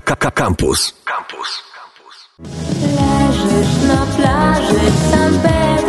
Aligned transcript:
Campus. 0.00 0.94
Campus. 1.04 1.62
Leżysz 2.80 3.82
na 3.88 4.06
plaży 4.16 4.90
San 5.10 5.40
Pedro 5.40 5.87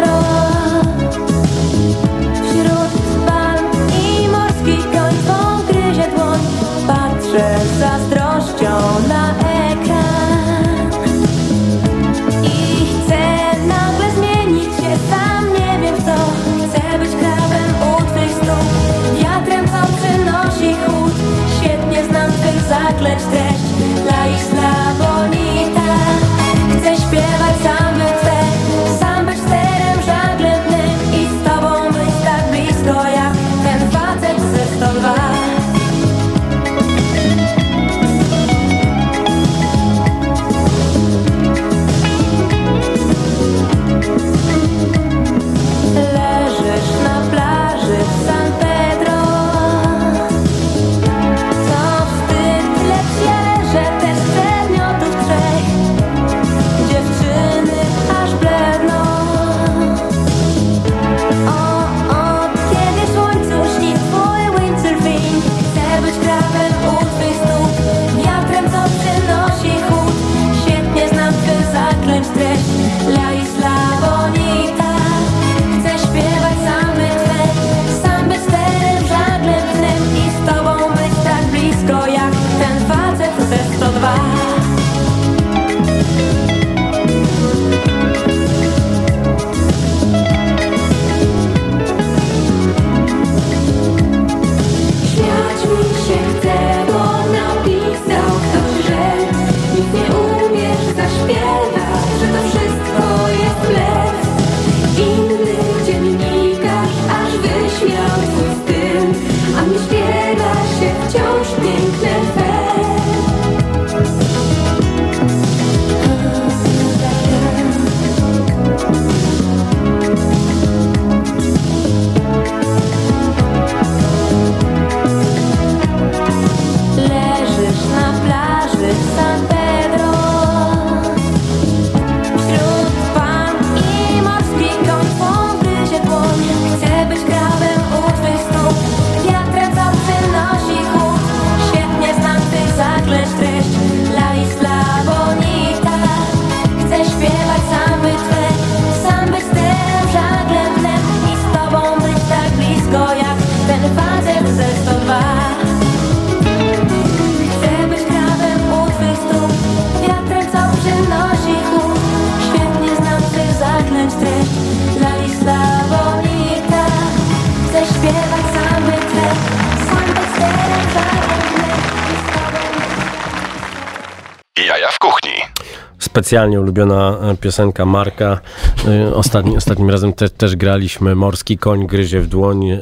Specjalnie 176.30 176.60
ulubiona 176.62 177.18
e, 177.22 177.38
piosenka 177.38 177.86
Marka. 177.86 178.40
E, 178.88 179.16
Ostatni, 179.16 179.58
ostatnim 179.58 179.90
razem 179.90 180.14
te, 180.14 180.30
też 180.30 180.56
graliśmy 180.56 181.16
Morski 181.16 181.58
koń 181.58 181.88
gryzie 181.88 182.22
w 182.22 182.28
dłoń. 182.28 182.70
e, 182.70 182.78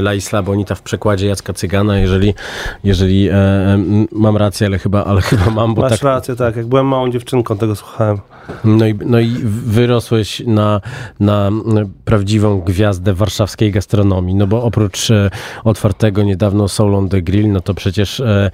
La 0.00 0.14
Isla 0.14 0.42
Bonita 0.42 0.74
w 0.74 0.82
przekładzie 0.82 1.26
Jacka 1.26 1.52
Cygana. 1.52 1.98
Jeżeli, 1.98 2.34
jeżeli 2.84 3.28
mam 4.12 4.36
rację, 4.36 4.66
ale 4.66 4.78
chyba, 4.78 5.04
ale 5.04 5.20
chyba 5.20 5.50
mam, 5.50 5.74
bo 5.74 5.82
Masz 5.82 5.90
tak, 5.90 6.02
rację, 6.02 6.36
tak. 6.36 6.56
Jak 6.56 6.66
byłem 6.66 6.86
małą 6.86 7.10
dziewczynką, 7.10 7.58
tego 7.58 7.76
słuchałem. 7.76 8.18
No 8.64 8.86
i, 8.86 8.94
no 9.06 9.20
i 9.20 9.28
wyrosłeś 9.44 10.42
na, 10.46 10.80
na 11.20 11.50
prawdziwą 12.04 12.60
gwiazdę 12.60 13.14
warszawskiej 13.14 13.72
gastronomii, 13.72 14.34
no 14.34 14.46
bo 14.46 14.62
oprócz 14.62 15.10
e, 15.10 15.30
otwartego 15.64 16.22
niedawno 16.22 16.68
Soul 16.68 16.94
on 16.94 17.08
the 17.08 17.22
Grill, 17.22 17.52
no 17.52 17.60
to 17.60 17.74
przecież 17.74 18.20
e, 18.20 18.50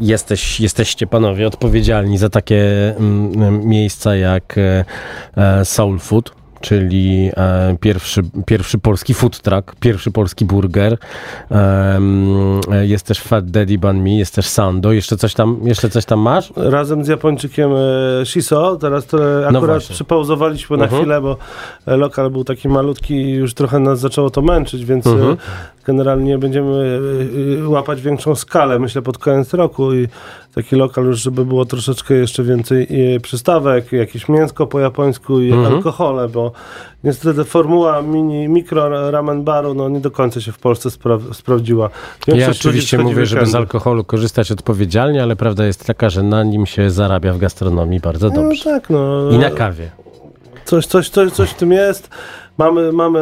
jesteś, 0.00 0.60
jesteście 0.60 1.06
panowie 1.06 1.46
odpowiedzialni 1.46 2.18
za 2.18 2.28
takie 2.30 2.94
mm, 2.98 3.66
miejsca 3.66 4.16
jak 4.16 4.54
e, 5.36 5.64
Soul 5.64 5.98
Food. 5.98 6.45
Czyli 6.60 7.30
e, 7.36 7.76
pierwszy, 7.80 8.22
pierwszy 8.46 8.78
polski 8.78 9.14
food 9.14 9.40
truck, 9.40 9.74
pierwszy 9.80 10.10
polski 10.10 10.44
burger. 10.44 10.98
E, 11.50 12.00
jest 12.86 13.06
też 13.06 13.20
Fat 13.20 13.50
Daddy 13.50 13.78
Banh 13.78 14.02
Mi, 14.02 14.18
jest 14.18 14.34
też 14.34 14.46
Sando. 14.46 14.92
Jeszcze 14.92 15.16
coś 15.16 15.34
tam, 15.34 15.60
jeszcze 15.64 15.90
coś 15.90 16.04
tam 16.04 16.20
masz? 16.20 16.52
Razem 16.56 17.04
z 17.04 17.08
Japończykiem 17.08 17.70
e, 17.72 18.26
Shiso, 18.26 18.76
teraz 18.76 19.06
to 19.06 19.18
akurat 19.48 19.82
No 19.88 19.94
przypauzowaliśmy 19.94 20.76
na 20.76 20.84
Mhm. 20.84 21.02
chwilę, 21.02 21.20
bo 21.20 21.36
e, 21.86 21.96
lokal 21.96 22.30
był 22.30 22.44
taki 22.44 22.68
malutki 22.68 23.14
i 23.14 23.30
już 23.30 23.54
trochę 23.54 23.78
nas 23.78 24.00
zaczęło 24.00 24.30
to 24.30 24.42
męczyć, 24.42 24.84
więc 24.84 25.06
Mhm. 25.06 25.30
e, 25.32 25.36
generalnie 25.86 26.38
będziemy 26.38 27.00
e, 27.60 27.64
e, 27.64 27.68
łapać 27.68 28.02
większą 28.02 28.34
skalę, 28.34 28.78
myślę, 28.78 29.02
pod 29.02 29.18
koniec 29.18 29.54
roku 29.54 29.94
i 29.94 30.08
taki 30.54 30.76
lokal 30.76 31.04
już, 31.04 31.20
żeby 31.22 31.44
było 31.44 31.64
troszeczkę 31.64 32.14
jeszcze 32.14 32.42
więcej 32.42 32.88
e, 33.16 33.20
przystawek, 33.20 33.92
jakieś 33.92 34.28
mięsko 34.28 34.66
po 34.66 34.80
japońsku 34.80 35.40
i 35.40 35.52
Mhm. 35.52 35.74
alkohole, 35.74 36.28
bo 36.28 36.52
niestety 37.04 37.44
formuła 37.44 38.02
mini, 38.02 38.48
mikro 38.48 39.10
ramen 39.10 39.44
baru, 39.44 39.74
no 39.74 39.88
nie 39.88 40.00
do 40.00 40.10
końca 40.10 40.40
się 40.40 40.52
w 40.52 40.58
Polsce 40.58 40.88
spra- 40.88 41.34
sprawdziła. 41.34 41.90
Ja 42.26 42.34
Większość 42.34 42.64
ludzi 42.64 42.68
oczywiście 42.68 42.98
mówię, 42.98 43.26
żeby 43.26 43.46
z 43.46 43.54
alkoholu 43.54 44.04
korzystać 44.04 44.52
odpowiedzialnie, 44.52 45.22
ale 45.22 45.36
prawda 45.36 45.66
jest 45.66 45.86
taka, 45.86 46.10
że 46.10 46.22
na 46.22 46.42
nim 46.44 46.66
się 46.66 46.90
zarabia 46.90 47.32
w 47.32 47.38
gastronomii 47.38 48.00
bardzo 48.00 48.28
No 48.28 48.34
dobrze. 48.34 48.64
tak, 48.64 48.90
no. 48.90 49.30
I 49.30 49.38
na 49.38 49.50
kawie. 49.50 49.90
Coś, 50.64 50.86
coś, 50.86 51.08
coś, 51.08 51.32
coś 51.32 51.50
w 51.50 51.54
tym 51.54 51.72
jest. 51.72 52.10
Mamy, 52.58 52.92
mamy 52.92 53.20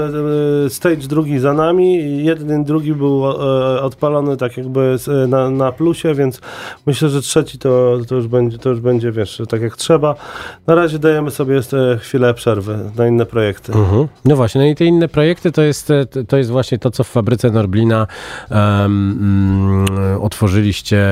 e, 0.66 0.70
stage 0.70 0.96
drugi 0.96 1.38
za 1.38 1.52
nami. 1.52 2.24
Jeden 2.24 2.64
drugi 2.64 2.94
był 2.94 3.26
e, 3.26 3.34
odpalony 3.82 4.36
tak 4.36 4.56
jakby 4.56 4.96
e, 5.24 5.26
na, 5.26 5.50
na 5.50 5.72
plusie, 5.72 6.14
więc 6.14 6.40
myślę, 6.86 7.08
że 7.08 7.22
trzeci 7.22 7.58
to, 7.58 7.98
to, 8.08 8.14
już 8.14 8.26
będzie, 8.26 8.58
to 8.58 8.70
już 8.70 8.80
będzie, 8.80 9.12
wiesz, 9.12 9.42
tak 9.48 9.62
jak 9.62 9.76
trzeba. 9.76 10.14
Na 10.66 10.74
razie 10.74 10.98
dajemy 10.98 11.30
sobie 11.30 11.54
jeszcze 11.54 11.98
chwilę 12.02 12.34
przerwy 12.34 12.78
na 12.96 13.06
inne 13.06 13.26
projekty. 13.26 13.72
Mhm. 13.72 14.08
No 14.24 14.36
właśnie, 14.36 14.60
no 14.60 14.66
i 14.66 14.74
te 14.74 14.84
inne 14.84 15.08
projekty 15.08 15.52
to 15.52 15.62
jest, 15.62 15.92
to 16.28 16.36
jest 16.36 16.50
właśnie 16.50 16.78
to, 16.78 16.90
co 16.90 17.04
w 17.04 17.08
fabryce 17.08 17.50
Norblina 17.50 18.06
mm, 18.50 19.86
otworzyliście 20.20 21.06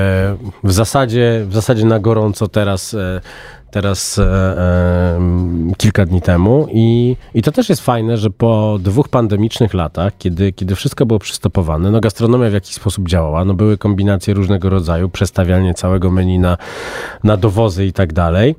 w 0.63 0.71
zasadzie, 0.71 1.45
w 1.47 1.53
zasadzie 1.53 1.85
na 1.85 1.99
gorąco 1.99 2.47
teraz. 2.47 2.93
E, 2.93 3.21
teraz 3.73 4.19
e, 4.19 4.23
e, 4.23 5.19
kilka 5.77 6.05
dni 6.05 6.21
temu 6.21 6.67
i, 6.71 7.15
i 7.33 7.41
to 7.41 7.51
też 7.51 7.69
jest 7.69 7.81
fajne, 7.81 8.17
że 8.17 8.29
po 8.29 8.77
dwóch 8.79 9.09
pandemicznych 9.09 9.73
latach, 9.73 10.13
kiedy, 10.17 10.51
kiedy 10.53 10.75
wszystko 10.75 11.05
było 11.05 11.19
przystopowane, 11.19 11.91
no 11.91 11.99
gastronomia 11.99 12.49
w 12.49 12.53
jakiś 12.53 12.75
sposób 12.75 13.09
działała, 13.09 13.45
no 13.45 13.53
były 13.53 13.77
kombinacje 13.77 14.33
różnego 14.33 14.69
rodzaju, 14.69 15.09
przestawianie 15.09 15.73
całego 15.73 16.11
menu 16.11 16.39
na, 16.39 16.57
na 17.23 17.37
dowozy 17.37 17.85
i 17.85 17.93
tak 17.93 18.13
dalej. 18.13 18.55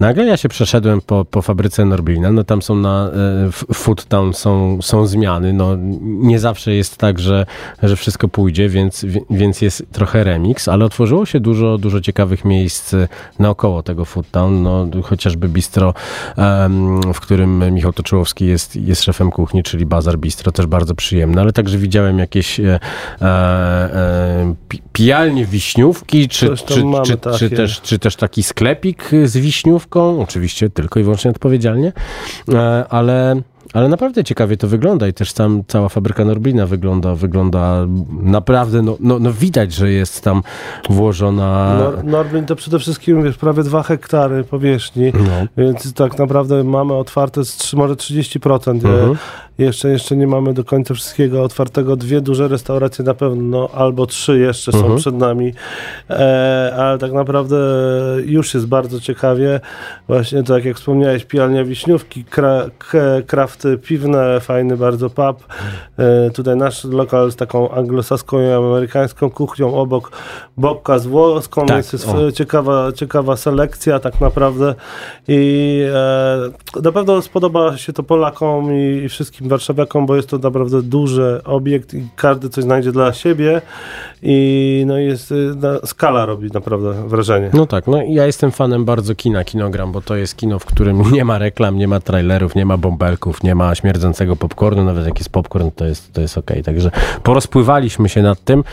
Nagle 0.00 0.24
ja 0.26 0.36
się 0.36 0.48
przeszedłem 0.48 1.00
po, 1.00 1.24
po 1.24 1.42
fabryce 1.42 1.84
Norblina, 1.84 2.32
no 2.32 2.44
tam 2.44 2.62
są 2.62 2.76
na 2.76 3.06
e, 3.08 3.12
w 3.52 3.64
Food 3.74 4.04
Town 4.04 4.34
są, 4.34 4.78
są 4.82 5.06
zmiany, 5.06 5.52
no 5.52 5.76
nie 6.02 6.38
zawsze 6.38 6.74
jest 6.74 6.96
tak, 6.96 7.18
że, 7.18 7.46
że 7.82 7.96
wszystko 7.96 8.28
pójdzie, 8.28 8.68
więc, 8.68 9.06
więc 9.30 9.62
jest 9.62 9.86
trochę 9.92 10.24
remix, 10.24 10.68
ale 10.68 10.84
otworzyło 10.84 11.26
się 11.26 11.40
dużo, 11.40 11.78
dużo 11.78 12.00
ciekawych 12.00 12.44
miejsc 12.44 12.94
e, 12.94 13.08
naokoło 13.38 13.82
tego 13.82 14.04
Food 14.04 14.30
Town, 14.30 14.62
no 14.62 14.86
chociażby 15.02 15.48
bistro, 15.48 15.94
w 17.14 17.20
którym 17.20 17.74
Michał 17.74 17.92
Toczyłowski 17.92 18.46
jest, 18.46 18.76
jest 18.76 19.02
szefem 19.02 19.30
kuchni, 19.30 19.62
czyli 19.62 19.86
Bazar 19.86 20.18
Bistro, 20.18 20.52
też 20.52 20.66
bardzo 20.66 20.94
przyjemne, 20.94 21.40
ale 21.40 21.52
także 21.52 21.78
widziałem 21.78 22.18
jakieś 22.18 22.60
e, 22.60 22.80
e, 23.20 23.26
e, 23.26 24.54
pi- 24.68 24.82
pijalnie 24.92 25.44
wiśniówki, 25.44 26.28
czy, 26.28 26.56
czy, 26.56 26.84
mamy 26.84 27.04
czy, 27.04 27.18
czy, 27.38 27.50
też, 27.50 27.80
czy 27.80 27.98
też 27.98 28.16
taki 28.16 28.42
sklepik 28.42 29.10
z 29.24 29.36
oczywiście 29.94 30.70
tylko 30.70 31.00
i 31.00 31.02
wyłącznie 31.02 31.30
odpowiedzialnie, 31.30 31.92
e, 32.54 32.84
ale, 32.88 33.36
ale 33.72 33.88
naprawdę 33.88 34.24
ciekawie 34.24 34.56
to 34.56 34.68
wygląda 34.68 35.08
i 35.08 35.12
też 35.12 35.32
tam 35.32 35.62
cała 35.68 35.88
fabryka 35.88 36.24
Norblina 36.24 36.66
wygląda, 36.66 37.14
wygląda 37.14 37.86
naprawdę, 38.22 38.82
no, 38.82 38.96
no, 39.00 39.18
no 39.18 39.32
widać, 39.32 39.72
że 39.72 39.90
jest 39.90 40.24
tam 40.24 40.42
włożona... 40.90 41.76
Nor- 41.78 42.04
Norblin 42.04 42.46
to 42.46 42.56
przede 42.56 42.78
wszystkim 42.78 43.22
wiesz, 43.22 43.36
prawie 43.36 43.62
2 43.62 43.82
hektary 43.82 44.44
powierzchni, 44.44 45.12
No. 45.14 45.46
więc 45.56 45.92
tak 45.94 46.18
naprawdę 46.18 46.64
mamy 46.64 46.94
otwarte 46.94 47.44
z 47.44 47.56
trzy- 47.56 47.76
może 47.76 47.94
30%. 47.96 48.70
Mhm. 48.74 49.16
Jeszcze, 49.58 49.88
jeszcze 49.88 50.16
nie 50.16 50.26
mamy 50.26 50.54
do 50.54 50.64
końca 50.64 50.94
wszystkiego 50.94 51.42
otwartego. 51.42 51.96
Dwie 51.96 52.20
duże 52.20 52.48
restauracje 52.48 53.04
na 53.04 53.14
pewno, 53.14 53.68
albo 53.74 54.06
trzy 54.06 54.38
jeszcze 54.38 54.72
są 54.72 54.78
Mhm. 54.78 54.96
przed 54.96 55.14
nami, 55.14 55.52
e, 56.10 56.74
ale 56.78 56.98
tak 56.98 57.12
naprawdę 57.12 57.56
już 58.24 58.54
jest 58.54 58.66
bardzo 58.66 59.00
ciekawie. 59.00 59.60
Właśnie 60.08 60.42
tak 60.42 60.64
jak 60.64 60.76
wspomniałeś, 60.76 61.24
pijalnia 61.24 61.64
Wiśniówki, 61.64 62.24
kra, 62.24 62.64
krafty 63.26 63.78
piwne, 63.78 64.40
fajny 64.40 64.76
bardzo 64.76 65.10
pub. 65.10 65.46
E, 65.98 66.30
tutaj 66.30 66.56
nasz 66.56 66.84
lokal 66.84 67.32
z 67.32 67.36
taką 67.36 67.70
anglosaską 67.70 68.40
i 68.42 68.52
amerykańską 68.52 69.30
kuchnią 69.30 69.74
obok 69.74 70.10
Bobka 70.56 70.98
z 70.98 71.06
włoską, 71.06 71.66
Tak, 71.66 71.76
więc 71.76 71.92
jest 71.92 72.08
o. 72.08 72.32
ciekawa, 72.32 72.92
ciekawa 72.92 73.36
selekcja 73.36 73.98
tak 73.98 74.20
naprawdę 74.20 74.74
i 75.28 75.80
e, 75.94 76.80
na 76.82 76.92
pewno 76.92 77.22
spodoba 77.22 77.76
się 77.76 77.92
to 77.92 78.02
Polakom 78.02 78.72
i, 78.74 79.02
i 79.04 79.08
wszystkim 79.08 79.45
warszawiakom, 79.48 80.06
bo 80.06 80.16
jest 80.16 80.28
to 80.28 80.38
naprawdę 80.38 80.82
duży 80.82 81.40
obiekt 81.44 81.94
i 81.94 82.08
każdy 82.16 82.50
coś 82.50 82.64
znajdzie 82.64 82.92
dla 82.92 83.12
siebie 83.12 83.62
i 84.22 84.84
no 84.86 84.98
jest, 84.98 85.32
y, 85.32 85.52
na, 85.56 85.86
skala 85.86 86.26
robi 86.26 86.50
naprawdę 86.50 87.08
wrażenie. 87.08 87.50
No 87.52 87.66
tak, 87.66 87.86
no 87.86 88.02
i 88.02 88.14
ja 88.14 88.26
jestem 88.26 88.50
fanem 88.50 88.84
bardzo 88.84 89.14
kina 89.14 89.44
Kinogram, 89.44 89.92
bo 89.92 90.00
to 90.00 90.16
jest 90.16 90.36
kino, 90.36 90.58
w 90.58 90.64
którym 90.64 91.02
nie 91.12 91.24
ma 91.24 91.38
reklam, 91.38 91.78
nie 91.78 91.88
ma 91.88 92.00
trailerów, 92.00 92.54
nie 92.54 92.66
ma 92.66 92.76
bąbelków, 92.76 93.42
nie 93.42 93.54
ma 93.54 93.74
śmierdzącego 93.74 94.36
popcornu, 94.36 94.84
nawet 94.84 95.06
jak 95.06 95.18
jest 95.18 95.30
popcorn, 95.30 95.70
to 95.76 95.84
jest, 95.84 96.12
to 96.12 96.20
jest 96.20 96.38
okej. 96.38 96.62
Także 96.62 96.90
porozpływaliśmy 97.22 98.08
się 98.08 98.22
nad 98.22 98.44
tym, 98.44 98.64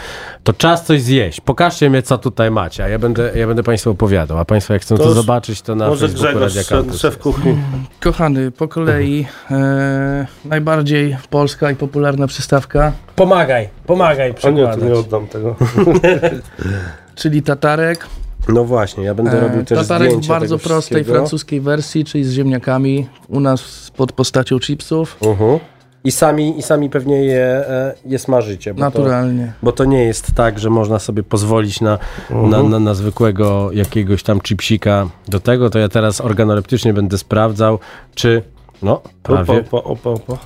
to 0.43 0.53
czas 0.53 0.85
coś 0.85 1.01
zjeść. 1.01 1.41
Pokażcie 1.41 1.89
mnie, 1.89 2.01
co 2.01 2.17
tutaj 2.17 2.51
macie, 2.51 2.83
a 2.83 2.87
ja 2.87 2.99
będę, 2.99 3.31
ja 3.35 3.47
będę 3.47 3.63
Państwu 3.63 3.89
opowiadał, 3.89 4.37
a 4.37 4.45
Państwo 4.45 4.73
jak 4.73 4.81
chcą 4.81 4.97
to, 4.97 5.03
To 5.03 5.13
zobaczyć, 5.13 5.61
to 5.61 5.75
na 5.75 5.87
Może 5.87 6.07
Facebooku 6.07 6.39
Grzegorz, 6.39 6.67
szef, 6.67 6.95
szef 6.95 7.17
kuchni. 7.17 7.55
Kochany, 7.99 8.51
po 8.51 8.67
kolei 8.67 9.25
e, 9.51 10.27
najbardziej 10.45 11.17
polska 11.29 11.71
i 11.71 11.75
popularna 11.75 12.27
przystawka, 12.27 12.91
Pomagaj, 13.15 13.69
pomagaj 13.85 14.29
O 14.29 14.29
nie, 14.29 14.33
to 14.33 14.39
przekładać. 14.39 14.83
nie 14.83 14.93
oddam 14.93 15.27
czyli 17.15 17.43
tatarek. 17.43 18.07
No 18.49 18.63
właśnie, 18.63 19.03
ja 19.03 19.13
będę 19.15 19.39
robił 19.39 19.61
E, 19.61 19.65
też 19.65 19.79
tatarek 19.79 20.11
w 20.11 20.27
bardzo 20.27 20.59
prostej 20.59 21.03
francuskiej 21.03 21.61
wersji, 21.61 22.05
czyli 22.05 22.23
z 22.23 22.31
ziemniakami. 22.31 23.07
U 23.27 23.39
nas 23.39 23.91
pod 23.95 24.11
postacią 24.11 24.59
chipsów. 24.59 25.17
Mhm. 25.21 25.59
I 26.03 26.11
sami, 26.11 26.59
I 26.59 26.61
sami 26.61 26.89
pewnie 26.89 27.23
je, 27.25 27.43
e, 27.43 27.93
je 28.05 28.19
smażycie. 28.19 28.73
Bo 28.73 28.79
to, 28.79 28.85
Naturalnie. 28.85 29.53
bo 29.63 29.71
to 29.71 29.85
nie 29.85 30.03
jest 30.03 30.31
tak, 30.35 30.59
że 30.59 30.69
można 30.69 30.99
sobie 30.99 31.23
pozwolić 31.23 31.81
na, 31.81 31.99
na, 32.29 32.63
na, 32.63 32.79
na 32.79 32.93
zwykłego 32.93 33.71
jakiegoś 33.71 34.23
tam 34.23 34.41
chipsika 34.41 35.07
do 35.27 35.39
tego, 35.39 35.69
to 35.69 35.79
ja 35.79 35.89
teraz 35.89 36.21
organoleptycznie 36.21 36.93
będę 36.93 37.17
sprawdzał, 37.17 37.79
czy 38.15 38.43
no 38.81 38.93
Opa, 38.93 39.09
prawie, 39.23 39.59
opa, 39.59 39.77
opa, 39.77 40.09
opa. 40.09 40.37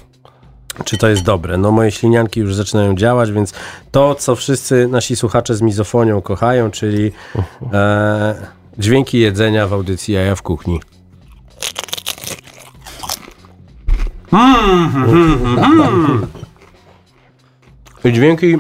Czy 0.85 0.97
to 0.97 1.09
jest 1.09 1.23
dobre. 1.23 1.57
No 1.57 1.71
moje 1.71 1.91
ślinianki 1.91 2.39
już 2.39 2.55
zaczynają 2.55 2.95
działać, 2.95 3.31
więc 3.31 3.53
to, 3.91 4.15
co 4.15 4.35
wszyscy 4.35 4.87
nasi 4.87 5.15
słuchacze 5.15 5.55
z 5.55 5.61
mizofonią 5.61 6.21
kochają, 6.21 6.71
czyli 6.71 7.11
e, 7.73 8.35
dźwięki 8.77 9.19
jedzenia 9.19 9.67
w 9.67 9.73
audycji 9.73 10.13
Jaja 10.13 10.35
w 10.35 10.41
kuchni. 10.41 10.79
I 18.03 18.13
Dźwięki 18.13 18.57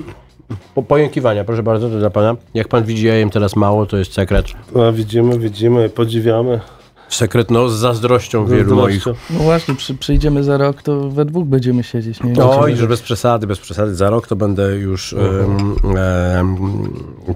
po, 0.75 0.83
pojękiwania, 0.83 1.43
proszę 1.43 1.63
bardzo, 1.63 1.89
to 1.89 1.99
dla 1.99 2.09
pana. 2.09 2.35
Jak 2.53 2.67
pan 2.67 2.83
widzi, 2.83 3.07
ja 3.07 3.15
jem 3.15 3.29
teraz 3.29 3.55
mało, 3.55 3.85
to 3.85 3.97
jest 3.97 4.13
sekret. 4.13 4.45
No, 4.75 4.93
widzimy, 4.93 5.39
widzimy, 5.39 5.89
podziwiamy. 5.89 6.59
Sekret, 7.09 7.51
no, 7.51 7.69
z 7.69 7.73
zazdrością 7.79 8.45
wielu 8.45 8.59
Zazdroszczę. 8.69 9.09
moich. 9.09 9.19
No 9.29 9.39
właśnie, 9.39 9.75
przy, 9.75 9.95
przyjdziemy 9.95 10.43
za 10.43 10.57
rok, 10.57 10.81
to 10.81 11.09
we 11.09 11.25
dwóch 11.25 11.45
będziemy 11.47 11.83
siedzieć. 11.83 12.23
Nie 12.23 12.43
Oj, 12.45 12.71
czy- 12.73 12.77
że 12.77 12.87
bez 12.87 13.01
przesady, 13.01 13.47
bez 13.47 13.59
przesady. 13.59 13.95
Za 13.95 14.09
rok 14.09 14.27
to 14.27 14.35
będę 14.35 14.75
już 14.75 15.13
em, 15.13 15.75
em, 15.97 16.57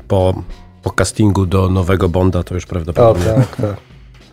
po, 0.07 0.43
po 0.83 0.89
castingu 0.91 1.45
do 1.45 1.69
nowego 1.69 2.09
Bonda, 2.09 2.43
to 2.43 2.55
już 2.55 2.63
O, 2.65 2.67
prawdopodobnie. 2.67 3.25
tak, 3.25 3.55
tak. 3.55 3.75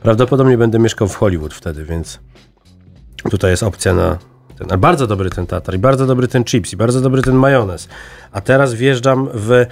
Prawdopodobnie 0.03 0.59
będę 0.59 0.79
mieszkał 0.79 1.09
w 1.09 1.15
Hollywood 1.17 1.55
wtedy, 1.55 1.85
więc 1.85 2.19
tutaj 3.31 3.51
jest 3.51 3.63
opcja 3.63 3.95
na 3.95 4.19
ten. 4.59 4.69
Ale 4.71 4.79
bardzo 4.79 5.07
dobry 5.07 5.31
ten 5.31 5.47
tatar, 5.47 5.75
i 5.75 5.79
bardzo 5.79 6.07
dobry 6.07 6.29
ten 6.29 6.45
chips, 6.45 6.73
i 6.73 6.77
bardzo 6.77 7.01
dobry 7.01 7.23
ten 7.23 7.35
majonez. 7.35 7.89
A 8.33 8.41
teraz 8.41 8.75
wjeżdżam 8.75 9.29
w 9.35 9.53
e, 9.53 9.67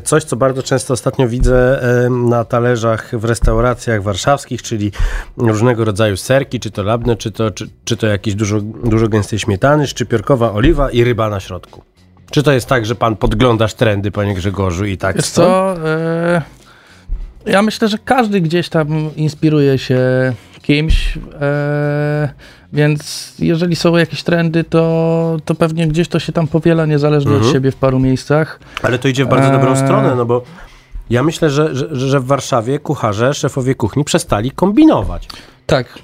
coś, 0.00 0.24
co 0.24 0.36
bardzo 0.36 0.62
często 0.62 0.94
ostatnio 0.94 1.28
widzę 1.28 1.82
e, 1.82 2.10
na 2.10 2.44
talerzach 2.44 3.18
w 3.18 3.24
restauracjach 3.24 4.02
warszawskich, 4.02 4.62
czyli 4.62 4.92
różnego 5.36 5.84
rodzaju 5.84 6.16
serki, 6.16 6.60
czy 6.60 6.70
to 6.70 6.82
labne, 6.82 7.16
czy 7.16 7.30
to, 7.30 7.50
czy, 7.50 7.68
czy 7.84 7.96
to 7.96 8.06
jakieś 8.06 8.34
dużo, 8.34 8.60
dużo 8.60 9.08
gęstej 9.08 9.38
śmietany, 9.38 9.86
szczypiorkowa 9.86 10.52
oliwa 10.52 10.90
i 10.90 11.04
ryba 11.04 11.30
na 11.30 11.40
środku. 11.40 11.82
Czy 12.30 12.42
to 12.42 12.52
jest 12.52 12.66
tak, 12.66 12.86
że 12.86 12.94
pan 12.94 13.16
podglądasz 13.16 13.74
trendy, 13.74 14.10
panie 14.10 14.34
Grzegorzu, 14.34 14.84
i 14.84 14.98
tak 14.98 15.16
Wiesz 15.16 15.28
co, 15.28 15.76
e, 15.88 16.42
ja 17.46 17.62
myślę, 17.62 17.88
że 17.88 17.98
każdy 17.98 18.40
gdzieś 18.40 18.68
tam 18.68 19.16
inspiruje 19.16 19.78
się 19.78 19.98
kimś, 20.72 21.18
e, 21.40 22.28
więc 22.72 23.34
jeżeli 23.38 23.76
są 23.76 23.96
jakieś 23.96 24.22
trendy, 24.22 24.64
to, 24.64 25.36
to 25.44 25.54
pewnie 25.54 25.86
gdzieś 25.88 26.08
to 26.08 26.18
się 26.18 26.32
tam 26.32 26.46
powiela 26.46 26.86
niezależnie 26.86 27.30
Mhm. 27.32 27.46
od 27.48 27.52
siebie 27.52 27.70
w 27.70 27.76
paru 27.76 27.98
miejscach. 27.98 28.60
Ale 28.82 28.98
to 28.98 29.08
idzie 29.08 29.24
w 29.24 29.28
bardzo 29.28 29.50
dobrą 29.52 29.70
Eee. 29.70 29.76
stronę, 29.76 30.14
no 30.14 30.26
bo 30.26 30.42
ja 31.10 31.22
myślę, 31.22 31.50
że, 31.50 31.74
że, 31.74 31.88
że 31.96 32.20
w 32.20 32.26
Warszawie 32.26 32.78
kucharze, 32.78 33.34
szefowie 33.34 33.74
kuchni 33.74 34.04
przestali 34.04 34.50
kombinować. 34.50 35.28
Tak, 35.66 35.98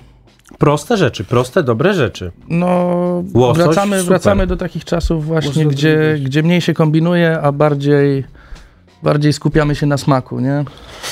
Proste 0.59 0.97
rzeczy, 0.97 1.25
proste, 1.25 1.63
dobre 1.63 1.95
rzeczy. 1.95 2.33
no 2.49 2.67
Łosoś, 3.35 3.65
wracamy, 3.65 3.97
super. 3.99 4.09
wracamy 4.09 4.47
do 4.47 4.57
takich 4.57 4.85
czasów 4.85 5.25
właśnie, 5.27 5.67
gdzie, 5.67 6.19
gdzie 6.25 6.43
mniej 6.43 6.61
się 6.61 6.75
kombinuje, 6.75 7.41
a 7.41 7.53
bardziej, 7.53 8.25
bardziej 9.05 9.33
skupiamy 9.33 9.75
się 9.75 9.87
na 9.87 9.97
smaku, 9.97 10.41
nie? 10.41 10.65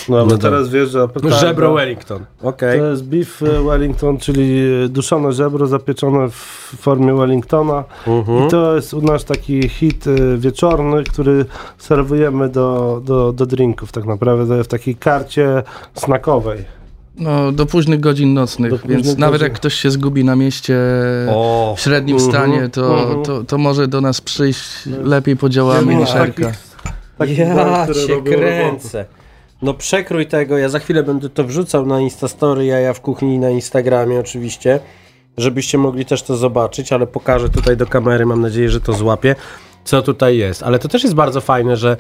No, 0.09 0.17
No 0.17 0.25
bo 0.27 0.31
tak. 0.33 0.41
teraz 0.41 0.69
wjeżdża 0.69 1.09
petarda. 1.09 1.37
Żebro 1.39 1.75
Wellington. 1.75 2.25
Okej. 2.43 2.79
To 2.81 2.87
jest 2.87 3.05
beef 3.05 3.43
e, 3.43 3.63
Wellington, 3.63 4.19
czyli 4.19 4.63
duszone 4.89 5.33
żebro 5.33 5.67
zapieczone 5.67 6.31
w 6.31 6.35
formie 6.81 7.15
Wellingtona. 7.15 7.85
Mhm. 8.07 8.47
I 8.47 8.51
to 8.51 8.75
jest 8.77 8.95
u 8.95 9.03
nas 9.03 9.25
taki 9.25 9.69
hit 9.69 10.07
e, 10.07 10.37
wieczorny, 10.39 11.05
który 11.05 11.45
serwujemy 11.79 12.49
do, 12.49 13.01
do, 13.05 13.33
do 13.33 13.47
drinków 13.47 13.93
tak 13.93 14.05
naprawdę 14.05 14.65
w 14.65 14.69
takiej 14.69 14.95
karcie 14.97 15.63
snakowej. 15.95 16.65
No, 17.19 17.53
do 17.53 17.67
późnych 17.67 18.01
godzin 18.01 18.35
nocnych, 18.35 18.71
Do 18.71 18.89
więc 18.89 19.19
nawet 19.19 19.33
godzin. 19.41 19.45
jak 19.45 19.53
ktoś 19.53 19.75
się 19.75 19.91
zgubi 19.91 20.25
na 20.25 20.37
mieście 20.37 20.79
O, 21.31 21.75
w 21.77 21.81
średnim 21.81 22.17
Mhm, 22.17 22.33
stanie, 22.33 22.69
to, 22.69 23.01
mhm. 23.03 23.23
to, 23.25 23.45
to 23.45 23.59
może 23.59 23.89
do 23.89 24.01
nas 24.01 24.21
przyjść, 24.21 24.63
lepiej 25.05 25.37
podziałamy 25.37 25.93
Ja 25.93 25.99
niż 25.99 26.15
Erka. 26.15 26.43
takich 26.43 26.72
ja 27.25 27.83
które 27.85 28.07
cię 28.07 28.15
robotę. 28.15 28.37
kręcę. 28.37 29.05
No 29.63 29.75
przekrój 29.75 30.27
tego, 30.27 30.59
ja 30.59 30.69
za 30.69 30.79
chwilę 30.79 31.03
będę 31.03 31.29
to 31.29 31.45
wrzucał 31.45 31.87
na 31.87 32.01
Instastory, 32.01 32.65
jaja 32.67 32.93
w 32.93 33.01
kuchni 33.01 33.39
na 33.39 33.51
Instagramie 33.51 34.21
oczywiście, 34.21 34.81
żebyście 35.37 35.79
mogli 35.79 36.05
też 36.05 36.23
to 36.23 36.37
zobaczyć, 36.37 36.93
ale 36.93 37.07
pokażę 37.07 37.49
tutaj 37.49 37.77
do 37.77 37.87
kamery, 37.87 38.27
mam 38.27 38.41
nadzieję, 38.41 38.69
że 38.69 38.81
to 38.81 38.93
złapie. 38.93 39.35
co 39.85 40.03
tutaj 40.03 40.37
jest. 40.37 40.63
Ale 40.63 40.79
to 40.79 40.89
też 40.89 41.03
jest 41.03 41.15
bardzo 41.15 41.41
fajne, 41.41 41.77
że, 41.77 41.97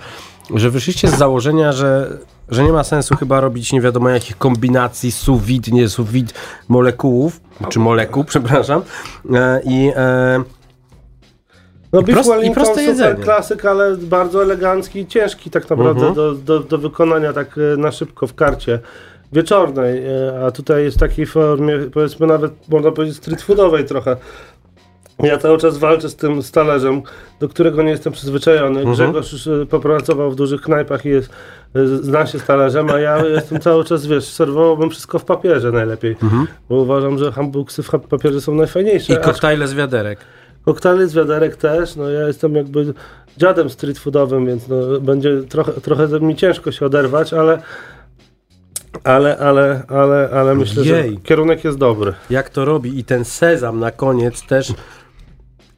że 0.55 0.71
wyszliście 0.71 1.09
z 1.09 1.19
założenia, 1.19 1.73
że, 1.73 2.19
że 2.49 2.65
nie 2.65 2.73
ma 2.73 2.85
sensu 2.85 3.17
chyba 3.17 3.41
robić 3.41 3.73
nie 3.73 3.81
wiadomo 3.81 4.09
jakich 4.09 4.39
kombinacji 4.39 5.13
sous 5.13 5.43
vide, 5.43 5.73
nie 5.73 5.89
sous 5.89 6.09
vide 6.11 6.33
molekułów, 6.69 7.41
czy 7.69 7.79
molekuł, 7.79 8.25
przepraszam. 8.33 8.83
E, 9.35 9.61
I 9.65 9.93
e, 9.97 10.43
No 11.93 12.01
I 12.01 12.05
prost- 12.05 12.45
i 12.45 12.51
proste 12.51 12.83
jedzenie. 12.83 13.23
klasyk, 13.25 13.65
ale 13.65 13.97
bardzo 13.97 14.43
elegancki 14.43 15.01
i 15.01 15.07
ciężki 15.07 15.51
tak 15.51 15.71
naprawdę 15.71 15.91
Mhm. 16.07 16.15
do, 16.15 16.33
do, 16.35 16.61
do 16.61 16.79
wykonania 16.79 17.33
tak 17.33 17.59
e, 17.59 17.77
na 17.77 17.93
szybko 17.93 18.27
w 18.27 18.35
karcie 18.35 18.79
wieczornej, 19.33 20.03
e, 20.07 20.45
a 20.47 20.51
tutaj 20.51 20.85
jest 20.85 20.97
w 20.97 21.01
takiej 21.01 21.27
formie, 21.27 21.79
powiedzmy 21.93 22.27
nawet 22.27 22.53
można 22.69 22.91
powiedzieć 22.93 23.17
street 23.17 23.43
foodowej 23.43 23.85
trochę. 23.85 24.17
Ja 25.23 25.39
cały 25.39 25.59
czas 25.59 25.79
walczę 25.79 26.09
z 26.09 26.17
tym 26.17 26.43
stalerzem, 26.43 27.03
do 27.41 27.49
którego 27.49 27.83
nie 27.83 27.91
jestem 27.91 28.13
przyzwyczajony. 28.13 28.81
Mhm. 28.81 28.95
Grzegorz 28.95 29.33
już 29.33 29.47
e, 29.47 29.67
popracował 29.67 30.31
w 30.31 30.35
dużych 30.37 30.61
knajpach 30.61 31.07
i 31.07 31.09
jest, 31.09 31.31
zna 32.01 32.27
się 32.27 32.39
z 32.39 32.45
talerzem, 32.45 32.91
a 32.91 32.99
ja 32.99 33.25
jestem 33.27 33.61
cały 33.61 33.85
czas, 33.85 34.07
wiesz, 34.07 34.25
serwowałbym 34.25 34.91
wszystko 34.91 35.19
w 35.19 35.25
papierze 35.25 35.73
najlepiej, 35.73 36.17
bo 36.69 36.75
uważam, 36.77 37.19
że 37.19 37.33
hamburgsy 37.33 37.83
w 37.83 37.91
papierze 37.91 38.41
są 38.41 38.55
najfajniejsze. 38.55 39.13
Mhm. 39.13 39.31
i 39.31 39.33
koktajle 39.33 39.69
z 39.69 39.75
wiaderek. 39.75 40.19
Koktajle 40.65 41.09
z 41.09 41.15
wiaderek 41.15 41.57
też, 41.57 41.97
no 41.97 42.11
ja 42.11 42.27
jestem 42.27 42.55
jakby 42.55 42.95
dziadem 43.37 43.71
street 43.71 43.99
foodowym, 43.99 44.47
więc 44.47 44.69
no, 44.69 45.01
będzie 45.01 45.43
trochę, 45.43 45.73
trochę 45.73 46.21
mi 46.21 46.37
ciężko 46.37 46.73
się 46.73 46.87
oderwać, 46.87 47.33
ale 47.33 47.63
ale, 49.05 49.39
ale, 49.39 49.83
ale, 49.89 50.31
ale 50.33 50.55
myślę, 50.55 50.85
Jej. 50.85 51.11
że 51.11 51.21
kierunek 51.21 51.65
jest 51.65 51.79
dobry. 51.79 52.15
jak 52.31 52.51
to 52.51 52.65
robi 52.65 52.99
i 52.99 53.05
ten 53.05 53.25
sezam 53.25 53.81
na 53.81 53.91
koniec 53.91 54.47
też. 54.47 54.75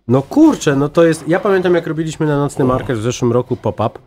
No 0.09 0.23
kurczę, 0.23 0.77
no 0.77 0.89
to 0.89 1.05
jest. 1.05 1.29
Ja 1.29 1.41
pamiętam 1.41 1.75
jak 1.75 1.87
robiliśmy 1.87 2.27
na 2.27 2.39
nocny 2.39 2.65
market 2.65 2.99
w 2.99 3.03
zeszłym 3.03 3.33
roku 3.33 3.57
pop-up. 3.57 3.99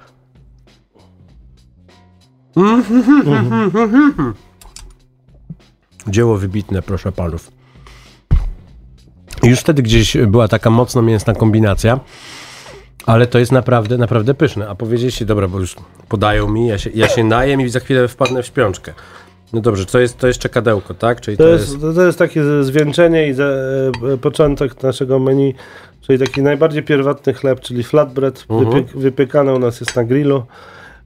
Dzieło 6.08 6.38
wybitne, 6.38 6.82
proszę 6.82 7.12
panów. 7.12 7.57
Już 9.50 9.60
wtedy 9.60 9.82
gdzieś 9.84 10.18
była 10.18 10.48
taka 10.48 10.70
mocno 10.70 11.02
mięsna 11.02 11.34
kombinacja, 11.34 12.00
ale 13.06 13.28
to 13.28 13.40
jest 13.40 13.52
naprawdę, 13.52 13.98
naprawdę 13.98 14.34
pyszne. 14.34 14.70
A 14.70 14.76
powiedzieliście, 14.76 15.26
dobra, 15.26 15.48
bo 15.48 15.60
już 15.60 15.76
podają 16.10 16.48
mi, 16.50 16.68
ja 16.68 16.78
się, 16.78 16.90
ja 16.96 17.08
się 17.08 17.24
najem 17.24 17.62
i 17.62 17.70
za 17.70 17.80
chwilę 17.80 18.08
wpadnę 18.08 18.44
w 18.44 18.46
śpiączkę. 18.46 18.94
No 19.54 19.62
dobrze, 19.62 19.86
to 19.86 20.00
jest, 20.00 20.18
to 20.18 20.28
jest 20.28 20.40
czekadełko, 20.40 20.94
tak? 20.94 21.22
Czyli 21.22 21.38
To 21.38 21.48
jest, 21.48 21.82
to 21.96 22.06
jest 22.06 22.20
takie 22.20 22.44
zwieńczenie 22.64 23.28
i 23.28 23.34
za, 23.34 23.44
e, 23.44 24.18
początek 24.22 24.84
naszego 24.84 25.20
menu, 25.20 25.56
czyli 26.02 26.20
taki 26.20 26.42
najbardziej 26.42 26.84
pierwotny 26.84 27.34
chleb, 27.34 27.60
czyli 27.60 27.84
flatbread, 27.84 28.46
Mhm. 28.50 28.70
wypiek, 28.72 28.98
wypiekany 28.98 29.54
u 29.54 29.60
nas 29.60 29.80
jest 29.80 29.96
na 29.96 30.04
grillu, 30.04 30.44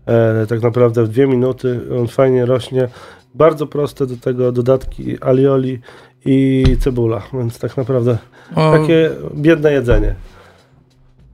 e, 0.06 0.46
tak 0.48 0.62
naprawdę 0.62 1.04
w 1.04 1.08
dwie 1.10 1.28
minuty, 1.28 1.80
on 2.00 2.08
fajnie 2.08 2.46
rośnie, 2.46 2.88
bardzo 3.36 3.68
proste 3.68 4.06
do 4.08 4.18
tego 4.18 4.52
dodatki 4.52 5.18
alioli 5.24 5.80
i 6.26 6.64
cebula, 6.80 7.22
więc 7.34 7.60
tak 7.60 7.78
naprawdę 7.78 8.18
O, 8.56 8.72
takie 8.72 9.10
biedne 9.36 9.72
jedzenie. 9.72 10.16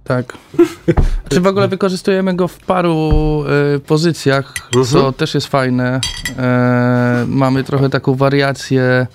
Tak. 0.03 0.38
Czy 1.29 1.41
w 1.41 1.48
ogóle 1.48 1.67
wykorzystujemy 1.67 2.36
go 2.36 2.48
w 2.48 2.60
paru 2.60 3.12
y, 3.75 3.79
pozycjach, 3.79 4.53
co 4.86 5.12
też 5.12 5.34
jest 5.36 5.48
fajne. 5.48 6.00
E, 6.38 7.25
mamy 7.27 7.63
trochę 7.63 7.89
taką 7.89 8.15
wariację 8.15 9.08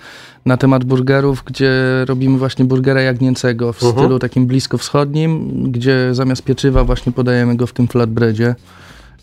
na 0.47 0.57
temat 0.57 0.85
burgerów, 0.85 1.43
gdzie 1.47 1.73
robimy 2.07 2.39
właśnie 2.39 2.65
burgera 2.65 3.01
jagnięcego 3.01 3.73
w 3.73 3.77
stylu 3.77 4.19
takim 4.19 4.47
blisko 4.47 4.79
wschodnim, 4.79 5.53
gdzie 5.73 6.15
zamiast 6.15 6.43
pieczywa 6.43 6.85
właśnie 6.85 7.13
podajemy 7.13 7.57
go 7.57 7.67
w 7.67 7.73
tym 7.73 7.89
flatbreadzie. 7.89 8.55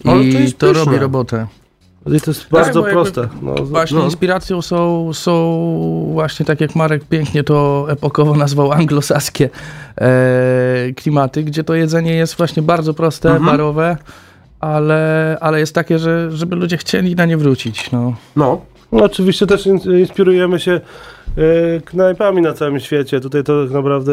To 0.03 0.19
I 0.19 0.53
to 0.53 0.67
pyszne. 0.67 0.85
robi 0.85 0.97
robotę. 0.97 1.47
I 2.05 2.21
to 2.21 2.31
jest 2.31 2.49
bardzo 2.49 2.81
bo 2.81 2.87
jakby- 2.87 3.01
proste. 3.03 3.27
No, 3.41 3.55
Właśnie 3.55 3.97
No. 3.97 4.05
inspiracją 4.05 4.61
są, 4.61 5.13
są 5.13 6.09
właśnie 6.13 6.45
tak 6.45 6.61
jak 6.61 6.75
Marek 6.75 7.03
pięknie 7.05 7.43
to 7.43 7.85
epokowo 7.89 8.35
nazwał 8.35 8.71
anglosaskie 8.71 9.49
e, 10.01 10.91
klimaty, 10.95 11.43
gdzie 11.43 11.63
to 11.63 11.75
jedzenie 11.75 12.13
jest 12.13 12.35
właśnie 12.35 12.63
bardzo 12.63 12.93
proste, 12.93 13.29
Mhm. 13.29 13.45
barowe, 13.45 13.97
ale, 14.59 15.37
ale 15.41 15.59
jest 15.59 15.75
takie, 15.75 15.99
że 15.99 16.31
żeby 16.31 16.55
ludzie 16.55 16.77
chcieli 16.77 17.15
na 17.15 17.25
nie 17.25 17.37
wrócić. 17.37 17.91
No. 17.91 18.13
No, 18.35 18.61
No, 18.91 19.03
oczywiście 19.03 19.47
też 19.47 19.65
in- 19.67 19.99
inspirujemy 19.99 20.59
się 20.59 20.71
e, 21.37 21.81
knajpami 21.81 22.41
na 22.41 22.53
całym 22.53 22.79
świecie. 22.79 23.19
Tutaj 23.19 23.43
to 23.43 23.63
tak 23.63 23.73
naprawdę 23.73 24.11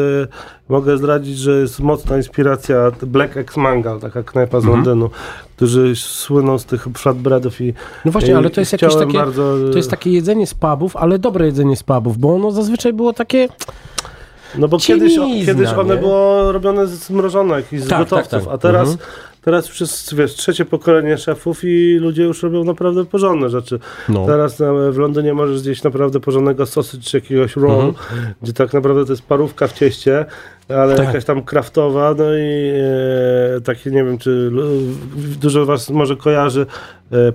mogę 0.69 0.97
zdradzić, 0.97 1.37
że 1.37 1.51
jest 1.59 1.79
mocna 1.79 2.17
inspiracja 2.17 2.91
Black 3.01 3.37
X 3.37 3.57
Mangal, 3.57 3.99
taka 3.99 4.23
knajpa 4.23 4.59
z 4.59 4.63
Mhm. 4.63 4.75
Londynu, 4.85 5.09
którzy 5.55 5.95
słyną 5.95 6.59
z 6.59 6.65
tych 6.65 6.87
flatbreadów 6.97 7.61
i 7.61 7.73
no 8.05 8.11
właśnie, 8.11 8.37
ale 8.37 8.49
to 8.49 8.61
jest 8.61 8.71
jakieś 8.71 8.95
takie, 8.95 9.17
bardzo, 9.17 9.55
to 9.71 9.77
jest 9.77 9.89
takie 9.91 10.11
jedzenie 10.11 10.47
z 10.47 10.53
pubów, 10.53 10.95
ale 10.95 11.19
dobre 11.19 11.45
jedzenie 11.45 11.75
z 11.75 11.83
pubów, 11.83 12.17
bo 12.17 12.35
ono 12.35 12.51
zazwyczaj 12.51 12.93
było 12.93 13.13
takie, 13.13 13.47
No 14.57 14.67
bo 14.67 14.77
kiedyś, 14.79 15.15
cienizna, 15.15 15.53
kiedyś 15.53 15.69
one 15.69 15.95
nie? 15.95 16.01
było 16.01 16.51
robione 16.51 16.87
z 16.87 16.89
zmrożonych 16.91 17.73
i 17.73 17.79
z 17.79 17.87
Tak, 17.87 17.99
gotowców, 17.99 18.29
tak, 18.31 18.43
tak. 18.43 18.53
a 18.53 18.57
teraz, 18.57 18.89
Mhm. 18.89 19.09
Teraz 19.41 19.67
już 19.69 19.81
jest 19.81 20.15
wiesz, 20.15 20.33
trzecie 20.35 20.65
pokolenie 20.65 21.17
szefów 21.17 21.59
i 21.63 21.97
ludzie 22.01 22.23
już 22.23 22.43
robią 22.43 22.63
naprawdę 22.63 23.05
porządne 23.05 23.49
rzeczy. 23.49 23.79
no, 24.09 24.25
Teraz 24.25 24.59
na, 24.59 24.73
w 24.91 24.97
Londynie 24.97 25.33
możesz 25.33 25.59
zjeść 25.59 25.83
naprawdę 25.83 26.19
porządnego 26.19 26.65
sausage 26.65 27.03
czy 27.03 27.17
jakiegoś 27.17 27.55
roll, 27.55 27.85
Mhm. 27.85 28.33
gdzie 28.41 28.53
tak 28.53 28.73
naprawdę 28.73 29.05
to 29.05 29.11
jest 29.11 29.21
parówka 29.25 29.67
w 29.67 29.73
cieście, 29.73 30.25
ale 30.69 30.95
Tak. 30.95 31.05
jakaś 31.07 31.25
tam 31.25 31.43
kraftowa, 31.43 32.15
no 32.17 32.23
i 32.37 32.71
e, 33.57 33.61
takie 33.61 33.91
nie 33.91 34.03
wiem, 34.03 34.17
czy 34.17 34.51
dużo 35.41 35.65
was 35.65 35.89
może 35.89 36.15
kojarzy 36.15 36.61
e, 36.61 36.65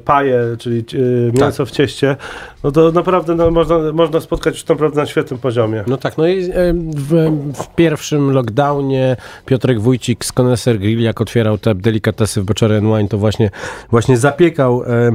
paje, 0.04 0.56
czyli 0.58 0.78
e, 0.78 1.42
mięso 1.42 1.66
w 1.66 1.70
cieście, 1.70 2.16
no 2.64 2.70
to 2.70 2.92
naprawdę 2.92 3.34
no, 3.34 3.50
można, 3.50 3.92
można 3.92 4.20
spotkać 4.20 4.54
już 4.54 4.66
naprawdę 4.66 5.00
na 5.00 5.06
świetnym 5.06 5.40
poziomie. 5.40 5.84
no 5.86 5.96
tak, 5.96 6.18
no 6.18 6.26
i 6.28 6.44
e, 6.44 6.50
w, 6.96 7.30
w 7.54 7.74
pierwszym 7.74 8.30
lockdownie 8.30 9.16
Piotrek 9.46 9.80
Wójcik 9.80 10.24
z 10.24 10.32
Connoisseur 10.40 10.78
Grill, 10.78 11.00
jak 11.00 11.20
otwierał 11.20 11.58
te 11.58 11.74
delikatesy 11.74 12.42
w 12.42 12.62
and 12.62 12.84
Wine, 12.84 13.08
to 13.08 13.18
właśnie, 13.18 13.50
właśnie 13.90 14.16
zapiekał 14.16 14.82
e, 14.82 15.12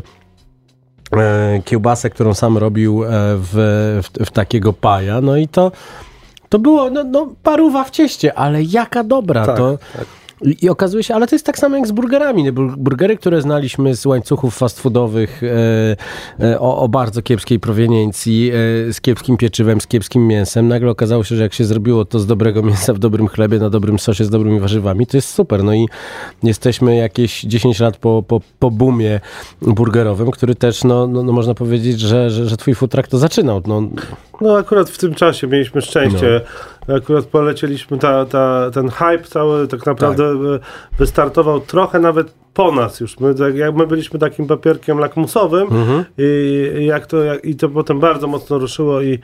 e, 1.18 1.62
kiełbasę, 1.66 2.10
którą 2.10 2.34
sam 2.34 2.58
robił 2.58 3.04
e, 3.04 3.08
w, 3.12 3.54
w, 4.04 4.26
w 4.26 4.32
takiego 4.32 4.74
paja, 4.74 5.22
no 5.22 5.38
i 5.38 5.48
to 5.48 5.72
to 6.50 6.60
było, 6.60 6.90
no, 6.90 7.04
no 7.04 7.34
paruwa 7.44 7.84
w 7.84 7.92
cieście, 7.92 8.34
ale 8.34 8.64
jaka 8.64 9.04
dobra, 9.04 9.46
Tak, 9.46 9.58
to... 9.58 9.78
I 10.41 10.65
i 10.65 10.70
okazuje 10.70 11.03
się, 11.03 11.15
ale 11.15 11.27
to 11.27 11.36
jest 11.36 11.46
tak 11.46 11.58
samo 11.60 11.75
jak 11.77 11.88
z 11.88 11.91
burgerami. 11.91 12.44
nie? 12.44 12.53
Bur- 12.53 12.75
Burgery, 12.77 13.17
które 13.17 13.41
znaliśmy 13.41 13.96
z 13.96 14.06
łańcuchów 14.06 14.56
fast 14.58 14.79
foodowych 14.82 15.41
e, 16.39 16.46
e, 16.46 16.60
o, 16.60 16.77
o 16.77 16.89
bardzo 16.89 17.22
kiepskiej 17.22 17.60
proweniencji, 17.60 18.51
e, 18.89 18.94
z 18.94 19.01
kiepskim 19.01 19.38
pieczywem, 19.38 19.82
z 19.82 19.88
kiepskim 19.88 20.27
mięsem, 20.27 20.67
nagle 20.67 20.91
okazało 20.91 21.24
się, 21.24 21.36
że 21.36 21.44
jak 21.44 21.53
się 21.53 21.65
zrobiło 21.65 22.06
to 22.06 22.20
z 22.20 22.25
dobrego 22.25 22.63
mięsa 22.63 22.94
w 22.94 23.00
dobrym 23.00 23.27
chlebie, 23.27 23.60
na 23.60 23.70
dobrym 23.70 24.00
sosie, 24.00 24.25
z 24.25 24.29
dobrymi 24.29 24.60
warzywami, 24.60 25.08
to 25.08 25.17
jest 25.17 25.29
super. 25.29 25.63
No 25.63 25.74
i 25.74 25.86
jesteśmy 26.44 26.96
jakieś 26.96 27.41
10 27.41 27.79
lat 27.79 27.98
po, 27.98 28.24
po, 28.27 28.41
po 28.60 28.72
boomie 28.72 29.20
burgerowym, 29.62 30.32
który 30.32 30.56
też, 30.56 30.84
no, 30.84 31.08
no, 31.08 31.24
no 31.24 31.32
można 31.32 31.53
powiedzieć, 31.53 32.00
że, 32.00 32.29
że, 32.29 32.46
że 32.46 32.58
twój 32.58 32.75
futrak 32.75 33.08
to 33.08 33.17
zaczynał. 33.17 33.62
No, 33.67 33.84
No 34.41 34.58
akurat 34.58 34.89
w 34.89 34.98
tym 34.98 35.15
czasie 35.15 35.48
mieliśmy 35.48 35.82
szczęście. 35.82 36.41
Akurat 36.98 37.25
polecieliśmy, 37.25 37.98
ta, 37.98 38.25
ta, 38.25 38.72
ten 38.74 38.89
hype 38.89 39.24
cały 39.24 39.67
tak 39.67 39.86
naprawdę 39.86 40.24
e, 40.25 40.36
wystartował 41.00 41.60
trochę 41.60 42.00
nawet 42.00 42.34
po 42.53 42.72
nas 42.72 43.00
już. 43.00 43.20
My, 43.20 43.36
tak, 43.36 43.56
jak 43.56 43.75
my 43.75 43.88
byliśmy 43.88 44.20
takim 44.20 44.48
papierkiem 44.48 44.98
lakmusowym 45.00 45.67
i, 46.17 46.24
i 46.79 46.86
jak 46.86 47.06
to, 47.08 47.17
jak, 47.24 47.46
i 47.46 47.56
to 47.56 47.70
potem 47.70 48.00
bardzo 48.00 48.27
mocno 48.27 48.58
ruszyło 48.60 49.01
i 49.01 49.20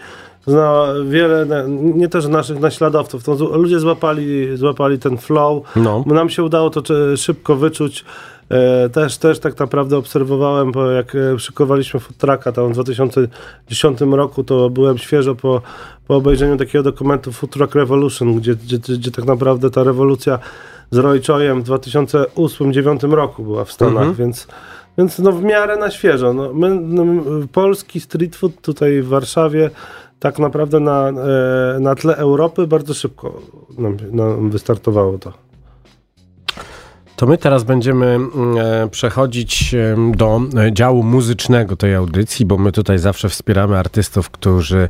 zna 0.48 0.86
wiele, 1.06 1.46
na- 1.46 1.64
nie 1.68 2.10
też 2.10 2.28
naszych 2.28 2.60
naśladowców, 2.60 3.24
to 3.24 3.34
ludzie 3.58 3.80
złapali, 3.80 4.58
złapali 4.58 5.00
ten 5.00 5.18
flow. 5.18 5.64
no. 5.76 6.04
Nam 6.08 6.30
się 6.30 6.44
udało 6.44 6.70
to 6.70 6.82
szybko 7.18 7.56
wyczuć. 7.56 8.06
E, 8.54 8.90
też, 8.90 9.18
też 9.18 9.40
tak 9.40 9.60
naprawdę 9.60 9.98
obserwowałem, 9.98 10.72
bo 10.72 10.92
jak 10.92 11.16
e, 11.16 11.40
szykowaliśmy 11.40 12.00
food 12.00 12.18
trucka 12.18 12.52
tam 12.52 12.70
w 12.70 12.74
2010 12.74 14.02
roku, 14.02 14.44
to 14.44 14.70
byłem 14.70 14.98
świeżo 14.98 15.36
po, 15.36 15.62
po 16.08 16.16
obejrzeniu 16.16 16.58
takiego 16.58 16.84
dokumentu 16.84 17.32
Truck 17.52 17.76
Revolution, 17.76 18.36
gdzie, 18.36 18.56
gdzie, 18.56 18.78
gdzie 18.78 19.12
tak 19.12 19.26
naprawdę 19.26 19.70
ta 19.70 19.84
rewolucja 19.84 20.40
z 20.92 20.98
Roy 20.98 21.22
Choyem 21.28 21.64
w 21.64 21.68
2008-2009 21.68 23.14
roku 23.14 23.44
była 23.44 23.66
w 23.66 23.72
Stanach, 23.72 23.98
Mhm. 23.98 24.16
więc, 24.16 24.48
więc 24.98 25.20
no 25.20 25.32
w 25.32 25.44
miarę 25.44 25.78
na 25.78 25.92
świeżo. 25.92 26.34
No, 26.34 26.54
my, 26.54 26.80
no, 26.82 27.06
polski 27.52 28.00
street 28.00 28.36
food 28.36 28.62
tutaj 28.62 29.02
w 29.02 29.08
Warszawie 29.08 29.70
tak 30.20 30.40
naprawdę 30.40 30.80
na, 30.80 31.10
e, 31.10 31.80
na 31.80 31.96
tle 31.96 32.16
Europy 32.18 32.68
bardzo 32.68 32.94
szybko 32.94 33.42
nam, 33.78 33.98
nam 34.12 34.50
wystartowało 34.50 35.18
to. 35.18 35.34
To 37.24 37.28
my 37.28 37.38
teraz 37.38 37.64
będziemy 37.64 38.06
mm, 38.06 38.58
e, 38.58 38.90
przechodzić 38.90 39.76
do 40.16 40.42
e, 40.58 40.74
działu 40.74 41.04
muzycznego 41.04 41.76
tej 41.76 41.96
audycji, 41.96 42.46
bo 42.46 42.58
my 42.58 42.72
tutaj 42.72 43.00
zawsze 43.00 43.30
wspieramy 43.30 43.78
artystów, 43.78 44.30
którzy, 44.30 44.90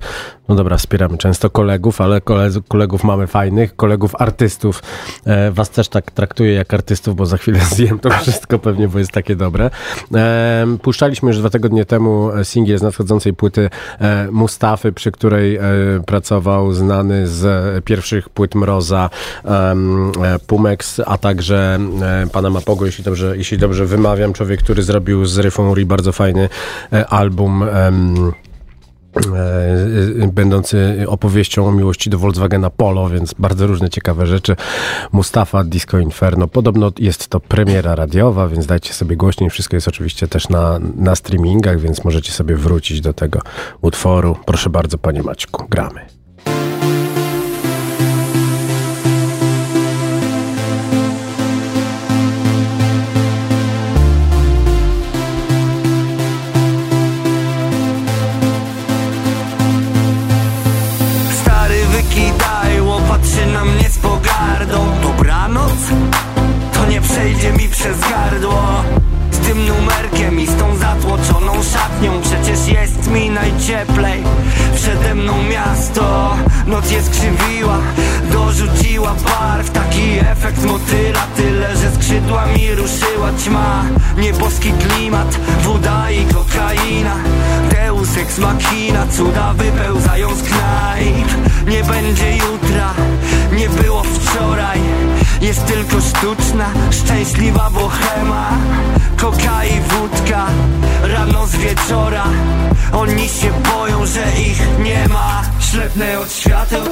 no 0.49 0.55
dobra, 0.55 0.77
wspieramy 0.77 1.17
często 1.17 1.49
kolegów, 1.49 2.01
ale 2.01 2.21
kolegów 2.67 3.03
mamy 3.03 3.27
fajnych, 3.27 3.75
kolegów 3.75 4.15
artystów. 4.19 4.83
E, 5.25 5.51
Was 5.51 5.69
też 5.69 5.89
tak 5.89 6.11
traktuję 6.11 6.53
jak 6.53 6.73
artystów, 6.73 7.15
bo 7.15 7.25
za 7.25 7.37
chwilę 7.37 7.59
zjem 7.75 7.99
to 7.99 8.09
wszystko 8.09 8.59
pewnie, 8.59 8.87
bo 8.87 8.99
jest 8.99 9.11
takie 9.11 9.35
dobre. 9.35 9.69
Puszczaliśmy 10.81 11.27
już 11.27 11.37
dwa 11.37 11.49
tygodnie 11.49 11.85
temu 11.85 12.29
singiel 12.43 12.77
z 12.77 12.81
nadchodzącej 12.81 13.33
płyty 13.33 13.69
Mustafy, 14.31 14.91
przy 14.91 15.11
której 15.11 15.59
pracował 16.05 16.73
znany 16.73 17.27
z 17.27 17.85
pierwszych 17.85 18.29
płyt 18.29 18.55
Mroza 18.55 19.09
Pumex, 20.47 21.01
a 21.05 21.17
także 21.17 21.79
e, 22.23 22.27
Panama 22.27 22.61
Pogo, 22.61 22.85
jeśli 22.85 23.03
dobrze, 23.03 23.37
jeśli 23.37 23.57
dobrze 23.57 23.85
wymawiam, 23.85 24.33
człowiek, 24.33 24.63
który 24.63 24.83
zrobił 24.83 25.25
z 25.25 25.37
Ryfą 25.37 25.73
bardzo 25.85 26.11
fajny 26.11 26.49
e, 26.93 27.07
album 27.07 27.63
e, 27.63 27.91
będący 30.33 31.05
opowieścią 31.07 31.67
o 31.67 31.71
miłości 31.71 32.09
do 32.09 32.19
Volkswagena 32.19 32.69
Polo, 32.69 33.09
więc 33.09 33.33
bardzo 33.39 33.67
różne 33.67 33.89
ciekawe 33.89 34.27
rzeczy. 34.27 34.55
Mustafa 35.11 35.63
Disco 35.63 35.99
Inferno. 35.99 36.47
Podobno 36.47 36.91
jest 36.99 37.27
to 37.27 37.39
premiera 37.39 37.95
radiowa, 37.95 38.47
więc 38.47 38.65
dajcie 38.65 38.93
sobie 38.93 39.15
głośniej. 39.15 39.49
Wszystko 39.49 39.75
jest 39.75 39.87
oczywiście 39.87 40.27
też 40.27 40.49
na, 40.49 40.79
na 40.95 41.15
streamingach, 41.15 41.79
więc 41.79 42.03
możecie 42.03 42.31
sobie 42.31 42.55
wrócić 42.55 43.01
do 43.01 43.13
tego 43.13 43.39
utworu. 43.81 44.37
Proszę 44.45 44.69
bardzo, 44.69 44.97
panie 44.97 45.23
Maćku, 45.23 45.65
gramy. 45.69 46.22
Ślepnę 105.93 106.19
od 106.19 106.33
świateł 106.33 106.83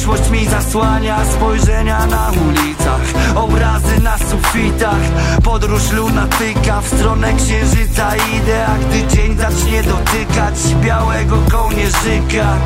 Przeszłość, 0.00 0.30
mi 0.30 0.46
zasłania 0.46 1.24
Spojrzenia 1.24 2.06
na 2.06 2.30
ulicach 2.30 3.36
Obrazy 3.36 4.00
na 4.02 4.18
sufitach 4.18 5.00
Podróż 5.44 5.90
lunatyka 5.92 6.80
W 6.80 6.88
stronę 6.88 7.32
księżyca. 7.32 8.12
Idę 8.16 8.66
A 8.66 8.78
gdy 8.78 9.16
dzień 9.16 9.36
zacznie 9.36 9.82
dotykać 9.82 10.74
Białego 10.82 11.38
kołnierzyka 11.50 12.56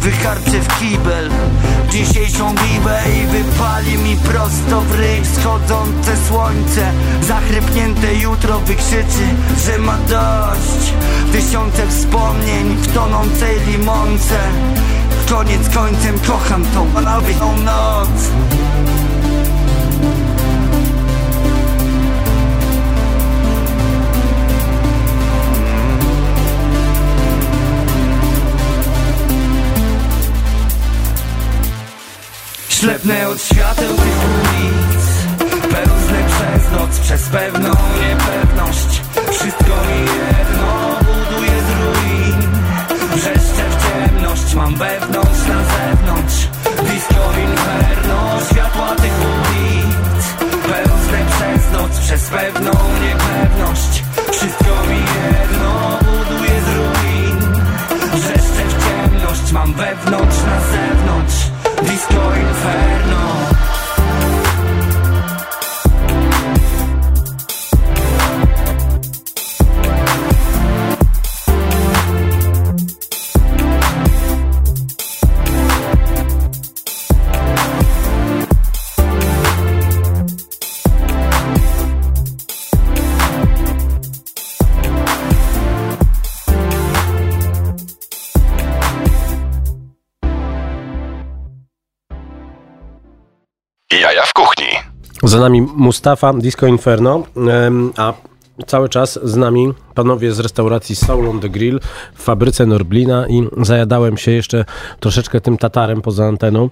Wycharczę 0.00 0.60
w 0.60 0.78
kibel 0.78 1.30
Dzisiejszą 1.90 2.54
bibę 2.54 3.00
i 3.22 3.26
wypali 3.26 3.98
mi 3.98 4.16
prosto 4.16 4.80
w 4.80 4.94
ryj 4.94 5.24
Wschodzące 5.24 6.16
słońce. 6.28 6.92
Zachrypnięte 7.22 8.14
jutro 8.14 8.58
wykrzyczy, 8.58 9.26
że 9.66 9.78
ma 9.78 9.98
dość 10.08 10.92
Tysiące 11.32 11.86
wspomnień 11.86 12.76
w 12.76 12.94
tonącej 12.94 13.60
limonce 13.66 14.38
Koniec 15.28 15.68
końcem 15.74 16.18
kocham 16.18 16.64
tą 16.64 16.84
malowitą 16.84 17.56
noc. 17.56 18.08
Ślepnę 32.68 33.28
od 33.28 33.42
świateł 33.42 33.94
tych 33.94 34.18
ulic 34.24 35.04
Pełznę 35.48 36.18
przez 36.26 36.72
noc, 36.72 36.98
przez 36.98 37.22
pewną 37.22 37.68
niepewność 37.68 39.02
Wszystko 39.32 39.64
mi 39.64 40.00
jedno, 40.00 40.87
mam 44.58 44.74
wewnątrz 44.74 45.46
na 45.48 45.60
zewnątrz. 45.72 46.48
Disco 46.90 47.22
inferno, 47.46 48.38
światła 48.50 48.94
tych 48.94 49.16
ulic. 49.32 50.24
Pełznę 50.62 51.20
przez 51.30 51.72
noc, 51.72 51.98
przez 52.00 52.22
pewną 52.24 52.72
niepewność. 53.04 54.02
Wszystko 54.32 54.72
mi 54.88 54.98
jedno, 54.98 55.98
buduję 55.98 56.60
z 56.66 56.68
ruin. 56.76 57.38
Wrzeszczę 58.12 58.64
w 58.68 58.74
ciemność, 58.84 59.52
mam 59.52 59.72
wewnątrz 59.72 60.38
na 60.50 60.60
zewnątrz. 60.60 61.38
Disco 61.82 62.22
Inferno 62.40 62.97
Jaja 93.92 94.22
w 94.22 94.32
kuchni. 94.32 94.66
Za 95.22 95.40
nami 95.40 95.62
Mustafa, 95.62 96.32
Disco 96.32 96.66
Inferno, 96.66 97.22
a 97.96 98.12
cały 98.66 98.88
czas 98.88 99.18
z 99.22 99.36
nami 99.36 99.72
panowie 99.94 100.32
z 100.32 100.40
restauracji 100.40 100.96
Soul 100.96 101.28
on 101.28 101.40
the 101.40 101.48
Grill 101.48 101.80
w 102.14 102.22
fabryce 102.22 102.66
Norblina 102.66 103.28
i 103.28 103.48
zajadałem 103.62 104.16
się 104.16 104.30
jeszcze 104.30 104.64
troszeczkę 105.00 105.40
tym 105.40 105.58
tatarem 105.58 106.02
poza 106.02 106.26
anteną. 106.26 106.70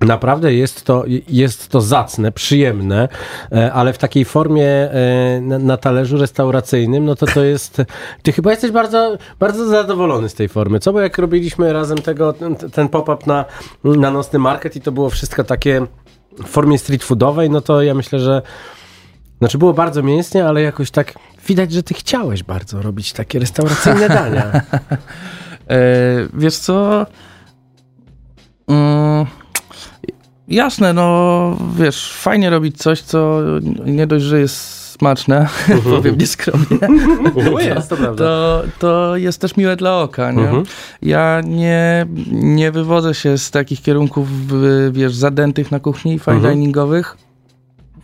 Naprawdę 0.00 0.54
jest 0.54 0.84
to, 0.84 1.04
jest 1.28 1.68
to 1.68 1.80
zacne, 1.80 2.32
przyjemne, 2.32 3.08
e, 3.52 3.72
ale 3.72 3.92
w 3.92 3.98
takiej 3.98 4.24
formie 4.24 4.68
e, 4.68 5.40
na, 5.40 5.76
talerzu 5.76 6.18
restauracyjnym, 6.18 7.04
no 7.04 7.14
to 7.14 7.26
to 7.26 7.44
jest... 7.44 7.82
Ty 8.22 8.32
chyba 8.32 8.50
jesteś 8.50 8.70
bardzo, 8.70 9.18
bardzo 9.38 9.66
zadowolony 9.66 10.28
z 10.28 10.34
tej 10.34 10.48
formy, 10.48 10.80
co? 10.80 10.92
Bo 10.92 11.00
jak 11.00 11.18
robiliśmy 11.18 11.72
razem 11.72 11.98
tego, 11.98 12.32
ten, 12.32 12.56
ten 12.56 12.88
pop-up 12.88 13.22
na, 13.26 13.44
na 13.84 14.10
nocny 14.10 14.38
market 14.38 14.76
i 14.76 14.80
to 14.80 14.92
było 14.92 15.10
wszystko 15.10 15.44
takie 15.44 15.86
w 16.38 16.46
formie 16.46 16.78
street 16.78 17.04
foodowej, 17.04 17.50
no 17.50 17.60
to 17.60 17.82
ja 17.82 17.94
myślę, 17.94 18.18
że 18.18 18.42
Znaczy 19.38 19.58
było 19.58 19.72
bardzo 19.72 20.02
mięsnie, 20.02 20.46
ale 20.46 20.62
jakoś 20.62 20.90
tak 20.90 21.14
widać, 21.46 21.72
że 21.72 21.82
ty 21.82 21.94
chciałeś 21.94 22.42
bardzo 22.42 22.82
robić 22.82 23.12
takie 23.12 23.38
restauracyjne 23.38 24.08
dania. 24.08 24.52
E, 25.70 25.76
wiesz 26.34 26.56
co? 26.56 27.06
Mm, 28.68 29.26
jasne, 30.48 30.92
no 30.92 31.56
wiesz, 31.76 32.12
fajnie 32.12 32.50
robić 32.50 32.78
coś, 32.78 33.00
co 33.00 33.40
nie 33.86 34.06
dość, 34.06 34.24
że 34.24 34.40
jest 34.40 34.84
smaczne, 34.90 35.48
powiem 35.84 36.18
nieskromnie, 36.18 36.78
jest, 37.74 37.88
to 37.88 37.96
to, 38.16 38.62
to 38.78 39.16
jest 39.16 39.40
też 39.40 39.56
miłe 39.56 39.76
dla 39.76 40.00
oka, 40.00 40.32
nie? 40.32 40.42
Mhm. 40.42 40.62
Ja 41.02 41.40
nie, 41.44 42.06
nie 42.32 42.72
wywodzę 42.72 43.14
się 43.14 43.38
z 43.38 43.50
takich 43.50 43.82
kierunków, 43.82 44.28
wiesz, 44.92 45.14
zadętych 45.14 45.70
na 45.70 45.80
kuchni, 45.80 46.18
fine 46.18 46.40
diningowych. 46.50 47.16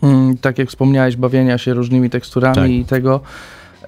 Mm, 0.03 0.37
tak 0.39 0.59
jak 0.59 0.69
wspomniałeś, 0.69 1.17
bawienia 1.17 1.59
się 1.59 1.75
różnymi 1.75 2.11
teksturami 2.11 2.55
Tak. 2.55 2.71
i 2.71 2.85
tego. 2.85 3.21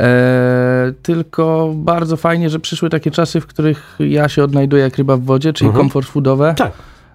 E, 0.01 0.93
tylko 1.03 1.73
bardzo 1.75 2.17
fajnie, 2.17 2.51
że 2.51 2.61
przyszły 2.61 2.91
takie 2.91 3.11
czasy, 3.11 3.41
w 3.41 3.47
których 3.47 3.97
ja 3.99 4.29
się 4.29 4.45
odnajduję 4.45 4.83
jak 4.83 4.97
ryba 4.97 5.17
w 5.17 5.23
wodzie, 5.23 5.53
czyli 5.53 5.69
Mhm. 5.69 5.85
comfort 5.85 6.09
foodowe, 6.09 6.55
Tak. 6.57 6.73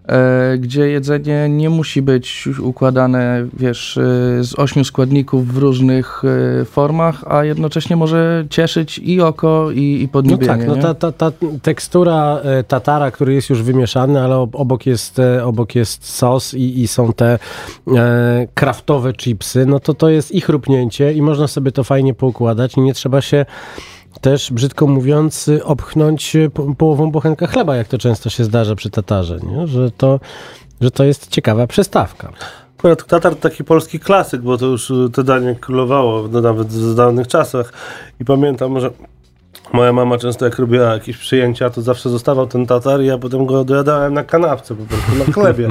E, 0.07 0.57
gdzie 0.57 0.89
jedzenie 0.89 1.49
nie 1.49 1.69
musi 1.69 2.01
być 2.01 2.49
układane, 2.61 3.47
wiesz, 3.53 3.97
e, 3.97 4.01
z 4.43 4.59
ośmiu 4.59 4.83
składników 4.83 5.53
w 5.53 5.57
różnych 5.57 6.21
e, 6.61 6.65
formach, 6.65 7.23
a 7.27 7.43
jednocześnie 7.43 7.95
może 7.95 8.45
cieszyć 8.49 8.97
i 8.97 9.21
oko, 9.21 9.71
i, 9.71 9.77
i 9.79 10.03
No 10.03 10.09
podniebienie. 10.09 10.47
tak, 10.47 10.67
no 10.67 10.75
ta, 10.75 10.93
ta, 10.93 11.11
ta 11.11 11.31
tekstura 11.61 12.41
tatara, 12.67 13.11
który 13.11 13.33
jest 13.33 13.49
już 13.49 13.63
wymieszany, 13.63 14.21
ale 14.21 14.35
ob- 14.37 14.55
obok 14.55 14.85
jest, 14.85 15.21
obok 15.43 15.75
jest 15.75 16.05
sos 16.15 16.53
i, 16.53 16.81
i 16.81 16.87
są 16.87 17.13
te 17.13 17.39
e, 17.95 18.47
kraftowe 18.53 19.13
chipsy, 19.13 19.65
no 19.65 19.79
to 19.79 19.93
to 19.93 20.09
jest 20.09 20.31
ich 20.31 20.49
rupnięcie 20.49 21.13
i 21.13 21.21
można 21.21 21.47
sobie 21.47 21.71
to 21.71 21.83
fajnie 21.83 22.13
poukładać 22.13 22.77
i 22.77 22.81
nie 22.81 22.93
trzeba 22.93 23.21
się 23.21 23.45
też, 24.17 24.51
brzydko 24.51 24.87
mówiąc, 24.87 25.49
obchnąć 25.63 26.37
po, 26.53 26.75
połową 26.75 27.11
bochenka 27.11 27.47
chleba, 27.47 27.75
jak 27.75 27.87
to 27.87 27.97
często 27.97 28.29
się 28.29 28.43
zdarza 28.43 28.75
przy 28.75 28.89
tatarze, 28.89 29.39
nie? 29.43 29.67
Że, 29.67 29.91
to, 29.91 30.19
że 30.81 30.91
to 30.91 31.03
jest 31.03 31.27
ciekawa 31.27 31.67
przystawka. 31.67 32.31
Akurat 32.77 33.07
Tatar 33.07 33.35
to 33.35 33.41
taki 33.41 33.63
polski 33.63 33.99
klasyk, 33.99 34.41
bo 34.41 34.57
to 34.57 34.65
już 34.65 34.89
y, 34.89 35.09
to 35.13 35.23
danie 35.23 35.55
królowało 35.55 36.27
no, 36.31 36.41
nawet 36.41 36.67
w 36.67 36.95
dawnych 36.95 37.27
czasach. 37.27 37.73
I 38.19 38.25
pamiętam, 38.25 38.79
że 38.79 38.91
moja 39.73 39.93
mama 39.93 40.17
często 40.17 40.45
jak 40.45 40.59
robiła 40.59 40.93
jakieś 40.93 41.17
przyjęcia, 41.17 41.69
to 41.69 41.81
zawsze 41.81 42.09
zostawał 42.09 42.47
ten 42.47 42.65
tatar 42.65 43.01
i 43.01 43.05
ja 43.05 43.17
potem 43.17 43.45
go 43.45 43.63
dojadałem 43.63 44.13
na 44.13 44.23
kanapce 44.23 44.75
po 44.75 44.83
prostu, 44.83 45.15
na 45.15 45.33
chlebie. 45.33 45.69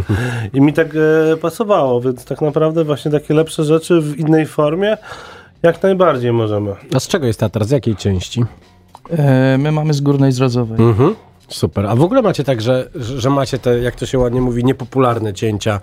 I 0.55 0.61
mi 0.61 0.73
tak 0.73 0.89
e, 1.33 1.37
pasowało, 1.37 2.01
więc 2.01 2.25
tak 2.25 2.41
naprawdę 2.41 2.85
właśnie 2.85 3.11
takie 3.11 3.35
lepsze 3.35 3.65
rzeczy 3.65 4.01
w 4.01 4.17
innej 4.17 4.47
formie 4.47 4.97
jak 5.63 5.83
najbardziej 5.83 6.33
możemy. 6.33 6.75
A 6.95 7.01
z 7.01 7.09
czego 7.09 7.27
jest 7.27 7.41
tatar? 7.41 7.65
Z 7.65 7.71
jakiej 7.71 7.97
części? 7.97 8.45
E, 9.11 9.59
my 9.59 9.73
mamy 9.73 9.95
z 9.95 10.01
górnej 10.01 10.33
zrodzowej. 10.33 10.81
Mhm. 10.81 11.15
Super. 11.49 11.87
A 11.87 11.97
w 11.97 12.03
ogóle 12.03 12.23
macie 12.23 12.45
tak, 12.45 12.61
że, 12.61 12.89
że 12.95 13.31
macie 13.31 13.59
te, 13.59 13.79
jak 13.79 13.95
to 13.95 14.07
się 14.07 14.19
ładnie 14.19 14.41
mówi, 14.41 14.65
niepopularne 14.65 15.35
cięcia 15.35 15.81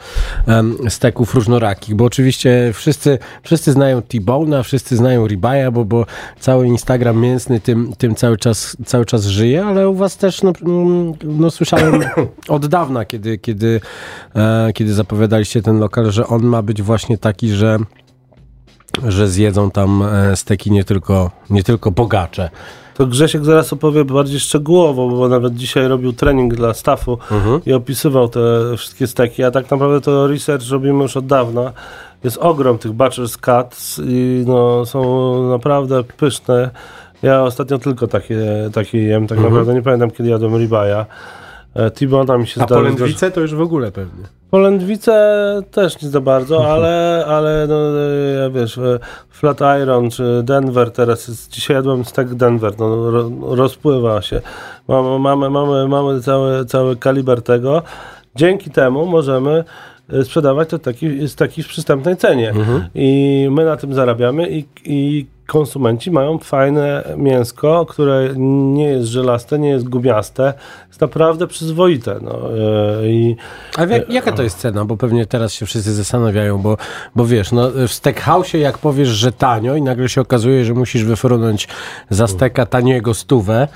um, 0.47 0.77
steków 0.89 1.35
różnorakich, 1.35 1.95
bo 1.95 2.05
oczywiście 2.05 2.71
wszyscy, 2.73 3.19
wszyscy 3.43 3.71
znają 3.71 4.01
T-Bone'a, 4.01 4.63
wszyscy 4.63 4.95
znają 4.95 5.27
Ribaya, 5.27 5.71
bo, 5.71 5.85
bo 5.85 6.05
cały 6.39 6.67
Instagram 6.67 7.19
mięsny 7.19 7.59
tym, 7.59 7.93
tym 7.97 8.15
cały, 8.15 8.37
czas, 8.37 8.77
cały 8.85 9.05
czas 9.05 9.25
żyje, 9.25 9.65
ale 9.65 9.89
u 9.89 9.95
was 9.95 10.17
też, 10.17 10.41
no, 10.41 10.53
mm, 10.65 11.13
no 11.23 11.51
słyszałem 11.51 12.01
od 12.47 12.67
dawna, 12.67 13.05
kiedy, 13.05 13.37
kiedy, 13.37 13.81
e, 14.35 14.71
kiedy 14.73 14.93
zapowiadaliście 14.93 15.61
ten 15.61 15.79
lokal, 15.79 16.11
że 16.11 16.27
on 16.27 16.43
ma 16.43 16.61
być 16.61 16.81
właśnie 16.81 17.17
taki, 17.17 17.49
że 17.49 17.77
że 19.07 19.27
zjedzą 19.27 19.71
tam 19.71 20.03
e, 20.03 20.35
steki 20.35 20.71
nie 20.71 20.83
tylko, 20.83 21.31
nie 21.49 21.63
tylko 21.63 21.91
bogacze. 21.91 22.49
To 22.93 23.07
Grzesiek 23.07 23.45
zaraz 23.45 23.73
opowie 23.73 24.05
bardziej 24.05 24.39
szczegółowo, 24.39 25.09
bo 25.09 25.27
nawet 25.27 25.55
dzisiaj 25.55 25.87
robił 25.87 26.13
trening 26.13 26.53
dla 26.53 26.73
staffu 26.73 27.17
i 27.65 27.73
opisywał 27.73 28.29
te 28.29 28.39
wszystkie 28.77 29.07
steki, 29.07 29.43
a 29.43 29.51
tak 29.51 29.71
naprawdę 29.71 30.01
to 30.01 30.27
research 30.27 30.69
robimy 30.69 31.03
już 31.03 31.17
od 31.17 31.25
dawna. 31.25 31.71
Jest 32.23 32.37
ogrom 32.37 32.77
tych 32.77 32.91
Butcher's 32.91 33.37
Cuts 33.39 34.01
i 34.05 34.43
no, 34.47 34.85
są 34.85 35.49
naprawdę 35.49 36.03
pyszne. 36.03 36.69
Ja 37.23 37.43
ostatnio 37.43 37.77
tylko 37.77 38.07
takie, 38.07 38.69
takie 38.73 39.03
jem, 39.03 39.27
tak 39.27 39.39
naprawdę 39.39 39.73
nie 39.73 39.81
pamiętam 39.81 40.11
kiedy 40.11 40.29
jadłem 40.29 40.57
ribaya. 40.57 41.05
E, 41.75 41.91
T-Bona 41.91 42.37
mi 42.37 42.47
się 42.47 42.61
A 42.61 42.65
zdarza- 42.65 42.75
polędwice 42.81 43.31
to 43.31 43.41
już 43.41 43.55
w 43.55 43.61
ogóle 43.61 43.91
pewnie. 43.91 44.23
Polędwice 44.49 45.61
też 45.71 46.01
nie 46.01 46.09
za 46.09 46.21
bardzo, 46.21 46.71
ale, 46.73 47.25
ale 47.27 47.67
no, 47.69 47.75
e, 48.45 48.49
wiesz, 48.51 48.77
e, 48.77 48.99
Flatiron 49.29 50.09
czy 50.09 50.41
Denver 50.43 50.91
teraz 50.91 51.27
jest, 51.27 51.51
dzisiaj 51.51 51.75
jadłem 51.75 52.05
stek 52.05 52.35
Denver, 52.35 52.73
no, 52.79 53.11
ro, 53.11 53.31
rozpływa 53.41 54.21
się. 54.21 54.41
Mamy, 54.87 55.19
mamy, 55.19 55.49
mamy, 55.49 55.87
mamy 55.87 56.21
cały, 56.21 56.65
cały 56.65 56.95
kaliber 56.95 57.41
tego. 57.41 57.81
Dzięki 58.35 58.69
temu 58.71 59.05
możemy 59.05 59.63
e, 60.09 60.23
sprzedawać 60.23 60.69
to 60.69 60.79
taki, 60.79 61.27
z 61.27 61.35
takiej 61.35 61.63
przystępnej 61.63 62.17
cenie. 62.17 62.53
I 62.95 63.47
my 63.51 63.65
na 63.65 63.77
tym 63.77 63.93
zarabiamy 63.93 64.49
i, 64.49 64.65
i 64.85 65.25
konsumenci 65.47 66.11
mają 66.11 66.37
fajne 66.37 67.03
mięsko, 67.17 67.85
które 67.85 68.29
nie 68.37 68.85
jest 68.85 69.07
żelaste, 69.07 69.59
nie 69.59 69.69
jest 69.69 69.89
gumiaste, 69.89 70.53
jest 70.87 71.01
naprawdę 71.01 71.47
przyzwoite. 71.47 72.19
No, 72.21 72.39
e, 73.01 73.07
i 73.07 73.35
A 73.77 73.85
jak, 73.85 74.09
jaka 74.09 74.31
to 74.31 74.43
jest 74.43 74.57
cena? 74.57 74.85
Bo 74.85 74.97
pewnie 74.97 75.25
teraz 75.25 75.53
się 75.53 75.65
wszyscy 75.65 75.93
zastanawiają, 75.93 76.57
bo, 76.57 76.77
bo 77.15 77.25
wiesz, 77.25 77.51
no, 77.51 77.71
w 77.87 77.93
steakhouse 77.93 78.53
jak 78.53 78.77
powiesz, 78.77 79.09
że 79.09 79.31
tanio 79.31 79.75
i 79.75 79.81
nagle 79.81 80.09
się 80.09 80.21
okazuje, 80.21 80.65
że 80.65 80.73
musisz 80.73 81.03
wyfrunąć 81.03 81.67
za 82.09 82.27
steka 82.27 82.65
taniego 82.65 83.13
stówę, 83.13 83.67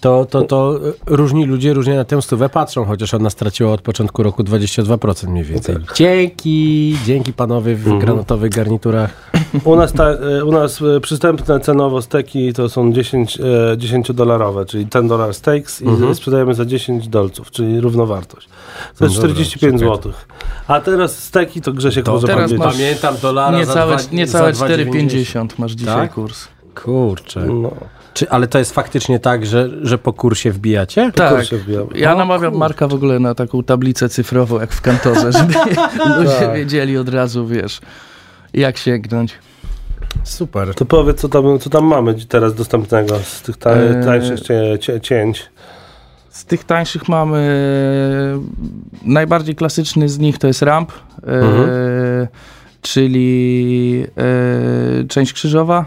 to, 0.00 0.24
to, 0.24 0.42
to 0.42 0.80
różni 1.06 1.44
ludzie 1.46 1.74
różnie 1.74 1.96
na 1.96 2.04
tę 2.04 2.22
stówę 2.22 2.48
patrzą, 2.48 2.84
chociaż 2.84 3.14
ona 3.14 3.30
straciła 3.30 3.72
od 3.72 3.80
początku 3.82 4.22
roku 4.22 4.42
22% 4.42 5.28
mniej 5.28 5.44
więcej. 5.44 5.76
Dzięki, 5.94 6.96
dzięki 7.06 7.32
panowie 7.32 7.74
w 7.74 7.98
granatowych 7.98 8.50
garniturach. 8.50 9.30
U 9.64 9.76
nas, 9.76 9.92
ta, 9.92 10.04
e, 10.10 10.44
u 10.44 10.52
nas 10.52 10.82
e, 10.96 11.00
przystępne 11.00 11.60
cenowo 11.60 12.02
steki 12.02 12.52
to 12.52 12.68
są 12.68 12.92
10, 12.92 13.38
e, 13.40 13.78
10 13.78 14.12
dolarowe, 14.12 14.64
czyli 14.66 14.86
10 14.86 15.08
dolar 15.08 15.34
steaks 15.34 15.82
i 15.82 16.14
sprzedajemy 16.14 16.54
za 16.54 16.64
10 16.64 17.08
dolców, 17.08 17.50
czyli 17.50 17.80
równowartość. 17.80 18.48
To 18.98 19.04
jest 19.04 19.16
No 19.16 19.22
dobra, 19.22 19.34
45 19.34 19.80
czekaj. 19.80 19.96
zł. 19.96 20.12
A 20.66 20.80
teraz 20.80 21.18
steki 21.18 21.60
to 21.60 21.72
Grzesiek 21.72 22.06
może 22.06 22.26
teraz 22.26 22.52
masz- 22.52 22.72
Pamiętam 22.74 23.14
dolara 23.22 23.58
Niecałe, 23.58 23.98
za 23.98 24.04
dwa- 24.04 24.14
niecałe 24.16 24.54
za 24.54 24.66
4,50 24.66 25.58
masz 25.58 25.72
dzisiaj 25.72 25.94
Tak? 26.08 26.14
kurs. 26.14 26.48
Kurczę. 26.84 27.40
No, 27.40 27.70
Czy, 28.14 28.30
ale 28.30 28.46
to 28.46 28.58
jest 28.58 28.72
faktycznie 28.74 29.18
tak, 29.18 29.46
że, 29.46 29.68
że 29.82 29.98
po 29.98 30.12
kursie 30.12 30.50
wbijacie? 30.52 31.12
Tak. 31.14 31.34
kursie 31.34 31.56
wbijamy. 31.56 31.86
Ja 31.94 32.14
O 32.14 32.18
namawiam 32.18 32.50
kurde. 32.52 32.58
Marka 32.58 32.88
w 32.88 32.94
ogóle 32.94 33.18
na 33.18 33.34
taką 33.34 33.62
tablicę 33.62 34.08
cyfrową, 34.08 34.60
jak 34.60 34.72
w 34.72 34.80
kantorze, 34.80 35.32
żeby 35.38 35.54
ludzie 36.18 36.52
wiedzieli 36.54 36.98
od 36.98 37.08
razu, 37.08 37.46
wiesz, 37.46 37.80
jak 38.54 38.78
sięgnąć. 38.78 39.34
Super. 40.24 40.74
To 40.74 40.84
powiedz, 40.84 41.20
co 41.20 41.28
tam, 41.28 41.58
co 41.58 41.70
tam 41.70 41.84
mamy 41.84 42.14
teraz 42.28 42.54
dostępnego 42.54 43.18
z 43.18 43.42
tych 43.42 43.56
ta, 43.56 43.70
Eee. 43.76 44.04
tańszych 44.04 44.40
cięć. 45.02 45.46
Z 46.30 46.44
tych 46.44 46.64
tańszych 46.64 47.08
mamy 47.08 47.38
najbardziej 49.04 49.54
klasyczny 49.54 50.08
z 50.08 50.18
nich 50.18 50.38
to 50.38 50.46
jest 50.46 50.62
ramp, 50.62 50.92
e, 50.92 51.26
Mhm. 51.26 51.68
czyli 52.82 54.06
e, 54.16 55.04
część 55.08 55.32
krzyżowa. 55.32 55.84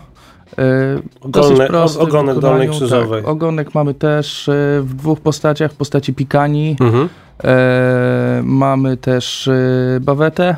E, 0.58 1.30
dosyć 1.30 1.58
Ogonek- 1.58 1.68
prosty 1.68 2.00
ogonek 2.00 2.40
dolnej 2.40 2.70
krzyżowej. 2.70 3.22
Tak, 3.22 3.32
ogonek 3.32 3.76
mamy 3.76 3.94
też 3.94 4.50
e, 4.50 4.54
w 4.82 4.94
dwóch 4.96 5.20
postaciach, 5.22 5.72
w 5.72 5.76
postaci 5.76 6.14
pikani. 6.14 6.76
Mhm. 6.82 7.10
E, 7.44 8.42
mamy 8.44 8.98
też 8.98 9.48
e, 9.48 9.54
bawetę, 10.02 10.56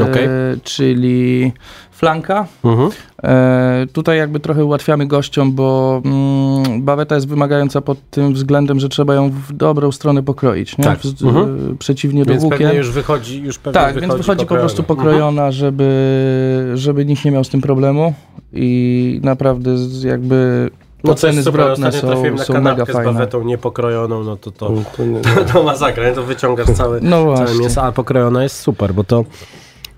e, 0.00 0.04
Okej. 0.10 0.28
czyli 0.62 1.52
flanka. 1.90 2.46
Mhm. 2.64 2.90
E, 3.22 3.86
tutaj 3.92 4.18
jakby 4.18 4.40
trochę 4.40 4.64
ułatwiamy 4.64 5.06
gościom, 5.06 5.52
bo 5.52 6.02
mm, 6.04 6.82
baweta 6.82 7.14
jest 7.14 7.28
wymagająca 7.28 7.80
pod 7.80 7.98
tym 8.10 8.32
względem, 8.34 8.80
że 8.80 8.88
trzeba 8.88 9.14
ją 9.14 9.30
w 9.30 9.52
dobrą 9.52 9.92
stronę 9.92 10.22
pokroić, 10.22 10.78
nie? 10.78 10.84
Tak. 10.84 10.98
W, 10.98 11.24
Mhm. 11.24 11.72
e, 11.72 11.76
przeciwnie 11.76 12.24
do 12.24 12.30
Więc 12.30 12.42
włókien. 12.42 12.58
pewnie 12.58 12.78
już 12.78 12.90
wychodzi, 12.90 13.42
już 13.42 13.58
pewnie 13.58 13.80
tak, 13.80 14.00
więc 14.00 14.14
wychodzi 14.14 14.46
po 14.46 14.54
prostu 14.54 14.82
pokrojona, 14.82 15.50
żeby, 15.50 16.72
żeby 16.74 17.04
nikt 17.06 17.24
nie 17.24 17.30
miał 17.30 17.44
z 17.44 17.48
tym 17.48 17.60
problemu 17.60 18.14
i 18.52 19.20
naprawdę 19.24 19.78
z- 19.78 20.02
jakby 20.02 20.70
No 21.04 21.12
oceny 21.12 21.42
zwrotne 21.42 21.92
są, 21.92 22.36
są 22.36 22.60
mega 22.60 22.84
z 22.84 22.88
fajne. 22.90 23.12
bawetą 23.12 23.42
niepokrojoną, 23.44 24.24
no 24.24 24.36
to 24.36 24.50
to, 24.50 24.72
To 24.96 25.04
nie, 25.04 25.20
to 25.52 25.62
masakra, 25.62 26.08
nie? 26.08 26.14
to 26.14 26.22
wyciągasz 26.22 26.66
całe, 26.66 27.00
No 27.00 27.10
całe 27.10 27.36
właśnie. 27.36 27.58
mięso, 27.60 27.82
a 27.82 27.92
pokrojona 27.92 28.42
jest 28.42 28.56
super, 28.60 28.94
bo 28.94 29.04
to 29.04 29.24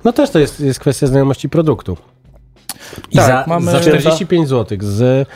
no 0.04 0.12
też 0.12 0.30
to 0.30 0.38
jest, 0.38 0.60
jest 0.60 0.80
kwestia 0.80 1.06
znajomości 1.06 1.48
produktu. 1.48 1.96
I 3.10 3.16
Tak, 3.16 3.26
za, 3.26 3.44
mamy- 3.46 3.70
za 3.72 3.80
45 3.80 4.48
zł 4.48 4.78
z, 4.80 5.28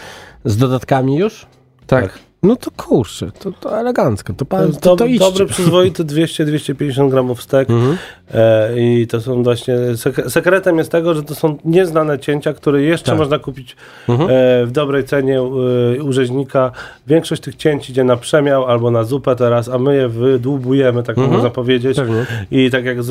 z 0.45 0.57
dodatkami 0.57 1.17
już? 1.17 1.47
Tak. 1.87 2.19
No 2.43 2.57
to 2.57 2.71
kurczę, 2.77 3.31
to, 3.39 3.53
to 3.61 3.79
elegancko, 3.81 4.33
to, 4.33 4.39
To 4.39 4.45
pan, 4.45 4.73
to, 4.73 4.97
to 4.97 5.07
idźcie. 5.07 5.25
dobry, 5.25 5.47
przyzwoity 5.47 6.05
200-250 6.05 7.11
gramów 7.11 7.43
stek. 7.43 7.71
Mhm. 7.71 7.97
E, 8.35 8.71
I 8.81 9.07
to 9.07 9.21
są 9.21 9.43
właśnie. 9.43 9.75
Sek- 9.95 10.31
sekretem 10.31 10.79
jest 10.79 10.93
tego, 10.93 11.15
że 11.15 11.23
to 11.23 11.35
są 11.35 11.57
nieznane 11.65 12.19
cięcia, 12.19 12.53
które 12.53 12.83
jeszcze 12.83 13.07
Tak. 13.11 13.19
można 13.19 13.39
kupić 13.39 13.77
Mhm. 14.09 14.31
e, 14.31 14.67
w 14.67 14.71
dobrej 14.73 15.05
cenie 15.05 15.39
e, 15.39 16.03
u 16.03 16.13
rzeźnika. 16.13 16.73
Większość 17.07 17.43
tych 17.43 17.57
cięć 17.57 17.91
idzie 17.91 18.05
na 18.05 18.17
przemiał 18.17 18.65
albo 18.67 18.91
na 18.91 19.05
zupę 19.05 19.37
teraz, 19.37 19.69
a 19.69 19.79
my 19.79 19.97
je 19.97 20.09
wydłubujemy, 20.09 21.03
tak 21.03 21.19
Mhm. 21.19 21.35
można 21.37 21.51
powiedzieć. 21.51 21.97
Pewnie. 21.97 22.27
I 22.51 22.71
tak 22.71 22.85
jak 22.85 23.03
z, 23.03 23.07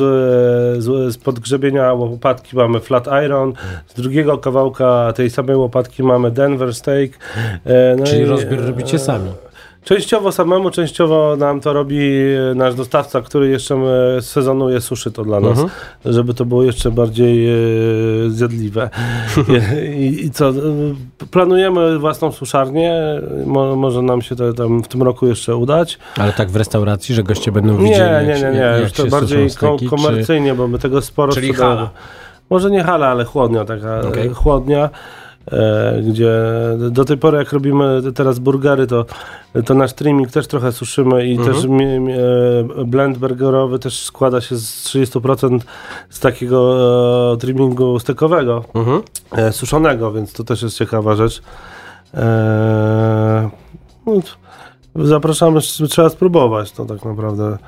z, 0.82 1.12
z 1.14 1.18
podgrzebienia 1.18 1.92
łopatki 1.92 2.56
mamy 2.56 2.80
flat 2.80 3.06
iron, 3.26 3.52
z 3.88 3.94
drugiego 3.94 4.38
kawałka 4.38 5.12
tej 5.16 5.30
samej 5.30 5.56
łopatki 5.56 6.02
mamy 6.02 6.30
Denver 6.30 6.74
steak. 6.74 7.10
E, 7.66 7.96
no 7.98 8.04
Czyli 8.06 8.22
i, 8.22 8.24
rozbiór 8.24 8.60
e, 8.62 8.66
robicie 8.66 8.98
sami. 8.98 9.21
Częściowo 9.84 10.32
samemu, 10.32 10.70
częściowo 10.70 11.36
nam 11.36 11.60
to 11.60 11.72
robi 11.72 11.98
e, 12.50 12.54
nasz 12.54 12.74
dostawca, 12.74 13.20
który 13.20 13.48
jeszcze 13.48 13.74
e, 14.16 14.22
sezonuje, 14.22 14.80
suszy 14.80 15.12
to 15.12 15.24
dla 15.24 15.40
nas, 15.40 15.50
Mhm. 15.50 15.68
żeby 16.04 16.34
to 16.34 16.44
było 16.44 16.62
jeszcze 16.62 16.90
bardziej 16.90 17.48
e, 17.50 17.54
zjadliwe. 18.30 18.90
I, 19.98 20.24
I 20.24 20.30
co, 20.30 20.52
planujemy 21.30 21.98
własną 21.98 22.32
suszarnię, 22.32 22.94
Mo, 23.46 23.76
może 23.76 24.02
nam 24.02 24.22
się 24.22 24.36
to 24.36 24.52
tam 24.52 24.82
w 24.82 24.88
tym 24.88 25.02
roku 25.02 25.26
jeszcze 25.26 25.56
udać. 25.56 25.98
Ale 26.18 26.32
tak 26.32 26.50
w 26.50 26.56
restauracji, 26.56 27.14
że 27.14 27.22
goście 27.22 27.52
będą 27.52 27.78
Nie, 27.78 27.88
widzieli, 27.90 28.26
nie, 28.26 28.34
nie, 28.34 28.40
się- 28.40 28.50
nie, 28.52 28.58
jak 28.58 28.82
już 28.82 28.92
to 28.92 29.06
bardziej 29.06 29.50
steki, 29.50 29.88
komercyjnie, 29.88 30.54
bo 30.54 30.68
my 30.68 30.78
tego 30.78 31.02
sporo 31.02 31.32
Czyli 31.32 31.48
sprzedajemy. 31.48 31.76
hala. 31.76 31.90
Może 32.50 32.70
nie 32.70 32.84
hala, 32.84 33.06
ale 33.08 33.24
chłodnia 33.24 33.64
taka, 33.64 33.88
e, 34.00 34.28
chłodnia. 34.28 34.90
E, 35.52 36.02
gdzie 36.08 36.32
do 36.90 37.04
tej 37.04 37.18
pory 37.18 37.38
jak 37.38 37.52
robimy 37.52 38.00
teraz 38.14 38.38
burgery, 38.38 38.86
to, 38.86 39.04
to 39.64 39.74
nasz 39.74 39.92
trimming 39.92 40.30
też 40.30 40.46
trochę 40.46 40.72
suszymy 40.72 41.26
i 41.26 41.36
Mhm. 41.36 41.54
też 41.54 41.64
mi, 41.66 41.86
mi, 42.00 42.12
e, 42.12 42.18
blend 42.86 43.18
burgerowy 43.18 43.78
też 43.78 44.00
składa 44.04 44.40
się 44.40 44.56
z 44.56 44.84
30% 44.84 45.58
z 46.10 46.20
takiego 46.20 46.76
e, 47.32 47.36
trimmingu 47.36 47.98
stekowego. 47.98 48.64
Mhm. 48.74 49.02
e, 49.32 49.52
suszonego, 49.52 50.12
więc 50.12 50.32
to 50.32 50.44
też 50.44 50.62
jest 50.62 50.76
ciekawa 50.78 51.16
rzecz. 51.16 51.42
E, 52.14 53.50
no, 54.06 54.12
zapraszamy, 55.06 55.60
trzeba 55.90 56.08
spróbować 56.08 56.72
to 56.72 56.84
tak 56.84 57.04
naprawdę. 57.04 57.58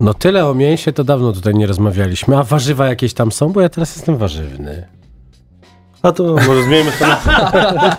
No 0.00 0.14
tyle 0.14 0.46
o 0.46 0.54
mięsie 0.54 0.92
to 0.92 1.04
dawno 1.04 1.32
tutaj 1.32 1.54
nie 1.54 1.66
rozmawialiśmy. 1.66 2.38
A 2.38 2.42
warzywa 2.42 2.86
jakieś 2.86 3.14
tam 3.14 3.32
są? 3.32 3.52
Bo 3.52 3.60
ja 3.60 3.68
teraz 3.68 3.96
jestem 3.96 4.16
warzywny. 4.16 4.86
A 6.02 6.12
to 6.12 6.24
może 6.24 6.62
zmieńmy 6.62 6.92
to. 6.98 7.04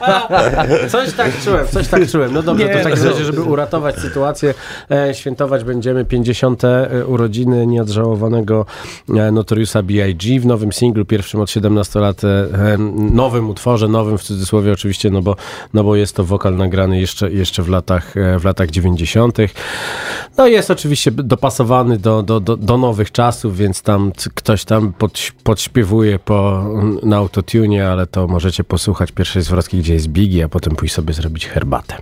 Coś 0.89 1.13
tak 1.13 1.41
czułem, 1.43 1.67
coś 1.67 1.87
tak 1.87 2.11
czułem. 2.11 2.33
No 2.33 2.43
dobrze, 2.43 2.65
Nie, 2.65 2.73
to 2.73 2.79
w 2.79 2.83
takim 2.83 3.03
razie, 3.03 3.25
żeby 3.25 3.41
uratować 3.41 3.95
sytuację, 3.95 4.53
e, 4.91 5.13
świętować 5.13 5.63
będziemy 5.63 6.05
50. 6.05 6.63
e, 6.63 7.05
urodziny 7.05 7.67
nieodżałowanego 7.67 8.65
e, 9.09 9.31
Notoriusa 9.31 9.83
B.I.G. 9.83 10.39
w 10.39 10.45
nowym 10.45 10.73
singlu, 10.73 11.05
pierwszym 11.05 11.41
od 11.41 11.49
17 11.49 11.99
lat, 11.99 12.23
e, 12.23 12.27
e, 12.27 12.77
nowym 13.13 13.49
utworze, 13.49 13.87
nowym 13.87 14.17
w 14.17 14.23
cudzysłowie 14.23 14.71
oczywiście, 14.73 15.09
no 15.09 15.21
bo, 15.21 15.35
no 15.73 15.83
bo 15.83 15.95
jest 15.95 16.15
to 16.15 16.23
wokal 16.23 16.55
nagrany 16.55 16.99
jeszcze, 16.99 17.31
jeszcze 17.31 17.63
w, 17.63 17.69
latach, 17.69 18.13
w 18.39 18.45
latach 18.45 18.69
90. 18.69 19.37
No 20.37 20.47
jest 20.47 20.71
oczywiście 20.71 21.11
dopasowany 21.11 21.97
do, 21.97 22.23
do, 22.23 22.39
do, 22.39 22.57
do 22.57 22.77
nowych 22.77 23.11
czasów, 23.11 23.57
więc 23.57 23.81
tam 23.81 24.11
ktoś 24.35 24.65
tam 24.65 24.93
pod, 24.93 25.19
podśpiewuje 25.43 26.19
po, 26.19 26.65
na 27.03 27.17
autotune, 27.17 27.90
ale 27.91 28.07
to 28.07 28.27
możecie 28.27 28.63
posłuchać 28.63 29.11
pierwszej 29.11 29.41
zwrotki, 29.41 29.79
gdzie 29.79 29.93
jest 29.93 30.07
Biggie, 30.07 30.45
a 30.45 30.49
potem 30.49 30.75
pójść 30.75 30.93
sobie 30.93 31.13
zrobić 31.13 31.47
herbatę. 31.47 31.95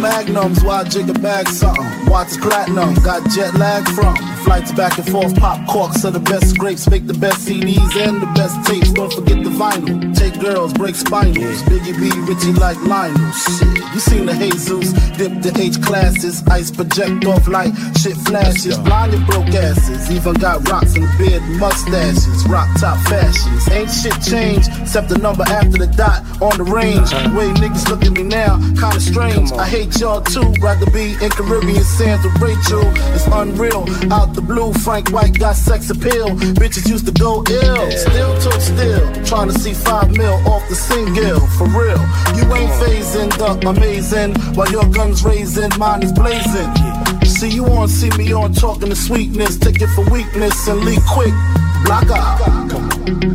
Magnums, 0.00 0.62
why 0.64 0.82
jig 0.84 1.10
a 1.10 1.18
bag 1.18 1.48
something? 1.48 1.91
Watch 2.06 2.38
platinum, 2.40 2.94
got 3.02 3.28
jet 3.30 3.54
lag 3.54 3.88
from 3.90 4.16
flights 4.44 4.72
back 4.72 4.98
and 4.98 5.08
forth. 5.10 5.34
Pop 5.36 5.66
corks 5.68 6.04
are 6.04 6.10
the 6.10 6.20
best 6.20 6.58
grapes, 6.58 6.88
make 6.88 7.06
the 7.06 7.14
best 7.14 7.46
CDs 7.46 7.96
and 7.96 8.20
the 8.20 8.26
best 8.34 8.62
tapes. 8.68 8.92
Don't 8.92 9.12
forget 9.12 9.42
the 9.42 9.50
vinyl. 9.50 10.14
Take 10.16 10.38
girls, 10.40 10.72
break 10.72 10.94
spinals. 10.94 11.62
Biggie 11.62 11.98
B, 11.98 12.10
Richie 12.30 12.52
like 12.58 12.80
Lionel. 12.84 13.32
Shit, 13.32 13.81
you 13.94 14.00
seen 14.00 14.26
the 14.26 14.32
Jesus, 14.52 14.92
dip 15.16 15.32
the 15.42 15.52
H 15.60 15.80
classes, 15.82 16.42
ice 16.48 16.70
project 16.70 17.24
off 17.26 17.48
like 17.48 17.72
shit 18.00 18.16
flashes. 18.28 18.78
Blinded 18.78 19.26
broke 19.26 19.48
asses, 19.48 20.10
even 20.10 20.34
got 20.34 20.66
rocks 20.68 20.94
in 20.94 21.02
the 21.02 21.14
beard, 21.18 21.42
mustaches, 21.58 22.46
rock 22.48 22.68
top 22.78 22.98
fashions. 23.08 23.68
Ain't 23.70 23.90
shit 23.90 24.16
changed 24.22 24.68
except 24.80 25.08
the 25.08 25.18
number 25.18 25.44
after 25.44 25.78
the 25.78 25.86
dot 25.86 26.22
on 26.40 26.56
the 26.58 26.64
range. 26.64 27.10
The 27.10 27.32
way 27.36 27.48
niggas 27.60 27.88
look 27.88 28.04
at 28.04 28.12
me 28.12 28.22
now, 28.22 28.58
kinda 28.80 29.00
strange. 29.00 29.52
I 29.52 29.66
hate 29.66 29.98
y'all 30.00 30.20
too, 30.20 30.54
rather 30.60 30.90
be 30.90 31.12
in 31.20 31.30
Caribbean 31.30 31.84
sands 31.84 32.24
with 32.24 32.40
Rachel. 32.40 32.84
It's 33.14 33.26
unreal. 33.26 33.84
Out 34.12 34.34
the 34.34 34.42
blue, 34.42 34.72
Frank 34.84 35.10
White 35.10 35.38
got 35.38 35.56
sex 35.56 35.90
appeal. 35.90 36.28
Bitches 36.60 36.88
used 36.88 37.06
to 37.06 37.12
go 37.12 37.44
ill, 37.50 37.90
still 37.90 38.40
took 38.40 38.60
still. 38.60 39.04
Trying 39.24 39.48
to 39.48 39.58
see 39.58 39.74
five 39.74 40.10
mil 40.16 40.34
off 40.48 40.66
the 40.68 40.76
single, 40.76 41.40
for 41.58 41.66
real. 41.68 42.00
You 42.36 42.44
ain't 42.54 42.72
phasing 42.80 43.30
the 43.38 43.81
amazing 43.82 44.34
while 44.54 44.70
your 44.70 44.86
guns 44.90 45.24
raising, 45.24 45.70
mine 45.78 46.02
is 46.02 46.12
blazing. 46.12 46.70
See 47.24 47.50
you 47.50 47.66
on, 47.66 47.88
see 47.88 48.10
me 48.16 48.32
on, 48.32 48.52
talking 48.52 48.88
to 48.88 48.96
sweetness, 48.96 49.58
take 49.58 49.82
it 49.82 49.88
for 49.88 50.08
weakness 50.10 50.68
and 50.68 50.80
leak 50.84 51.00
quick. 51.08 51.34
Block 51.84 52.08
out. 52.10 52.68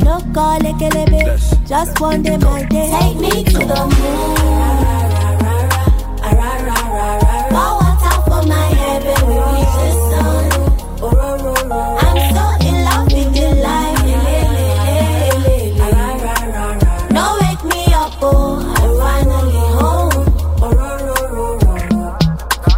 No 0.04 0.20
call 0.34 0.66
it 0.66 0.82
a 0.82 1.06
bit. 1.12 1.68
Just 1.68 2.00
one 2.00 2.24
day 2.24 2.38
my 2.38 2.64
day. 2.64 2.90
Take 3.00 3.18
me 3.18 3.44
to 3.44 3.60
the 3.60 3.96
moon. 4.00 4.67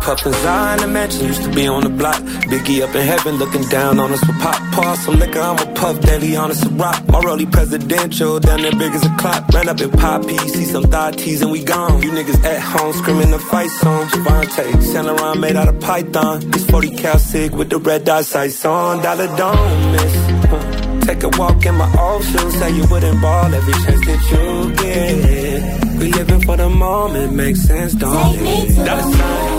Puffin' 0.10 0.34
Zion, 0.34 0.80
the 0.80 0.88
mansion 0.88 1.28
used 1.28 1.44
to 1.44 1.52
be 1.52 1.68
on 1.68 1.84
the 1.84 1.90
block. 1.90 2.20
Biggie 2.50 2.82
up 2.82 2.96
in 2.96 3.06
heaven 3.06 3.36
looking 3.36 3.62
down 3.70 4.00
on 4.00 4.12
us 4.12 4.20
with 4.26 4.40
pop. 4.40 4.60
Pour 4.74 4.96
some 4.96 5.20
liquor, 5.20 5.40
I'm 5.40 5.60
a 5.60 5.72
puff 5.76 6.02
daily 6.02 6.36
on 6.36 6.50
us 6.50 6.66
a 6.66 6.70
rock. 6.70 7.08
My 7.10 7.20
rollie 7.22 7.52
presidential, 7.52 8.40
down 8.40 8.64
there 8.64 8.72
big 8.72 8.92
as 8.92 9.06
a 9.06 9.16
clock. 9.18 9.48
Ran 9.54 9.70
up 9.70 9.80
in 9.80 9.92
Poppy, 9.92 10.36
see 10.50 10.66
some 10.66 10.86
thigh 10.86 11.12
tees 11.12 11.44
and 11.44 11.52
we 11.52 11.64
gone. 11.64 12.02
You 12.02 12.10
niggas 12.10 12.44
at 12.44 12.60
home 12.60 12.92
screaming 12.94 13.30
the 13.30 13.38
fight 13.38 13.70
song. 13.70 14.08
Javante, 14.08 14.82
Saint 14.82 15.06
Laurent 15.06 15.40
made 15.40 15.56
out 15.56 15.68
of 15.68 15.80
python. 15.80 16.50
This 16.50 16.66
40 16.66 16.90
cal 16.96 17.20
sig 17.20 17.54
with 17.54 17.70
the 17.70 17.78
red 17.78 18.04
dot 18.04 18.26
sights 18.26 18.66
on. 18.66 19.04
Dollar 19.04 19.28
don't 19.38 19.92
miss. 19.92 20.16
Huh. 20.50 21.00
Take 21.02 21.22
a 21.22 21.30
walk 21.38 21.64
in 21.68 21.76
my 21.76 22.02
old 22.02 22.24
shoes, 22.24 22.54
say 22.56 22.72
you 22.72 22.86
wouldn't 22.90 23.22
ball 23.22 23.54
every 23.54 23.74
chance 23.74 24.06
that 24.08 24.22
you 24.32 24.74
get. 24.74 26.00
We 26.00 26.12
living 26.14 26.42
for 26.42 26.58
the 26.58 26.68
moment, 26.68 27.36
makes 27.36 27.62
sense, 27.62 27.94
don't 27.94 28.34
Take 28.34 28.42
me 28.42 28.62
it? 28.64 28.86
Dollar 28.88 29.04
sign 29.04 29.59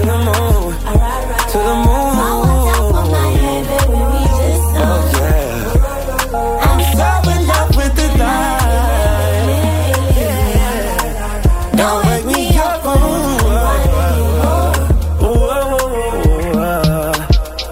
to 0.00 0.06
the 0.06 0.16
moon, 0.16 0.72
to 1.52 1.58
the 1.58 1.74
moon. 1.84 2.14
Pour 2.16 2.36
water 2.40 2.84
for 2.88 3.04
my 3.10 3.28
head 3.36 3.64
when 3.88 4.00
we 4.00 4.16
reach 4.16 4.38
the 4.40 4.52
sun. 4.72 4.80
Oh 4.82 5.00
yeah, 5.12 6.64
I'm 6.66 6.80
so 6.96 7.10
in 7.30 7.40
love 7.46 7.70
with 7.76 7.94
the 7.96 8.08
light. 8.18 8.68
Don't 11.76 12.00
wake 12.06 12.26
me 12.26 12.42
up. 12.56 12.84
Ooh, 12.86 12.90
ooh, 15.24 15.50
ooh, 16.16 16.60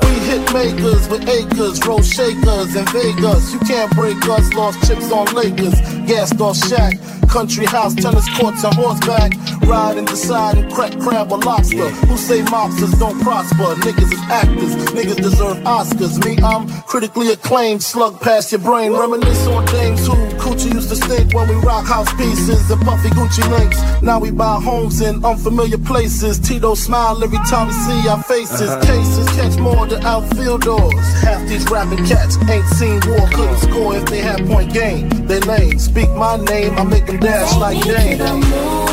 We 0.05 0.13
hit 0.29 0.43
makers 0.53 1.05
with 1.09 1.25
acres, 1.29 1.77
roll 1.87 2.03
shakers 2.03 2.77
in 2.77 2.85
Vegas. 2.87 3.53
You 3.55 3.61
can't 3.61 3.91
break 3.95 4.23
us, 4.29 4.53
lost 4.53 4.87
chips 4.87 5.11
on 5.11 5.27
Lakers, 5.35 5.81
gassed 6.07 6.41
off 6.41 6.57
Shack. 6.69 6.99
Country 7.29 7.67
house, 7.67 7.95
tennis 7.95 8.29
courts, 8.39 8.65
and 8.65 8.75
horseback. 8.75 9.33
Ride 9.69 9.99
and 9.99 10.07
decide 10.07 10.57
and 10.57 10.73
crack 10.73 10.99
crab 10.99 11.31
or 11.31 11.39
lobster. 11.39 11.89
Who 12.09 12.17
say 12.17 12.41
mobsters 12.41 12.99
don't 12.99 13.21
prosper? 13.21 13.75
Niggas 13.85 14.13
is 14.13 14.23
actors, 14.31 14.75
niggas 14.97 15.17
deserve 15.17 15.59
Oscars. 15.59 16.25
Me, 16.25 16.39
I'm 16.43 16.67
critically 16.85 17.31
acclaimed, 17.31 17.83
slug 17.83 18.21
past 18.21 18.51
your 18.51 18.61
brain. 18.61 18.93
Reminisce 18.93 19.47
on 19.47 19.67
James 19.67 20.07
who 20.07 20.15
Coochie 20.41 20.73
used 20.73 20.89
to 20.89 20.97
stink 20.97 21.35
when 21.35 21.49
we 21.49 21.55
rock 21.57 21.87
house 21.87 22.13
pieces 22.15 22.71
and 22.71 22.81
puffy 22.83 23.11
Gucci 23.11 23.45
links. 23.51 23.79
Now 24.03 24.19
we 24.19 24.31
buy 24.31 24.61
homes 24.61 25.01
in 25.01 25.25
unfamiliar 25.25 25.79
places. 25.79 26.39
Tito 26.39 26.75
smile 26.75 27.23
every 27.23 27.39
time 27.51 27.67
we 27.69 27.75
see 27.75 28.09
our 28.09 28.23
faces. 28.23 28.63
Uh-huh. 28.63 28.87
Cases 28.87 29.29
catch 29.37 29.59
more 29.59 29.87
than 29.87 30.03
outfielders. 30.05 30.95
Half 31.23 31.47
these 31.49 31.69
rapping 31.71 32.05
cats 32.07 32.39
ain't 32.49 32.67
seen 32.67 33.01
war, 33.07 33.29
couldn't 33.29 33.59
score 33.59 33.97
if 33.97 34.07
they 34.07 34.21
had 34.21 34.47
point 34.47 34.73
game. 34.73 35.09
They 35.27 35.41
lame. 35.41 35.79
Speak 35.79 36.09
my 36.11 36.37
name, 36.37 36.79
I 36.79 36.85
make 36.85 37.07
them 37.07 37.19
dash 37.19 37.55
like 37.57 37.83
Dane. 37.85 38.88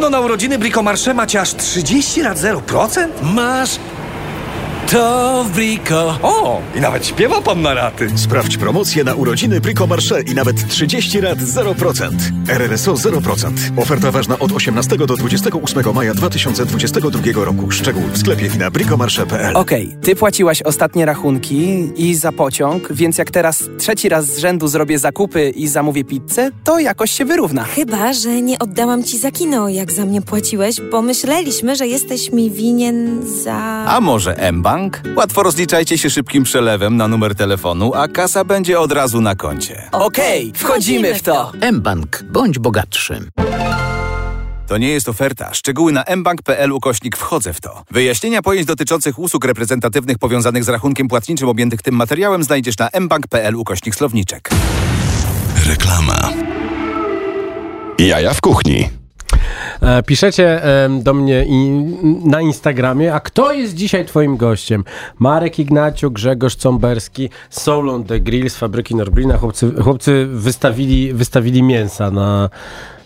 Podobno 0.00 0.18
na 0.18 0.24
urodziny 0.24 0.58
Bricomarché 0.58 1.14
macie 1.14 1.40
aż 1.40 1.54
30 1.54 2.22
lat 2.22 2.38
0%? 2.38 3.08
Masz 3.22 3.78
to 4.90 5.44
w 5.44 5.50
Brico. 5.50 6.18
O, 6.22 6.60
i 6.76 6.80
nawet 6.80 7.06
śpiewa 7.06 7.40
pan 7.40 7.62
na 7.62 7.74
raty. 7.74 8.08
Sprawdź 8.16 8.56
promocję 8.56 9.04
na 9.04 9.14
urodziny 9.14 9.60
Brico 9.60 9.86
Marché 9.86 10.22
i 10.22 10.34
nawet 10.34 10.68
30 10.68 11.20
lat 11.20 11.38
0%. 11.38 12.10
RRSO 12.48 12.94
0%. 12.94 13.52
Oferta 13.76 14.10
ważna 14.10 14.38
od 14.38 14.52
18 14.52 14.96
do 14.96 15.06
28 15.06 15.94
maja 15.94 16.14
2022 16.14 17.44
roku. 17.44 17.70
Szczegóły 17.70 18.06
w 18.12 18.18
sklepie 18.18 18.46
i 18.54 18.58
na 18.58 18.70
bricomarché.pl. 18.70 19.56
Okej, 19.56 19.96
ty 20.02 20.16
płaciłaś 20.16 20.62
ostatnie 20.62 21.06
rachunki 21.06 21.88
i 21.96 22.14
za 22.14 22.32
pociąg, 22.32 22.92
więc 22.92 23.18
jak 23.18 23.30
teraz 23.30 23.64
trzeci 23.78 24.08
raz 24.08 24.26
z 24.26 24.38
rzędu 24.38 24.68
zrobię 24.68 24.98
zakupy 24.98 25.50
i 25.50 25.68
zamówię 25.68 26.04
pizzę, 26.04 26.50
to 26.64 26.78
jakoś 26.78 27.10
się 27.10 27.24
wyrówna. 27.24 27.64
Chyba, 27.64 28.12
że 28.12 28.42
nie 28.42 28.58
oddałam 28.58 29.04
ci 29.04 29.18
za 29.18 29.30
kino, 29.30 29.68
jak 29.68 29.92
za 29.92 30.04
mnie 30.04 30.22
płaciłeś, 30.22 30.76
bo 30.90 31.02
myśleliśmy, 31.02 31.76
że 31.76 31.86
jesteś 31.86 32.32
mi 32.32 32.50
winien 32.50 33.20
za... 33.44 33.54
A 33.86 34.00
może 34.00 34.52
mBank? 34.52 34.79
Łatwo 35.16 35.42
rozliczajcie 35.42 35.98
się 35.98 36.10
szybkim 36.10 36.44
przelewem 36.44 36.96
na 36.96 37.08
numer 37.08 37.34
telefonu, 37.34 37.94
a 37.94 38.08
kasa 38.08 38.44
będzie 38.44 38.80
od 38.80 38.92
razu 38.92 39.20
na 39.20 39.34
koncie. 39.34 39.88
Okej, 39.92 40.52
wchodzimy 40.56 41.14
w 41.14 41.22
to. 41.22 41.52
mBank. 41.72 42.22
Bądź 42.32 42.58
bogatszy. 42.58 43.20
To 44.66 44.78
nie 44.78 44.88
jest 44.88 45.08
oferta. 45.08 45.54
Szczegóły 45.54 45.92
na 45.92 46.04
mbank.pl 46.16 46.72
ukośnik 46.72 47.16
wchodzę 47.16 47.52
w 47.52 47.60
to. 47.60 47.82
Wyjaśnienia 47.90 48.42
pojęć 48.42 48.66
dotyczących 48.66 49.18
usług 49.18 49.44
reprezentatywnych 49.44 50.18
powiązanych 50.18 50.64
z 50.64 50.68
rachunkiem 50.68 51.08
płatniczym 51.08 51.48
objętych 51.48 51.82
tym 51.82 51.94
materiałem 51.94 52.44
znajdziesz 52.44 52.78
na 52.78 52.88
mbank.pl 53.00 53.56
ukośnik 53.56 53.94
słowniczek. 53.94 54.50
Reklama. 55.66 56.32
Jaja 57.98 58.34
w 58.34 58.40
kuchni. 58.40 58.99
E, 59.82 60.02
Piszecie 60.02 60.60
do 61.02 61.14
mnie 61.14 61.46
na 62.24 62.40
Instagramie, 62.40 63.14
a 63.14 63.20
kto 63.20 63.52
jest 63.52 63.74
dzisiaj 63.74 64.04
twoim 64.04 64.36
gościem? 64.36 64.84
Marek 65.18 65.58
Ignaciuk, 65.58 66.14
Grzegorz 66.14 66.56
Comberski, 66.56 67.30
Soul 67.50 67.90
on 67.90 68.04
the 68.04 68.20
Grill 68.20 68.50
z 68.50 68.56
fabryki 68.56 68.94
Norblina. 68.94 69.36
Chłopcy, 69.36 69.72
chłopcy 69.82 70.26
wystawili, 70.26 71.14
wystawili 71.14 71.62
mięsa 71.62 72.10
na, 72.10 72.50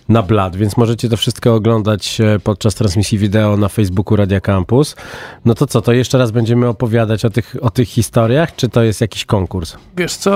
na 0.09 0.23
blat, 0.23 0.57
więc 0.57 0.77
możecie 0.77 1.09
to 1.09 1.17
wszystko 1.17 1.55
oglądać 1.55 2.21
e, 2.21 2.39
podczas 2.39 2.75
transmisji 2.75 3.19
wideo 3.19 3.57
na 3.57 3.69
Facebooku 3.69 4.17
Radia 4.17 4.41
Campus. 4.41 4.97
No 5.45 5.55
to 5.55 5.67
co, 5.67 5.81
to 5.83 5.93
jeszcze 5.93 6.19
raz 6.19 6.31
będziemy 6.31 6.69
opowiadać 6.69 7.25
o 7.25 7.31
tych, 7.31 7.57
o 7.61 7.71
tych 7.71 7.89
historiach, 7.89 8.57
czy 8.57 8.69
to 8.69 8.83
jest 8.83 9.01
jakiś 9.01 9.25
konkurs? 9.25 9.77
Wiesz 9.97 10.15
co? 10.15 10.31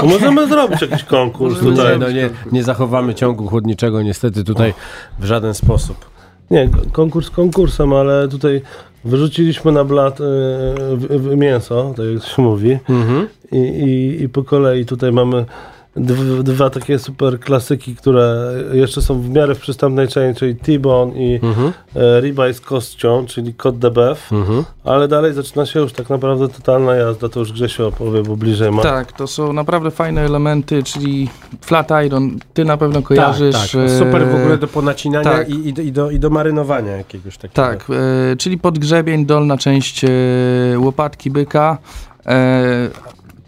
To 0.00 0.06
możemy 0.14 0.48
zrobić 0.48 0.80
jakiś 0.82 1.04
konkurs 1.04 1.62
Nie, 1.62 1.70
tutaj. 1.70 1.98
no 1.98 2.10
nie, 2.10 2.30
nie 2.52 2.62
zachowamy 2.64 3.14
ciągu 3.14 3.46
chłodniczego 3.46 4.02
niestety 4.02 4.44
tutaj 4.44 4.74
w 5.18 5.24
żaden 5.24 5.54
sposób. 5.54 5.96
Nie, 6.50 6.68
konkurs 6.92 7.30
konkursem, 7.30 7.92
ale 7.92 8.28
tutaj 8.28 8.62
wyrzuciliśmy 9.04 9.72
na 9.72 9.84
blat 9.84 10.20
y, 10.20 10.24
w- 10.96 11.06
w- 11.22 11.36
mięso, 11.36 11.94
tak 11.96 12.06
jak 12.14 12.24
się 12.24 12.42
mówi. 12.42 12.78
I, 13.52 13.56
i, 13.58 14.22
I 14.22 14.28
po 14.28 14.44
kolei 14.44 14.84
tutaj 14.86 15.12
mamy 15.12 15.44
dwa 16.42 16.70
takie 16.70 16.98
super 16.98 17.40
klasyki, 17.40 17.96
które 17.96 18.52
jeszcze 18.72 19.02
są 19.02 19.20
w 19.20 19.30
miarę 19.30 19.54
w 19.54 19.58
przystępnej 19.58 20.08
cenie, 20.08 20.34
czyli 20.34 20.56
T-bone 20.56 21.12
i 21.12 21.40
e, 21.96 22.20
ribeye 22.20 22.54
z 22.54 22.60
kością, 22.60 23.26
czyli 23.26 23.54
Côte 23.54 23.78
de 23.78 23.90
Beef. 23.90 24.30
Ale 24.84 25.08
dalej 25.08 25.32
zaczyna 25.32 25.66
się 25.66 25.80
już 25.80 25.92
tak 25.92 26.10
naprawdę 26.10 26.48
totalna 26.48 26.94
jazda, 26.94 27.28
to 27.28 27.40
już 27.40 27.52
Grzesiu 27.52 27.86
opowie, 27.86 28.22
bo 28.22 28.36
bliżej 28.36 28.70
ma. 28.70 28.82
Tak, 28.82 29.12
to 29.12 29.26
są 29.26 29.52
naprawdę 29.52 29.90
fajne 29.90 30.20
elementy, 30.20 30.82
czyli 30.82 31.28
flat 31.60 31.88
iron, 32.06 32.38
ty 32.54 32.64
na 32.64 32.76
pewno 32.76 33.02
kojarzysz. 33.02 33.54
Tak, 33.54 33.70
tak. 33.70 33.90
Super 33.98 34.26
w 34.26 34.34
ogóle 34.34 34.58
do 34.58 34.68
ponacinania 34.68 35.24
tak. 35.24 35.48
i, 35.48 35.68
i, 35.68 35.72
do, 35.72 35.82
i, 35.82 35.92
do, 35.92 36.10
i 36.10 36.18
do 36.18 36.30
marynowania 36.30 36.96
jakiegoś 36.96 37.36
takiego. 37.36 37.54
Tak, 37.54 37.86
e, 38.32 38.36
czyli 38.36 38.58
podgrzebień, 38.58 39.26
dolna 39.26 39.58
część 39.58 40.04
e, 40.04 40.08
łopatki 40.78 41.30
byka. 41.30 41.78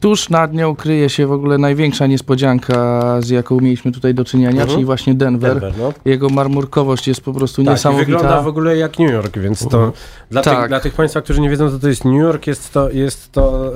Tuż 0.06 0.28
nad 0.28 0.52
nią 0.54 0.76
kryje 0.76 1.08
się 1.08 1.26
w 1.26 1.32
ogóle 1.32 1.58
największa 1.58 2.06
niespodzianka, 2.06 3.02
z 3.22 3.30
jaką 3.30 3.60
mieliśmy 3.60 3.92
tutaj 3.92 4.14
do 4.14 4.24
czynienia, 4.24 4.50
Mhm. 4.50 4.68
czyli 4.68 4.84
właśnie 4.84 5.14
Denver. 5.14 5.50
Denver, 5.60 5.72
no. 5.78 5.92
Jego 6.04 6.28
marmurkowość 6.28 7.08
jest 7.08 7.20
po 7.20 7.32
prostu 7.32 7.64
Tak, 7.64 7.74
niesamowita. 7.74 8.06
wygląda 8.06 8.42
w 8.42 8.46
ogóle 8.46 8.76
jak 8.76 8.98
New 8.98 9.10
York, 9.12 9.38
więc 9.38 9.68
to 9.68 9.92
dla, 10.30 10.42
Tak. 10.42 10.58
tych, 10.60 10.68
dla 10.68 10.80
tych 10.80 10.94
Państwa, 10.94 11.20
którzy 11.20 11.40
nie 11.40 11.50
wiedzą, 11.50 11.70
co 11.70 11.78
to 11.78 11.88
jest 11.88 12.04
New 12.04 12.20
York, 12.20 12.46
jest 12.46 12.72
to, 12.72 12.90
jest 12.90 13.32
to 13.32 13.72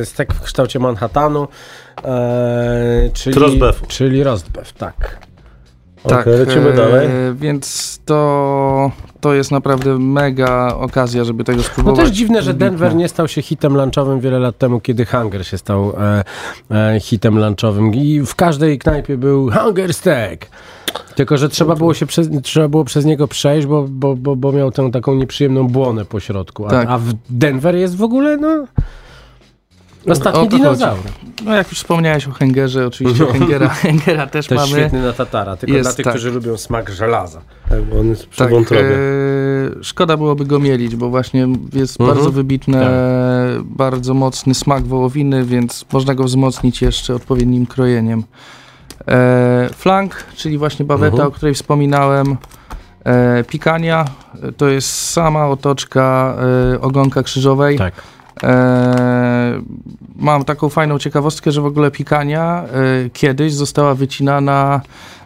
e, 0.00 0.04
stek 0.04 0.34
w 0.34 0.40
kształcie 0.40 0.78
Manhattanu, 0.78 1.48
e, 2.04 3.10
czyli, 3.14 3.36
czyli 3.88 4.22
roast 4.22 4.50
beef, 4.50 4.72
tak. 4.72 5.18
Tak, 6.08 6.20
Okej, 6.20 6.38
lecimy 6.38 6.70
e, 6.70 6.76
dalej. 6.76 7.08
Więc 7.34 8.00
to, 8.04 8.90
to 9.20 9.34
jest 9.34 9.50
naprawdę 9.50 9.98
mega 9.98 10.74
okazja, 10.76 11.24
żeby 11.24 11.44
tego 11.44 11.58
No 11.58 11.64
spróbować. 11.64 12.00
też 12.00 12.10
dziwne, 12.10 12.42
że. 12.42 12.54
Denver 12.54 12.94
nie 12.94 13.08
stał 13.08 13.28
się 13.28 13.42
hitem 13.42 13.76
lunchowym 13.76 14.20
wiele 14.20 14.38
lat 14.38 14.58
temu, 14.58 14.80
kiedy 14.80 15.06
Hunger 15.06 15.46
się 15.46 15.58
stał 15.58 15.92
e, 16.00 16.24
e, 16.94 17.00
hitem 17.00 17.38
lunchowym 17.38 17.94
i 17.94 18.20
w 18.26 18.34
każdej 18.34 18.78
knajpie 18.78 19.16
był 19.16 19.50
Hunger 19.50 19.94
Steak. 19.94 20.46
Tylko, 21.14 21.36
że 21.38 21.48
trzeba 21.48 21.76
było 21.76 21.94
się 21.94 22.06
przez, 22.06 22.28
trzeba 22.42 22.68
było 22.68 22.84
przez 22.84 23.04
niego 23.04 23.28
przejść, 23.28 23.66
bo, 23.66 23.86
bo, 23.88 24.16
bo, 24.16 24.36
bo 24.36 24.52
miał 24.52 24.70
tę 24.70 24.90
taką 24.90 25.14
nieprzyjemną 25.14 25.68
błonę 25.68 26.04
po 26.04 26.20
środku. 26.20 26.66
A, 26.66 26.70
Tak. 26.70 26.88
a 26.90 26.98
w 26.98 27.12
Denver 27.30 27.76
jest 27.76 27.96
w 27.96 28.02
ogóle, 28.02 28.36
no... 28.36 28.64
Ostatni 30.08 30.48
dinozaur. 30.48 30.98
No 31.44 31.54
jak 31.54 31.68
już 31.70 31.78
wspomniałeś 31.78 32.28
o 32.28 32.30
Hengerze, 32.30 32.86
oczywiście 32.86 33.26
Hengera, 33.32 33.68
Hengera 33.68 34.26
też, 34.26 34.46
Też 34.46 34.56
mamy. 34.56 34.68
świetny 34.70 35.02
na 35.02 35.12
tatara, 35.12 35.56
tylko 35.56 35.76
Jest, 35.76 35.88
dla 35.88 35.96
tych, 35.96 36.04
tak. 36.04 36.14
którzy 36.14 36.30
lubią 36.30 36.56
smak 36.56 36.90
żelaza. 36.90 37.40
Tak, 37.68 37.82
bo 37.82 38.00
on 38.00 38.06
jest 38.08 38.26
przy 38.26 38.38
Tak, 38.38 38.50
wątrobie. 38.50 38.88
e, 38.90 38.94
szkoda 39.82 40.16
byłoby 40.16 40.44
go 40.44 40.58
mielić, 40.58 40.96
bo 40.96 41.08
właśnie 41.10 41.46
jest 41.72 42.00
Mhm. 42.00 42.16
bardzo 42.16 42.32
wybitny, 42.32 42.80
Tak. 42.80 43.62
bardzo 43.64 44.14
mocny 44.14 44.54
smak 44.54 44.82
wołowiny, 44.86 45.44
więc 45.44 45.84
można 45.92 46.14
go 46.14 46.24
wzmocnić 46.24 46.82
jeszcze 46.82 47.14
odpowiednim 47.14 47.66
krojeniem. 47.66 48.22
E, 49.08 49.68
flank, 49.72 50.24
czyli 50.36 50.58
właśnie 50.58 50.84
baweta, 50.84 51.12
Mhm. 51.14 51.28
o 51.28 51.32
której 51.32 51.54
wspominałem. 51.54 52.36
E, 53.04 53.44
pikania, 53.44 54.04
to 54.56 54.68
jest 54.68 55.10
sama 55.10 55.46
otoczka 55.48 56.36
e, 56.74 56.80
ogonka 56.80 57.22
krzyżowej. 57.22 57.78
Tak. 57.78 57.94
E, 58.42 59.62
mam 60.16 60.44
taką 60.44 60.68
fajną 60.68 60.98
ciekawostkę, 60.98 61.52
że 61.52 61.60
w 61.60 61.66
ogóle 61.66 61.90
pikania 61.90 62.64
e, 62.64 63.10
kiedyś 63.10 63.52
została 63.52 63.94
wycinana 63.94 64.80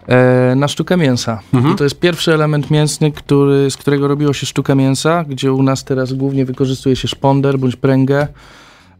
e, 0.07 0.55
na 0.57 0.68
sztukę 0.68 0.97
mięsa. 0.97 1.40
Mhm. 1.55 1.77
To 1.77 1.85
jest 1.85 2.01
pierwszy 2.01 2.35
element 2.35 2.71
mięsny, 2.71 3.12
który, 3.12 3.71
z 3.71 3.77
którego 3.77 4.09
robiło 4.09 4.33
się 4.33 4.47
sztukę 4.47 4.75
mięsa, 4.75 5.25
gdzie 5.29 5.53
u 5.53 5.62
nas 5.62 5.85
teraz 5.85 6.12
głównie 6.12 6.44
wykorzystuje 6.44 6.97
się 6.97 7.09
szponder 7.09 7.59
bądź 7.59 7.77
pręgę. 7.77 8.27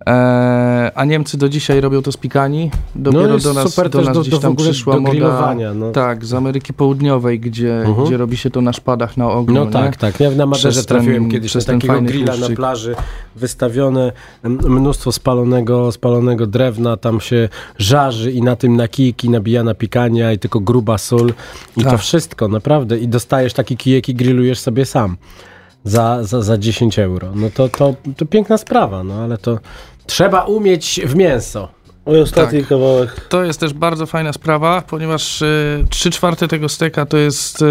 E, 0.07 0.93
a 0.95 1.05
Niemcy 1.05 1.39
do 1.39 1.49
dzisiaj 1.49 1.81
robią 1.81 2.03
to 2.03 2.13
z 2.13 2.17
pikani. 2.17 2.71
Dopiero 2.95 3.33
jest 3.35 3.45
do 3.47 3.53
nas, 3.55 3.71
super 3.71 3.91
do 3.91 4.01
nas 4.03 4.15
do- 4.15 4.21
gdzieś 4.21 4.31
do 4.35 4.39
tam 4.39 4.53
ogóle 4.53 4.71
przyszła 4.71 4.95
do 4.95 5.01
moda. 5.01 5.11
grillowania, 5.13 5.75
no. 5.75 5.91
Tak, 5.91 6.25
z 6.25 6.35
Ameryki 6.35 6.73
Południowej, 6.73 7.41
gdzie, 7.41 7.81
Mhm. 7.81 8.07
gdzie 8.07 8.17
robi 8.17 8.37
się 8.37 8.51
to 8.51 8.61
na 8.61 8.73
szpadach 8.73 9.17
na 9.17 9.31
ogniu. 9.31 9.55
No 9.55 9.65
nie? 9.65 9.71
tak, 9.71 9.97
tak. 9.97 10.21
Ja 10.21 10.31
na 10.31 10.47
Maderze 10.47 10.85
ten- 10.85 10.85
trafiłem 10.85 11.31
kiedyś 11.31 11.55
na 11.55 11.61
takiego 11.61 11.87
fajny 11.93 12.09
grilla 12.09 12.37
na 12.37 12.49
plaży, 12.57 12.95
wystawione 13.37 14.13
mnóstwo 14.45 15.13
spalonego, 15.13 15.93
spalonego 15.93 16.47
drewna, 16.47 16.97
tam 16.97 17.21
się 17.21 17.49
żarzy 17.79 18.33
i 18.33 18.43
na 18.43 18.57
tym 18.57 18.77
na 18.77 18.89
kijki 18.89 19.31
nabijana 19.31 19.75
pikania 19.75 20.33
i 20.33 20.39
tylko 20.39 20.61
gruba 20.61 20.99
sól 20.99 21.33
i 21.77 21.85
to 21.85 21.91
Tak. 21.91 22.01
wszystko, 22.01 22.49
naprawdę. 22.49 22.99
I 22.99 23.09
dostajesz 23.09 23.53
taki 23.53 23.77
kijek 23.77 24.09
i 24.09 24.15
grillujesz 24.15 24.59
sobie 24.59 24.85
sam 24.85 25.17
za, 25.89 26.25
za, 26.25 26.43
za 26.43 26.59
10 26.59 26.99
euro. 26.99 27.29
No 27.35 27.51
to, 27.55 27.69
to, 27.69 27.95
to 28.17 28.27
piękna 28.27 28.59
sprawa, 28.59 29.05
no 29.05 29.15
ale 29.15 29.39
to 29.39 29.59
trzeba 30.07 30.45
umieć 30.45 31.01
w 31.05 31.15
mięso. 31.15 31.69
Mój 32.07 32.21
ostatni 32.21 32.59
Tak. 32.61 32.69
kawałek. 32.69 33.27
To 33.29 33.45
jest 33.45 33.61
też 33.61 33.73
bardzo 33.73 34.07
fajna 34.07 34.33
sprawa, 34.33 34.83
ponieważ 34.89 35.43
y, 35.43 35.85
trzy 35.91 36.11
czwarte 36.11 36.49
tego 36.49 36.69
steka 36.69 37.07
to 37.07 37.17
jest 37.17 37.63
y, 37.63 37.67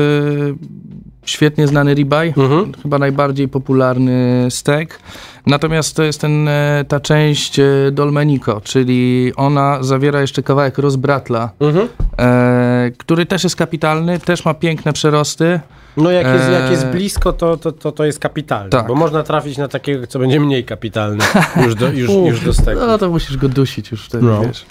świetnie 1.25 1.67
znany 1.67 1.93
ribeye, 1.93 2.33
Mhm. 2.37 2.71
chyba 2.83 2.99
najbardziej 2.99 3.47
popularny 3.47 4.47
stek. 4.49 4.99
Natomiast 5.45 5.95
to 5.95 6.03
jest 6.03 6.21
ten, 6.21 6.47
e, 6.47 6.85
ta 6.87 6.99
część 6.99 7.59
e, 7.59 7.65
dolmenico, 7.91 8.61
czyli 8.61 9.31
ona 9.35 9.83
zawiera 9.83 10.21
jeszcze 10.21 10.43
kawałek 10.43 10.77
rozbratla, 10.77 11.49
Mhm. 11.59 11.87
e, 12.19 12.91
który 12.97 13.25
też 13.25 13.43
jest 13.43 13.55
kapitalny, 13.55 14.19
też 14.19 14.45
ma 14.45 14.53
piękne 14.53 14.93
przerosty. 14.93 15.59
No 15.97 16.11
jak 16.11 16.27
jest, 16.27 16.49
jak 16.51 16.71
jest 16.71 16.83
Eee, 16.83 16.91
blisko, 16.91 17.33
to, 17.33 17.57
to, 17.57 17.71
to, 17.71 17.91
to 17.91 18.05
jest 18.05 18.19
kapitalne, 18.19 18.69
Tak. 18.69 18.87
bo 18.87 18.95
można 18.95 19.23
trafić 19.23 19.57
na 19.57 19.67
takiego, 19.67 20.07
co 20.07 20.19
będzie 20.19 20.39
mniej 20.39 20.63
kapitalny 20.65 21.23
już 21.65 21.75
do, 21.75 21.87
już, 21.91 22.09
już 22.11 22.39
do 22.45 22.53
steku. 22.53 22.79
No 22.87 22.97
to 22.97 23.09
musisz 23.09 23.37
go 23.37 23.49
dusić 23.49 23.91
już 23.91 24.05
wtedy, 24.05 24.25
No. 24.25 24.41
wiesz. 24.41 24.65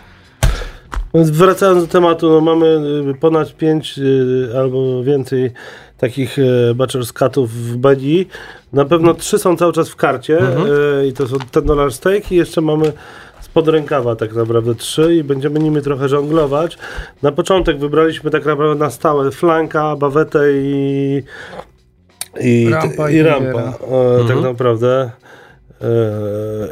Więc 1.15 1.31
wracając 1.31 1.83
do 1.83 1.89
tematu, 1.89 2.31
no 2.31 2.41
mamy 2.41 2.67
y, 3.11 3.15
ponad 3.21 3.57
pięć 3.57 3.99
y, 3.99 4.49
albo 4.59 5.03
więcej 5.03 5.51
takich 5.99 6.39
y, 6.39 6.75
butcher's 6.75 7.13
cutów 7.19 7.53
w 7.53 7.77
Bedzi. 7.77 8.27
Na 8.73 8.85
pewno 8.85 9.15
trzy 9.15 9.39
są 9.39 9.57
cały 9.57 9.73
czas 9.73 9.89
w 9.89 9.97
karcie 9.97 10.39
y, 11.03 11.07
i 11.07 11.13
to 11.13 11.29
są 11.29 11.37
ten 11.51 11.65
dollar 11.65 11.93
steak 11.93 12.33
i 12.33 12.37
jeszcze 12.37 12.61
mamy 12.61 12.93
spod 13.57 13.69
rękawa 13.69 14.17
tak 14.17 14.35
naprawdę 14.35 14.75
trzy 14.75 15.15
i 15.15 15.25
będziemy 15.25 15.59
nimi 15.59 15.83
trochę 15.83 16.09
żonglować. 16.09 16.79
Na 17.23 17.33
początek 17.33 17.79
wybraliśmy 17.79 18.31
tak 18.31 18.45
naprawdę 18.45 18.85
na 18.85 18.91
stałe 18.91 19.31
flanka, 19.31 19.97
bawetę 19.97 20.53
i 20.53 21.23
i 22.41 22.69
Rampa 22.71 23.11
i, 23.11 23.15
i 23.15 23.23
rampa, 23.23 23.61
e, 23.61 24.29
tak 24.29 24.43
naprawdę. 24.43 25.11
E, 25.81 25.87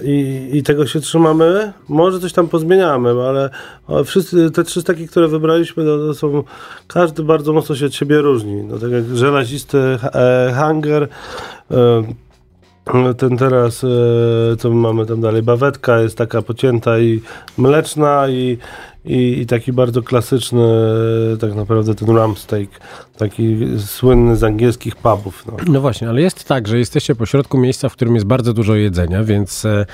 I, 0.03 0.49
I 0.53 0.63
tego 0.63 0.87
się 0.87 1.01
trzymamy. 1.01 1.73
Może 1.89 2.21
coś 2.21 2.33
tam 2.33 2.49
pozmieniamy, 2.49 3.11
ale 3.11 3.51
ale 3.87 4.05
wszyscy 4.05 4.51
te 4.51 4.65
trzy 4.65 4.81
steki, 4.81 5.09
które 5.09 5.29
wybraliśmy, 5.29 5.85
to, 5.85 5.99
to 5.99 6.15
są. 6.15 6.43
Każdy 6.87 7.23
bardzo 7.23 7.53
mocno 7.53 7.77
się 7.77 7.87
od 7.87 7.95
siebie 7.95 8.21
różni. 8.21 8.65
No, 8.65 8.79
tak 8.79 8.91
jak 8.91 9.17
żelazisty 9.17 9.79
e, 9.79 10.53
hanger. 10.57 11.09
E, 11.71 12.03
ten 13.19 13.37
teraz, 13.37 13.85
e, 13.85 14.57
co 14.57 14.71
my 14.71 14.75
mamy 14.75 15.07
tam 15.07 15.21
dalej, 15.21 15.43
bawetka 15.43 16.01
jest 16.01 16.19
taka 16.19 16.43
pocięta 16.43 16.99
i 16.99 17.21
mleczna 17.59 18.29
i, 18.29 18.59
i, 19.05 19.41
i 19.41 19.47
taki 19.47 19.73
bardzo 19.73 20.03
klasyczny 20.03 20.63
e, 21.35 21.37
tak 21.37 21.55
naprawdę 21.55 21.95
ten 21.95 22.35
steak, 22.37 22.69
taki 23.19 23.59
słynny 23.79 24.37
z 24.37 24.45
angielskich 24.45 24.97
pubów. 24.97 25.45
No. 25.47 25.57
No 25.67 25.81
właśnie, 25.81 26.09
ale 26.09 26.21
jest 26.21 26.45
tak, 26.45 26.69
że 26.69 26.79
jesteście 26.79 27.15
pośrodku 27.15 27.59
miejsca, 27.59 27.89
w 27.89 27.93
którym 27.93 28.15
jest 28.15 28.27
bardzo 28.27 28.53
dużo 28.53 28.75
jedzenia, 28.75 29.25
więc 29.25 29.65
e, 29.65 29.87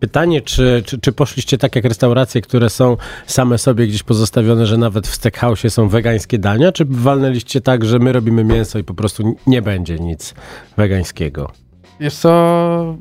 pytanie, 0.00 0.40
czy, 0.40 0.82
czy, 0.86 0.98
czy 0.98 1.12
poszliście 1.12 1.58
tak 1.58 1.76
jak 1.76 1.84
restauracje, 1.84 2.40
które 2.40 2.70
są 2.70 2.96
same 3.26 3.58
sobie 3.58 3.86
gdzieś 3.86 4.02
pozostawione, 4.02 4.66
że 4.66 4.76
nawet 4.76 5.06
w 5.06 5.14
steakhouse 5.14 5.68
są 5.68 5.88
wegańskie 5.88 6.38
dania, 6.38 6.72
czy 6.72 6.84
walnęliście 6.88 7.60
tak, 7.60 7.84
że 7.84 7.98
my 7.98 8.12
robimy 8.12 8.44
mięso 8.44 8.78
i 8.78 8.84
po 8.84 8.94
prostu 8.94 9.36
nie 9.46 9.62
będzie 9.62 9.98
nic 9.98 10.34
wegańskiego? 10.76 11.67
Jest 12.00 12.24
mm, 12.26 12.96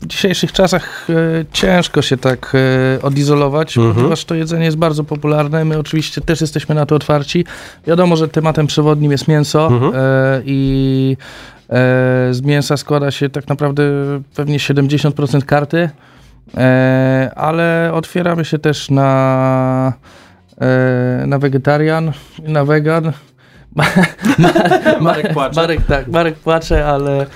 w 0.00 0.06
dzisiejszych 0.06 0.52
czasach 0.52 1.06
e, 1.10 1.14
ciężko 1.52 2.02
się 2.02 2.16
tak 2.16 2.52
e, 2.98 3.02
odizolować, 3.02 3.76
Mhm. 3.76 3.94
ponieważ 3.94 4.24
to 4.24 4.34
jedzenie 4.34 4.64
jest 4.64 4.76
bardzo 4.76 5.04
popularne. 5.04 5.64
My 5.64 5.78
oczywiście 5.78 6.20
też 6.20 6.40
jesteśmy 6.40 6.74
na 6.74 6.86
to 6.86 6.94
otwarci. 6.94 7.44
Wiadomo, 7.86 8.16
że 8.16 8.28
tematem 8.28 8.66
przewodnim 8.66 9.12
jest 9.12 9.28
mięso 9.28 9.66
Mhm. 9.66 9.92
e, 9.94 9.98
i 10.44 11.16
z 12.30 12.40
mięsa 12.42 12.76
składa 12.76 13.10
się 13.10 13.28
tak 13.28 13.48
naprawdę 13.48 13.82
pewnie 14.36 14.58
70% 14.58 15.42
karty, 15.44 15.90
ale 17.36 17.90
otwieramy 17.94 18.44
się 18.44 18.58
też 18.58 18.90
na, 18.90 19.92
na 21.26 21.38
wegetarian, 21.38 22.12
na 22.42 22.64
wegan. 22.64 23.12
Marek 25.00 25.32
płacze. 25.32 25.60
Marek, 25.60 25.80
tak, 25.86 26.08
Marek 26.08 26.34
płacze, 26.34 26.86
ale 26.86 27.26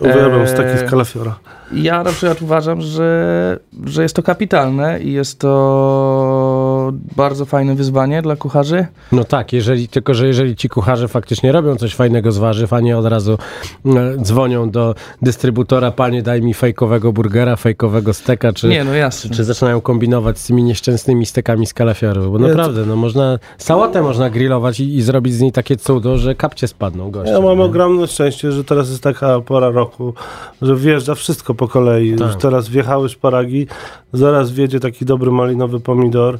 Uwielbiam 0.00 0.40
Eee, 0.40 0.48
steki 0.48 0.78
z 0.78 0.90
kalafiora. 0.90 1.36
Ja 1.72 2.02
na 2.02 2.10
przykład 2.12 2.42
uważam, 2.42 2.80
że, 2.80 3.58
że 3.84 4.02
jest 4.02 4.16
to 4.16 4.22
kapitalne 4.22 5.00
i 5.00 5.12
jest 5.12 5.38
to 5.38 6.92
bardzo 7.16 7.44
fajne 7.44 7.74
wyzwanie 7.74 8.22
dla 8.22 8.36
kucharzy. 8.36 8.86
No 9.12 9.24
tak, 9.24 9.52
jeżeli, 9.52 9.88
tylko 9.88 10.14
że 10.14 10.26
jeżeli 10.26 10.56
ci 10.56 10.68
kucharze 10.68 11.08
faktycznie 11.08 11.52
robią 11.52 11.76
coś 11.76 11.94
fajnego 11.94 12.32
z 12.32 12.38
warzyw, 12.38 12.72
a 12.72 12.80
nie 12.80 12.98
od 12.98 13.06
razu 13.06 13.38
e, 13.86 14.16
dzwonią 14.22 14.70
do 14.70 14.94
dystrybutora, 15.22 15.90
panie 15.90 16.22
daj 16.22 16.42
mi 16.42 16.54
fejkowego 16.54 17.12
burgera, 17.12 17.56
fejkowego 17.56 18.14
steka, 18.14 18.52
czy, 18.52 18.68
Nie, 18.68 18.84
no 18.84 18.94
jasne. 18.94 19.30
czy 19.30 19.44
zaczynają 19.44 19.80
kombinować 19.80 20.38
z 20.38 20.46
tymi 20.46 20.62
nieszczęsnymi 20.62 21.26
stekami 21.26 21.66
z 21.66 21.74
kalafiorów, 21.74 22.32
bo 22.32 22.38
Nie, 22.38 22.48
naprawdę, 22.48 22.86
no 22.86 22.96
można, 22.96 23.38
sałatę 23.58 24.02
można 24.02 24.30
grillować 24.30 24.80
i, 24.80 24.96
i 24.96 25.02
zrobić 25.02 25.34
z 25.34 25.40
niej 25.40 25.52
takie 25.52 25.76
cudo, 25.76 26.18
że 26.18 26.34
kapcie 26.34 26.68
spadną 26.68 27.10
goście. 27.10 27.32
Ja 27.32 27.40
mam 27.40 27.60
ogromne 27.60 28.06
szczęście, 28.06 28.52
że 28.52 28.64
teraz 28.64 28.90
jest 28.90 29.02
taka 29.02 29.40
pora 29.40 29.70
roku, 29.70 30.14
że 30.62 30.76
wjeżdża 30.76 31.14
wszystko 31.14 31.54
po 31.56 31.68
kolei. 31.68 32.16
Tak. 32.16 32.26
Już 32.26 32.36
teraz 32.36 32.68
wjechały 32.68 33.08
szparagi, 33.08 33.66
zaraz 34.12 34.52
wjedzie 34.52 34.80
taki 34.80 35.04
dobry 35.04 35.30
malinowy 35.30 35.80
pomidor, 35.80 36.38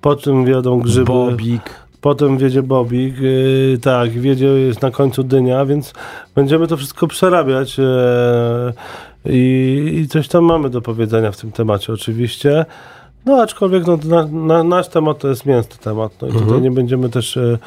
potem 0.00 0.44
wjedą 0.44 0.80
grzyby. 0.80 1.04
Bobik. 1.06 1.86
Potem 2.00 2.38
wiedzie 2.38 2.62
bobik, 2.62 3.18
yy, 3.20 3.78
tak, 3.82 4.10
wiedzie 4.10 4.46
jest 4.46 4.82
na 4.82 4.90
końcu 4.90 5.22
dynia, 5.22 5.64
więc 5.64 5.92
będziemy 6.34 6.66
to 6.66 6.76
wszystko 6.76 7.06
przerabiać 7.06 7.78
yy, 7.78 7.84
i, 9.24 9.98
i 10.02 10.08
coś 10.08 10.28
tam 10.28 10.44
mamy 10.44 10.70
do 10.70 10.82
powiedzenia 10.82 11.32
w 11.32 11.36
tym 11.36 11.52
temacie 11.52 11.92
oczywiście. 11.92 12.64
No 13.24 13.42
aczkolwiek 13.42 13.86
no, 13.86 13.98
na, 14.04 14.26
na, 14.26 14.62
nasz 14.64 14.88
temat 14.88 15.18
to 15.18 15.28
jest 15.28 15.46
mięsny 15.46 15.76
temat, 15.82 16.12
no 16.22 16.28
i 16.28 16.30
tutaj 16.30 16.46
Mhm. 16.46 16.62
nie 16.62 16.70
będziemy 16.70 17.08
też 17.08 17.36
yy, 17.36 17.58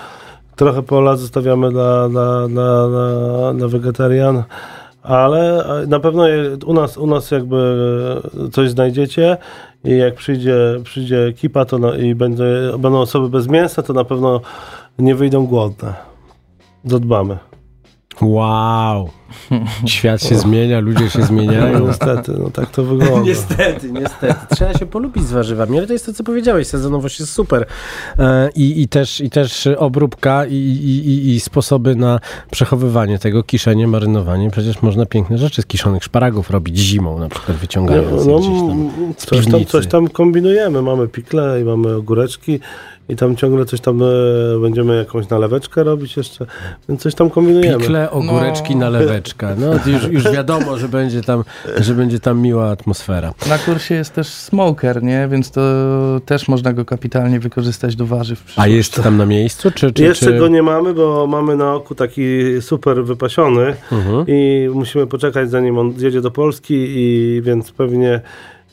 trochę 0.55 0.83
pola 0.83 1.15
zostawiamy 1.15 1.71
dla, 1.71 2.09
dla, 2.09 2.47
dla, 2.47 2.87
dla, 2.87 3.53
dla 3.53 3.67
wegetarian, 3.67 4.43
ale 5.03 5.65
e, 5.83 5.87
na 5.87 5.99
pewno 5.99 6.23
u, 6.65 6.73
nas, 6.73 6.97
u 6.97 7.07
nas 7.07 7.31
jakby 7.31 7.75
coś 8.51 8.69
znajdziecie 8.69 9.37
i 9.83 9.97
jak 9.97 10.15
przyjdzie, 10.15 10.55
przyjdzie 10.83 11.25
ekipa 11.25 11.65
to 11.65 11.77
na, 11.77 11.97
i 11.97 12.15
będzie, 12.15 12.43
będą 12.79 12.99
osoby 12.99 13.29
bez 13.29 13.47
mięsa, 13.47 13.83
to 13.83 13.93
na 13.93 14.03
pewno 14.03 14.41
nie 14.99 15.15
wyjdą 15.15 15.45
głodne. 15.45 15.93
Zadbamy. 16.85 17.37
Wow. 18.21 19.09
Świat 19.85 20.23
się 20.23 20.35
zmienia, 20.35 20.79
ludzie 20.79 21.09
się 21.09 21.23
zmieniają. 21.23 21.79
No, 21.79 21.87
niestety, 21.87 22.31
no 22.39 22.49
tak 22.49 22.69
to 22.69 22.83
wygląda. 22.83 23.21
Niestety, 23.21 23.91
niestety. 23.91 24.55
Trzeba 24.55 24.73
się 24.73 24.85
polubić 24.85 25.23
z 25.23 25.31
warzywami, 25.31 25.77
ale 25.77 25.87
to 25.87 25.93
jest 25.93 26.05
to, 26.05 26.13
co 26.13 26.23
powiedziałeś, 26.23 26.67
sezonowość 26.67 27.19
jest 27.19 27.31
super. 27.31 27.65
E, 28.19 28.49
I, 28.55 28.81
i, 28.81 28.87
też, 28.87 29.21
i 29.21 29.29
też 29.29 29.67
obróbka 29.77 30.45
i, 30.45 30.53
i, 30.53 31.09
i, 31.09 31.35
i 31.35 31.39
sposoby 31.39 31.95
na 31.95 32.19
przechowywanie 32.51 33.19
tego, 33.19 33.43
kiszenie, 33.43 33.87
marynowanie. 33.87 34.51
Przecież 34.51 34.81
można 34.81 35.05
piękne 35.05 35.37
rzeczy 35.37 35.61
z 35.61 35.65
kiszonych 35.65 36.03
szparagów 36.03 36.49
robić 36.49 36.77
zimą, 36.77 37.19
na 37.19 37.29
przykład 37.29 37.57
wyciągając 37.57 38.25
No, 38.25 38.31
je 38.31 38.39
gdzieś 38.39 38.59
tam 38.59 38.91
z 39.17 39.25
coś, 39.25 39.47
tam, 39.47 39.65
coś 39.65 39.87
tam 39.87 40.07
kombinujemy. 40.07 40.81
Mamy 40.81 41.07
pikle 41.07 41.61
i 41.61 41.63
mamy 41.63 41.95
ogóreczki 41.95 42.59
i 43.09 43.15
tam 43.15 43.35
ciągle 43.35 43.65
coś 43.65 43.81
tam 43.81 44.01
e, 44.03 44.05
będziemy 44.61 44.97
jakąś 44.97 45.29
naleweczkę 45.29 45.83
robić 45.83 46.17
jeszcze, 46.17 46.45
więc 46.89 47.01
coś 47.01 47.15
tam 47.15 47.29
kombinujemy. 47.29 47.77
Pikle, 47.77 48.11
ogóreczki, 48.11 48.73
No. 48.75 48.79
naleweczka. 48.79 49.55
No, 49.57 49.91
już, 49.91 50.03
już 50.11 50.23
wiadomo, 50.31 50.77
że 50.77 50.89
będzie, 50.89 51.21
tam, 51.21 51.43
że 51.77 51.93
będzie 51.93 52.19
tam 52.19 52.41
miła 52.41 52.69
atmosfera. 52.69 53.33
Na 53.49 53.57
kursie 53.57 53.95
jest 53.95 54.13
też 54.13 54.27
smoker, 54.27 55.03
nie? 55.03 55.27
Więc 55.31 55.51
to 55.51 55.61
też 56.25 56.47
można 56.47 56.73
go 56.73 56.85
kapitalnie 56.85 57.39
wykorzystać 57.39 57.95
do 57.95 58.05
warzyw. 58.05 58.43
A 58.55 58.67
jest 58.67 59.03
tam 59.03 59.17
na 59.17 59.25
miejscu? 59.25 59.71
Czy, 59.71 59.91
czy, 59.91 60.03
Jeszcze 60.03 60.25
czy... 60.25 60.39
go 60.39 60.47
nie 60.47 60.63
mamy, 60.63 60.93
bo 60.93 61.27
mamy 61.27 61.55
na 61.55 61.73
oku 61.75 61.95
taki 61.95 62.21
super 62.61 63.03
wypasiony 63.05 63.75
Mhm. 63.91 64.25
i 64.27 64.69
musimy 64.73 65.07
poczekać 65.07 65.49
zanim 65.49 65.77
on 65.77 65.93
zjedzie 65.97 66.21
do 66.21 66.31
Polski 66.31 66.73
i 66.89 67.41
więc 67.43 67.71
pewnie 67.71 68.21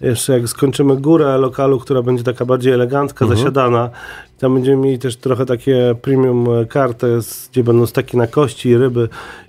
jeszcze 0.00 0.32
jak 0.32 0.48
skończymy 0.48 0.96
górę 0.96 1.38
lokalu, 1.38 1.78
która 1.80 2.02
będzie 2.02 2.24
taka 2.24 2.44
bardziej 2.44 2.72
elegancka, 2.72 3.24
Mhm. 3.24 3.38
zasiadana, 3.38 3.90
tam 4.38 4.54
będziemy 4.54 4.76
mieli 4.82 4.98
też 4.98 5.16
trochę 5.16 5.46
takie 5.46 5.94
premium 6.02 6.46
kartę, 6.68 7.22
z- 7.22 7.48
gdzie 7.52 7.64
będą 7.64 7.86
steki 7.86 8.16
na 8.16 8.26
kości, 8.26 8.76
ryby 8.76 9.08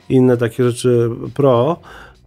i 0.10 0.14
inne 0.16 0.38
takie 0.38 0.64
rzeczy 0.64 1.10
pro, 1.34 1.78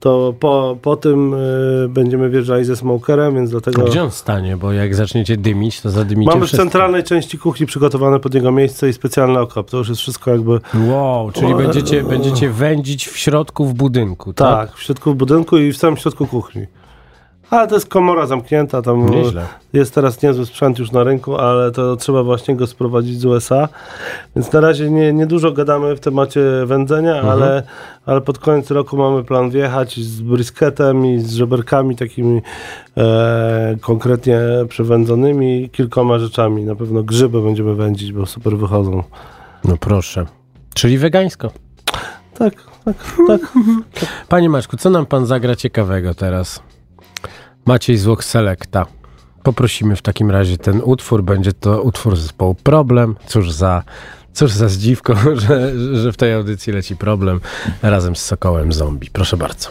to 0.00 0.34
po, 0.40 0.76
po 0.82 0.96
tym 0.96 1.34
y, 1.34 1.88
będziemy 1.88 2.30
wjeżdżali 2.30 2.64
ze 2.64 2.76
smokerem, 2.76 3.34
więc 3.34 3.50
dlatego... 3.50 3.82
gdzie 3.84 4.02
on 4.02 4.10
stanie? 4.10 4.56
Bo 4.56 4.72
jak 4.72 4.94
zaczniecie 4.94 5.36
dymić, 5.36 5.80
to 5.80 5.90
zadymicie 5.90 6.30
Mamy 6.30 6.40
w 6.40 6.44
wszystko. 6.44 6.64
centralnej 6.64 7.04
części 7.04 7.38
kuchni 7.38 7.66
przygotowane 7.66 8.20
pod 8.20 8.34
jego 8.34 8.52
miejsce 8.52 8.88
i 8.88 8.92
specjalny 8.92 9.40
okop. 9.40 9.70
To 9.70 9.76
już 9.78 9.88
jest 9.88 10.00
wszystko 10.00 10.30
jakby... 10.30 10.60
Wow, 10.88 11.32
czyli 11.32 11.54
będziecie, 11.54 12.02
będziecie 12.02 12.50
wędzić 12.50 13.08
w 13.08 13.16
środku 13.16 13.66
w 13.66 13.74
budynku, 13.74 14.32
tak? 14.32 14.68
Tak, 14.68 14.76
w 14.78 14.82
środku 14.82 15.14
budynku 15.14 15.58
i 15.58 15.72
w 15.72 15.76
samym 15.76 15.96
środku 15.96 16.26
kuchni. 16.26 16.66
Ale 17.50 17.68
to 17.68 17.74
jest 17.74 17.88
komora 17.88 18.26
zamknięta, 18.26 18.82
tam 18.82 19.10
Nieźle. 19.10 19.46
jest 19.72 19.94
teraz 19.94 20.22
niezły 20.22 20.46
sprzęt 20.46 20.78
już 20.78 20.92
na 20.92 21.04
rynku, 21.04 21.36
ale 21.36 21.70
to 21.72 21.96
trzeba 21.96 22.22
właśnie 22.22 22.56
go 22.56 22.66
sprowadzić 22.66 23.20
z 23.20 23.24
USA. 23.24 23.68
Więc 24.36 24.52
na 24.52 24.60
razie 24.60 24.90
nie, 24.90 25.12
nie 25.12 25.26
dużo 25.26 25.52
gadamy 25.52 25.96
w 25.96 26.00
temacie 26.00 26.40
wędzenia, 26.66 27.14
Mhm. 27.16 27.28
ale, 27.32 27.62
ale 28.06 28.20
pod 28.20 28.38
koniec 28.38 28.70
roku 28.70 28.96
mamy 28.96 29.24
plan 29.24 29.50
wjechać 29.50 30.00
z 30.00 30.20
brisketem 30.20 31.06
i 31.06 31.18
z 31.20 31.32
żeberkami 31.34 31.96
takimi 31.96 32.42
e, 32.96 33.76
konkretnie 33.80 34.38
przewędzonymi, 34.68 35.70
kilkoma 35.70 36.18
rzeczami. 36.18 36.64
Na 36.64 36.74
pewno 36.76 37.02
grzyby 37.02 37.42
będziemy 37.42 37.74
wędzić, 37.74 38.12
bo 38.12 38.26
super 38.26 38.56
wychodzą. 38.56 39.02
No 39.64 39.76
proszę. 39.80 40.26
Czyli 40.74 40.98
wegańsko. 40.98 41.50
Tak, 42.34 42.54
tak, 42.84 42.96
tak. 43.26 43.40
Panie 44.28 44.48
Maczku, 44.50 44.76
co 44.76 44.90
nam 44.90 45.06
pan 45.06 45.26
zagra 45.26 45.56
ciekawego 45.56 46.14
teraz? 46.14 46.62
Maciej 47.66 47.96
Złok 47.96 48.24
Selecta. 48.24 48.86
Poprosimy 49.42 49.96
w 49.96 50.02
takim 50.02 50.30
razie 50.30 50.58
ten 50.58 50.80
utwór. 50.84 51.22
Będzie 51.22 51.52
to 51.52 51.82
utwór 51.82 52.16
zespołu 52.16 52.54
Problem. 52.54 53.16
Cóż 53.26 53.52
za, 53.52 53.82
cóż 54.32 54.52
za 54.52 54.68
zdziwko, 54.68 55.14
że, 55.48 55.72
że 55.96 56.12
w 56.12 56.16
tej 56.16 56.32
audycji 56.34 56.72
leci 56.72 56.96
Problem 56.96 57.40
razem 57.82 58.16
z 58.16 58.22
Sokołem 58.22 58.72
Zombie. 58.72 59.10
Proszę 59.10 59.36
bardzo. 59.36 59.70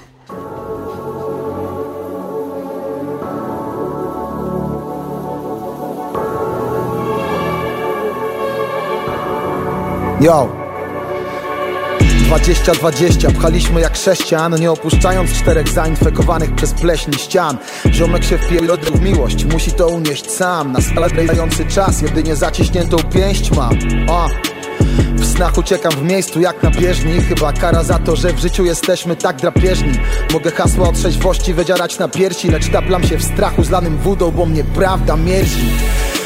Yo! 10.22 10.68
20-20 12.30 13.32
pchaliśmy 13.32 13.82
jak 13.82 13.95
sześcian 13.95 14.59
Nie 14.59 14.71
opuszczając 14.71 15.32
czterech 15.32 15.67
zainfekowanych 15.67 16.55
przez 16.55 16.73
pleśń 16.73 17.13
ścian. 17.13 17.57
Ziomek 17.91 18.23
się 18.23 18.38
wpierdolił 18.38 18.93
w 18.93 19.01
miłość. 19.01 19.45
Musi 19.45 19.71
to 19.71 19.88
unieść 19.88 20.32
sam. 20.32 20.71
Na 20.71 20.82
skalający 20.82 21.65
czas. 21.65 22.01
Jedynie 22.01 22.36
zaciśniętą 22.36 22.97
pięść 22.97 23.51
mam. 23.51 23.80
O. 24.09 24.27
W 25.15 25.25
snach 25.25 25.57
uciekam 25.57 25.91
w 25.91 26.03
miejscu 26.03 26.41
jak 26.41 26.63
na 26.63 26.71
bieżni. 26.71 27.21
Chyba 27.21 27.53
kara 27.53 27.84
za 27.84 27.99
to, 27.99 28.15
że 28.15 28.34
w 28.34 28.39
życiu 28.39 28.65
jesteśmy 28.65 29.15
tak 29.15 29.38
drapieżni. 29.38 29.93
Mogę 30.34 30.51
hasła 30.51 30.89
o 30.89 30.91
trzeźwości 30.91 31.53
wydzierać 31.53 31.99
na 31.99 32.07
piersi 32.07 32.49
Lecz 32.49 32.69
taplam 32.69 33.03
się 33.03 33.17
w 33.17 33.23
strachu 33.23 33.63
zlanym 33.63 33.97
wódą 33.97 34.32
Bo 34.32 34.45
mnie 34.45 34.63
prawda 34.63 35.15
mierzi. 35.15 35.69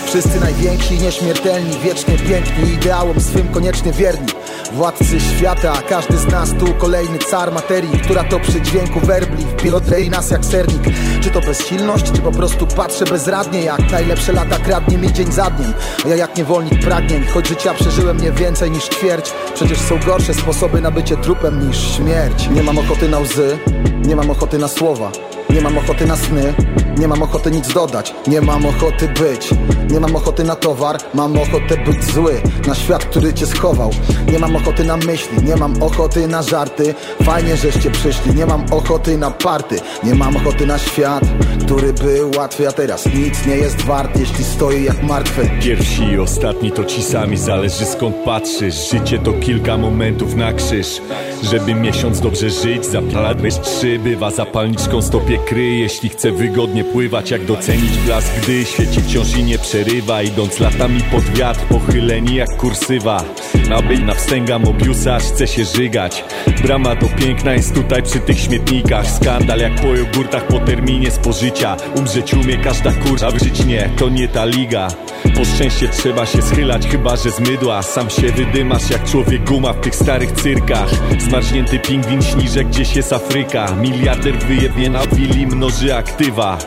Wszyscy 0.05 0.39
najwięksi, 0.39 0.99
nieśmiertelni, 0.99 1.79
wiecznie 1.83 2.17
piękni 2.17 2.73
Ideałom 2.73 3.21
swym 3.21 3.47
koniecznie 3.47 3.91
wierni 3.91 4.27
Władcy 4.73 5.19
świata, 5.19 5.73
każdy 5.89 6.17
z 6.17 6.25
nas 6.25 6.49
tu 6.59 6.73
kolejny 6.73 7.19
car 7.19 7.51
materii 7.51 7.99
Która 7.99 8.23
to 8.23 8.39
przy 8.39 8.61
dźwięku 8.61 8.99
werbli 8.99 9.45
wpierdolej 9.45 10.09
nas 10.09 10.31
jak 10.31 10.45
sernik. 10.45 10.81
Czy 11.21 11.29
to 11.29 11.41
bezsilność, 11.41 12.11
czy 12.11 12.21
po 12.21 12.31
prostu 12.31 12.67
patrzę 12.67 13.05
bezradnie 13.05 13.61
Jak 13.61 13.91
najlepsze 13.91 14.33
lata 14.33 14.59
kradnie 14.59 14.97
mi 14.97 15.13
dzień 15.13 15.31
za 15.31 15.49
dniem. 15.49 15.73
A 16.05 16.07
ja 16.07 16.15
jak 16.15 16.37
niewolnik 16.37 16.79
pragnień, 16.83 17.25
choć 17.25 17.47
życia 17.47 17.73
przeżyłem 17.73 18.17
nie 18.17 18.31
więcej 18.31 18.71
niż 18.71 18.83
ćwierć 18.83 19.33
Przecież 19.55 19.79
są 19.79 19.99
gorsze 20.05 20.33
sposoby 20.33 20.81
na 20.81 20.91
bycie 20.91 21.17
trupem 21.17 21.67
niż 21.67 21.95
śmierć. 21.95 22.49
Nie 22.49 22.63
mam 22.63 22.77
ochoty 22.77 23.09
na 23.09 23.19
łzy, 23.19 23.57
nie 24.05 24.15
mam 24.15 24.31
ochoty 24.31 24.57
na 24.57 24.67
słowa 24.67 25.11
nie 25.53 25.61
mam 25.61 25.77
ochoty 25.77 26.05
na 26.05 26.15
sny, 26.15 26.53
nie 26.97 27.07
mam 27.07 27.23
ochoty 27.23 27.51
nic 27.51 27.73
dodać 27.73 28.13
Nie 28.27 28.41
mam 28.41 28.65
ochoty 28.65 29.07
być, 29.07 29.49
nie 29.89 29.99
mam 29.99 30.15
ochoty 30.15 30.43
na 30.43 30.55
towar 30.55 30.97
Mam 31.13 31.37
ochotę 31.37 31.77
być 31.85 32.03
zły, 32.03 32.41
na 32.67 32.75
świat, 32.75 33.05
który 33.05 33.33
cię 33.33 33.45
schował. 33.45 33.91
Nie 34.31 34.39
mam 34.39 34.55
ochoty 34.55 34.83
na 34.83 34.97
myśli, 34.97 35.43
nie 35.43 35.55
mam 35.55 35.83
ochoty 35.83 36.27
na 36.27 36.41
żarty 36.41 36.93
Fajnie, 37.23 37.57
żeście 37.57 37.91
przyszli, 37.91 38.35
nie 38.35 38.45
mam 38.45 38.65
ochoty 38.73 39.17
na 39.17 39.31
party 39.31 39.79
Nie 40.03 40.15
mam 40.15 40.37
ochoty 40.37 40.65
na 40.65 40.77
świat, 40.79 41.23
który 41.65 41.93
był 41.93 42.31
łatwy 42.37 42.67
A 42.67 42.71
teraz 42.71 43.05
nic 43.05 43.45
nie 43.45 43.55
jest 43.55 43.81
wart, 43.81 44.19
jeśli 44.19 44.43
stoi 44.43 44.83
jak 44.83 45.03
martwy. 45.03 45.49
Pierwsi 45.61 46.03
i 46.03 46.19
ostatni 46.19 46.71
to 46.71 46.85
ci 46.85 47.03
sami, 47.03 47.37
zależy 47.37 47.85
skąd 47.85 48.15
patrzysz. 48.15 48.91
Życie 48.91 49.19
to 49.19 49.33
kilka 49.33 49.77
momentów 49.77 50.35
na 50.35 50.53
krzyż. 50.53 51.01
Żeby 51.43 51.75
miesiąc 51.75 52.21
dobrze 52.21 52.49
żyć, 52.49 52.85
zapalać 52.85 53.37
trzy 53.61 53.99
Bywa 53.99 54.31
zapalniczką 54.31 55.01
stopie 55.01 55.37
kryj 55.45 55.79
Jeśli 55.79 56.09
chce 56.09 56.31
wygodnie 56.31 56.83
pływać, 56.83 57.31
jak 57.31 57.45
docenić 57.45 57.97
blask 57.97 58.27
Gdy 58.43 58.65
świeci 58.65 59.01
wciąż 59.01 59.37
i 59.37 59.43
nie 59.43 59.59
przerywa 59.59 60.21
Idąc 60.21 60.59
latami 60.59 61.01
pod 61.11 61.23
wiatr, 61.23 61.59
pochyleni 61.69 62.35
jak 62.35 62.57
kursywa. 62.57 63.23
Nabyć 63.69 63.99
na 63.99 64.13
wstęga 64.13 64.59
Mobiusa, 64.59 65.15
aż 65.15 65.23
chce 65.23 65.47
się 65.47 65.65
żygać. 65.65 66.23
Brama 66.63 66.95
do 66.95 67.07
piękna 67.07 67.53
jest 67.53 67.75
tutaj 67.75 68.03
przy 68.03 68.19
tych 68.19 68.39
śmietnikach. 68.39 69.11
Skandal 69.11 69.59
jak 69.59 69.75
po 69.75 69.87
jogurtach 69.87 70.47
po 70.47 70.59
terminie 70.59 71.11
spożycia. 71.11 71.77
Umrzeć 71.95 72.33
umie 72.33 72.57
każda 72.57 72.91
kurza, 72.91 73.29
żyć 73.31 73.65
nie, 73.65 73.89
to 73.97 74.09
nie 74.09 74.27
ta 74.27 74.45
liga. 74.45 74.87
Po 75.35 75.45
szczęście 75.45 75.87
trzeba 75.87 76.25
się 76.25 76.41
schylać, 76.41 76.87
chyba 76.87 77.15
że 77.15 77.31
z 77.31 77.39
mydła. 77.39 77.81
Sam 77.81 78.09
się 78.09 78.21
wydymasz 78.21 78.89
jak 78.89 79.03
człowiek 79.03 79.43
guma 79.43 79.73
w 79.73 79.81
tych 79.81 79.95
starych 79.95 80.31
cyrkach. 80.31 80.89
Zmarznięty 81.19 81.79
pingwin 81.79 82.21
śni, 82.21 82.49
że 82.49 82.63
gdzieś 82.63 82.95
jest 82.95 83.13
Afryka. 83.13 83.75
Miliarder 83.75 84.37
wyjebie 84.37 84.89
na 84.89 84.99
willi, 85.33 85.47
mnoży 85.47 85.95
aktywa. 85.95 86.57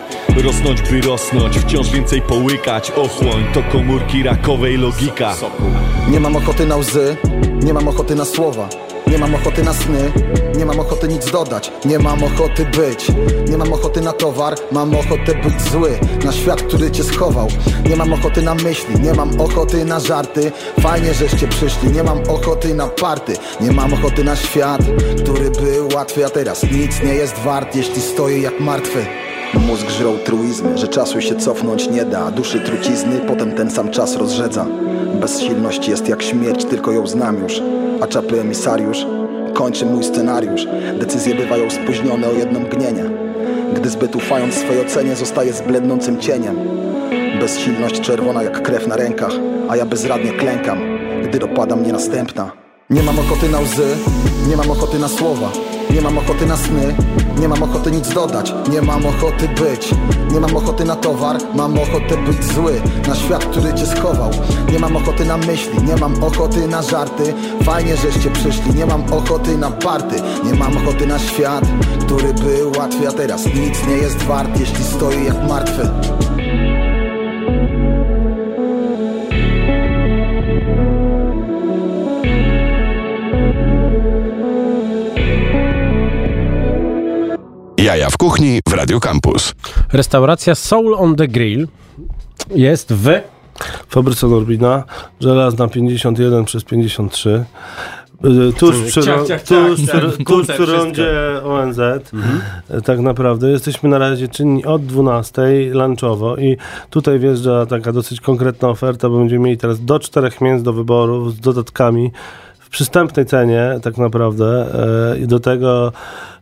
Rosnąć 0.45 0.83
by 0.83 1.01
rosnąć, 1.01 1.59
wciąż 1.59 1.91
więcej 1.91 2.23
połykać. 2.23 2.91
Ochłoń 2.91 3.45
to 3.55 3.63
komórki 3.63 4.23
rakowej 4.23 4.77
logika. 4.77 5.35
Nie 6.09 6.21
mam 6.21 6.37
ochoty 6.37 6.67
na 6.67 6.77
łzy, 6.77 7.17
nie 7.63 7.75
mam 7.75 7.89
ochoty 7.89 8.15
na 8.15 8.25
słowa 8.25 8.69
nie 9.07 9.19
mam 9.19 9.35
ochoty 9.35 9.63
na 9.63 9.73
sny, 9.73 10.13
nie 10.59 10.67
mam 10.67 10.81
ochoty 10.81 11.09
nic 11.09 11.31
dodać 11.31 11.73
Nie 11.85 11.99
mam 11.99 12.25
ochoty 12.25 12.65
być, 12.65 13.09
nie 13.49 13.59
mam 13.59 13.73
ochoty 13.73 14.01
na 14.01 14.13
towar 14.13 14.55
Mam 14.73 14.95
ochotę 14.95 15.35
być 15.35 15.63
zły, 15.73 15.99
na 16.25 16.33
świat, 16.33 16.63
który 16.63 16.91
cię 16.91 17.05
schował. 17.05 17.49
Nie 17.89 17.97
mam 17.97 18.13
ochoty 18.13 18.43
na 18.43 18.55
myśli, 18.55 19.01
nie 19.03 19.15
mam 19.15 19.41
ochoty 19.41 19.85
na 19.85 20.01
żarty. 20.01 20.53
Fajnie, 20.81 21.15
żeście 21.15 21.49
przyszli, 21.49 21.93
nie 21.93 22.03
mam 22.03 22.19
ochoty 22.29 22.75
na 22.75 22.87
party. 22.87 23.37
Nie 23.61 23.73
mam 23.73 23.95
ochoty 23.95 24.25
na 24.25 24.37
świat, 24.37 24.81
który 25.23 25.51
był 25.51 25.89
łatwy 25.95 26.27
A 26.27 26.31
teraz 26.31 26.63
nic 26.63 27.03
nie 27.03 27.15
jest 27.15 27.39
wart, 27.39 27.77
jeśli 27.77 28.03
stoi 28.03 28.43
jak 28.43 28.61
martwy. 28.61 29.07
Mózg 29.55 29.91
żrą 29.91 30.19
truizmy, 30.19 30.79
że 30.79 30.89
czasu 30.89 31.21
się 31.21 31.37
cofnąć 31.37 31.89
nie 31.89 32.05
da 32.05 32.31
Duszy 32.31 32.61
trucizny, 32.61 33.21
potem 33.29 33.53
ten 33.53 33.71
sam 33.71 33.91
czas 33.91 34.17
rozrzedza. 34.17 34.67
Bezsilność 35.21 35.89
jest 35.89 36.09
jak 36.09 36.23
śmierć, 36.23 36.65
tylko 36.65 36.93
ją 36.93 37.07
znam 37.07 37.43
już 37.43 37.61
A 38.01 38.07
czapy 38.07 38.41
emisariusz 38.41 39.07
kończy 39.55 39.87
mój 39.87 40.05
scenariusz. 40.05 40.67
Decyzje 41.01 41.35
bywają 41.35 41.71
spóźnione 41.71 42.29
o 42.29 42.33
jedno 42.33 42.61
mgnienie. 42.61 43.05
Gdy 43.75 43.91
zbyt 43.91 44.17
ufając 44.17 44.55
swej 44.55 44.81
ocenie 44.81 45.17
zostaje 45.17 45.53
zblednącym 45.53 46.21
cieniem. 46.21 46.57
Bezsilność 47.41 48.01
czerwona 48.01 48.43
jak 48.43 48.63
krew 48.63 48.87
na 48.87 48.97
rękach 48.97 49.33
A 49.69 49.77
ja 49.77 49.87
bezradnie 49.87 50.33
klękam, 50.33 50.79
gdy 51.25 51.39
dopada 51.39 51.77
mnie 51.77 51.93
następna. 51.93 52.53
Nie 52.91 53.03
mam 53.03 53.19
ochoty 53.19 53.49
na 53.49 53.61
łzy, 53.61 53.97
nie 54.49 54.57
mam 54.57 54.71
ochoty 54.71 54.99
na 54.99 55.09
słowa 55.09 55.51
nie 55.91 56.01
mam 56.01 56.19
ochoty 56.19 56.47
na 56.47 56.57
sny, 56.57 56.97
nie 57.41 57.49
mam 57.49 57.63
ochoty 57.63 57.91
nic 57.91 58.09
dodać 58.15 58.55
Nie 58.71 58.83
mam 58.83 59.07
ochoty 59.07 59.49
być, 59.49 59.95
nie 60.33 60.41
mam 60.41 60.57
ochoty 60.57 60.85
na 60.85 60.97
towar 60.97 61.37
Mam 61.55 61.79
ochotę 61.79 62.17
być 62.17 62.45
zły, 62.45 62.83
na 63.09 63.15
świat, 63.15 63.45
który 63.45 63.75
cię 63.75 63.87
schował. 63.87 64.31
Nie 64.73 64.79
mam 64.79 64.97
ochoty 64.97 65.25
na 65.25 65.37
myśli, 65.37 65.83
nie 65.89 65.97
mam 65.97 66.25
ochoty 66.25 66.69
na 66.69 66.83
żarty. 66.83 67.35
Fajnie, 67.63 67.97
żeście 67.97 68.31
przyszli, 68.31 68.75
nie 68.75 68.87
mam 68.87 69.13
ochoty 69.13 69.59
na 69.59 69.71
party. 69.71 70.17
Nie 70.45 70.55
mam 70.55 70.77
ochoty 70.77 71.07
na 71.07 71.19
świat, 71.19 71.65
który 72.01 72.35
był 72.35 72.73
łatwy 72.79 73.09
A 73.09 73.13
teraz 73.13 73.47
nic 73.47 73.87
nie 73.89 73.97
jest 73.97 74.23
wart, 74.23 74.61
jeśli 74.61 74.85
stoi 74.85 75.25
jak 75.25 75.49
martwy 75.49 75.91
kuchni 88.27 88.61
w 88.69 88.73
Radio 88.73 89.01
Campus. 89.01 89.55
Restauracja 89.93 90.55
Soul 90.55 90.95
on 90.95 91.17
the 91.17 91.29
Grill 91.29 91.69
jest 92.55 92.93
w 92.93 93.09
Fabryce 93.89 94.27
Norbina, 94.29 94.85
żelazna 95.21 95.69
51 95.69 96.45
przez 96.45 96.65
53. 96.65 97.45
Y, 98.25 98.53
Tuż 98.53 98.77
przy, 98.87 99.03
Ciach, 99.03 99.27
ciach, 99.27 99.43
tuż, 99.43 99.57
ciach, 99.59 99.75
przy, 99.75 99.87
ciach. 99.87 100.01
tuż 100.01 100.25
Kute 100.25 100.55
przy 100.55 100.67
rondzie 100.67 101.11
ONZ. 101.45 101.79
Y, 101.79 102.83
Tak 102.85 103.01
naprawdę. 103.01 103.51
Jesteśmy 103.51 103.89
na 103.89 103.99
razie 103.99 104.29
czynni 104.29 104.65
od 104.65 104.87
12 104.87 105.43
lunchowo 105.73 106.37
i 106.37 106.57
tutaj 106.91 107.19
wjeżdża 107.19 107.67
taka 107.67 107.93
dosyć 107.93 108.21
konkretna 108.21 108.69
oferta, 108.69 109.09
bo 109.09 109.19
będziemy 109.19 109.45
mieli 109.45 109.59
teraz 109.59 109.85
do 109.85 109.99
czterech 109.99 110.41
mięs 110.41 110.63
do 110.63 110.73
wyboru 110.73 111.31
z 111.31 111.41
dodatkami 111.41 112.13
w 112.59 112.69
przystępnej 112.69 113.27
cenie 113.27 113.79
tak 113.83 113.99
naprawdę 113.99 114.67
e, 115.13 115.19
i 115.19 115.27
do 115.27 115.41
tego 115.41 115.93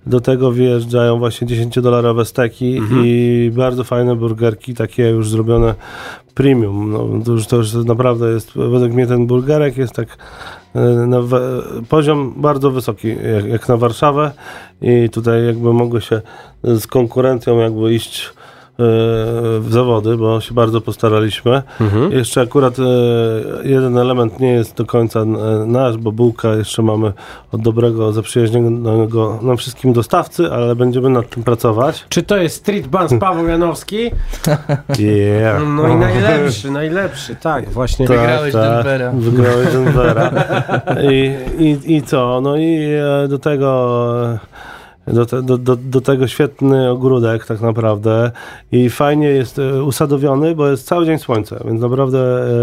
Do 0.07 0.21
tego 0.21 0.51
wyjeżdżają 0.51 1.19
właśnie 1.19 1.47
10-dolarowe 1.47 2.25
steki 2.25 2.77
Mhm. 2.77 3.03
i 3.05 3.51
bardzo 3.57 3.85
fajne 3.85 4.17
burgerki, 4.17 4.75
takie 4.75 5.09
już 5.09 5.29
zrobione 5.29 5.75
premium. 6.35 6.93
No, 6.93 7.09
to, 7.25 7.33
już, 7.33 7.47
to 7.47 7.57
już 7.57 7.73
naprawdę 7.75 8.31
jest, 8.31 8.53
według 8.55 8.93
mnie 8.93 9.07
ten 9.07 9.27
burgerek 9.27 9.77
jest 9.77 9.93
tak 9.93 10.09
e, 10.75 10.81
na 11.07 11.21
poziom 11.89 12.35
bardzo 12.37 12.71
wysoki, 12.71 13.09
jak, 13.09 13.47
jak 13.47 13.69
na 13.69 13.77
Warszawę 13.77 14.31
i 14.83 15.11
tutaj 15.11 15.47
jakby 15.47 15.73
mogło 15.73 16.01
się 16.01 16.21
z 16.65 16.87
konkurencją 16.87 17.59
jakby 17.59 17.95
iść 17.95 18.33
w 18.79 19.67
zawody, 19.71 20.17
bo 20.17 20.41
się 20.41 20.55
bardzo 20.55 20.81
postaraliśmy. 20.81 21.63
Mhm. 21.81 22.13
Jeszcze 22.13 22.41
akurat 22.41 22.79
e, 22.79 22.83
jeden 23.65 23.99
element 23.99 24.41
nie 24.41 24.53
jest 24.53 24.77
do 24.77 24.87
końca 24.87 25.21
e, 25.21 25.27
nasz, 25.67 25.97
bo 25.97 26.13
bułka 26.13 26.55
jeszcze 26.55 26.83
mamy 26.83 27.13
od 27.53 27.63
dobrego, 27.63 28.13
zaprzyjaźnionego 28.13 29.39
nam 29.43 29.57
wszystkim 29.57 29.93
dostawcy, 29.93 30.53
ale 30.53 30.77
będziemy 30.77 31.11
nad 31.11 31.31
tym 31.31 31.43
pracować. 31.43 32.05
Czy 32.09 32.23
to 32.23 32.37
jest 32.37 32.57
Street 32.57 32.87
Band 32.87 33.21
Paweł 33.21 33.49
Janowski? 33.49 34.11
Yeah. 34.99 35.63
No 35.77 35.89
i 35.89 35.97
najlepszy, 35.97 36.71
najlepszy, 36.71 37.37
tak, 37.37 37.71
właśnie. 37.71 38.09
Tak, 38.09 38.53
tak. 38.53 39.15
Wygrałeś 39.15 39.73
Denvera. 39.73 40.31
I, 41.13 41.35
i, 41.59 41.95
I 41.97 42.03
co? 42.03 42.41
No 42.41 42.57
i 42.57 42.79
e, 43.25 43.29
do 43.29 43.39
tego 43.39 44.13
e, 44.33 44.39
do, 45.07 45.27
te, 45.27 45.43
do, 45.43 45.59
do, 45.59 45.77
do 45.77 46.01
tego 46.01 46.27
świetny 46.29 46.91
ogródek 46.91 47.47
tak 47.47 47.61
naprawdę 47.61 48.31
i 48.73 48.91
fajnie 48.91 49.27
jest 49.29 49.59
e, 49.59 49.85
usadowiony, 49.85 50.55
bo 50.55 50.69
jest 50.69 50.87
cały 50.87 51.07
dzień 51.07 51.19
słońce, 51.19 51.61
więc 51.65 51.81
naprawdę 51.81 52.19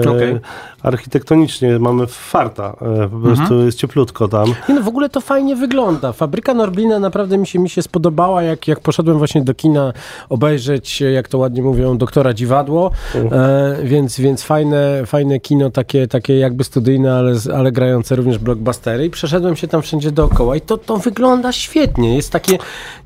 e, 0.06 0.10
Okej. 0.10 0.40
architektonicznie 0.84 1.80
mamy 1.80 2.08
farta, 2.08 2.76
e, 2.82 3.10
po 3.10 3.18
prostu 3.18 3.44
Mhm. 3.44 3.66
jest 3.66 3.78
cieplutko 3.78 4.28
tam. 4.28 4.48
Nie 4.70 4.76
no, 4.76 4.82
w 4.82 4.88
ogóle 4.88 5.10
to 5.10 5.22
fajnie 5.22 5.56
wygląda. 5.56 6.12
Fabryka 6.12 6.54
Norblina 6.54 7.00
naprawdę 7.00 7.38
mi 7.38 7.48
się, 7.48 7.60
mi 7.60 7.70
się 7.70 7.82
spodobała, 7.82 8.44
jak, 8.44 8.68
jak 8.68 8.80
poszedłem 8.80 9.18
właśnie 9.18 9.42
do 9.42 9.54
kina 9.54 9.94
obejrzeć, 10.30 11.02
jak 11.02 11.28
to 11.28 11.38
ładnie 11.38 11.62
mówią, 11.62 11.98
doktora 11.98 12.34
Dziwadło, 12.34 12.92
e, 13.16 13.78
więc, 13.84 14.20
więc 14.20 14.44
fajne, 14.44 15.04
fajne 15.06 15.40
kino, 15.40 15.70
takie, 15.70 16.08
takie 16.08 16.40
jakby 16.40 16.64
studyjne, 16.64 17.16
ale, 17.16 17.34
ale 17.56 17.72
grające 17.72 18.16
również 18.16 18.38
blockbustery 18.38 19.06
i 19.06 19.10
przeszedłem 19.10 19.56
się 19.56 19.68
tam 19.68 19.82
wszędzie 19.82 20.12
dookoła 20.12 20.56
i 20.56 20.62
to, 20.62 20.78
to 20.78 20.98
wygląda 20.98 21.52
świetnie. 21.52 22.16
Jest 22.16 22.31
takie, 22.32 22.58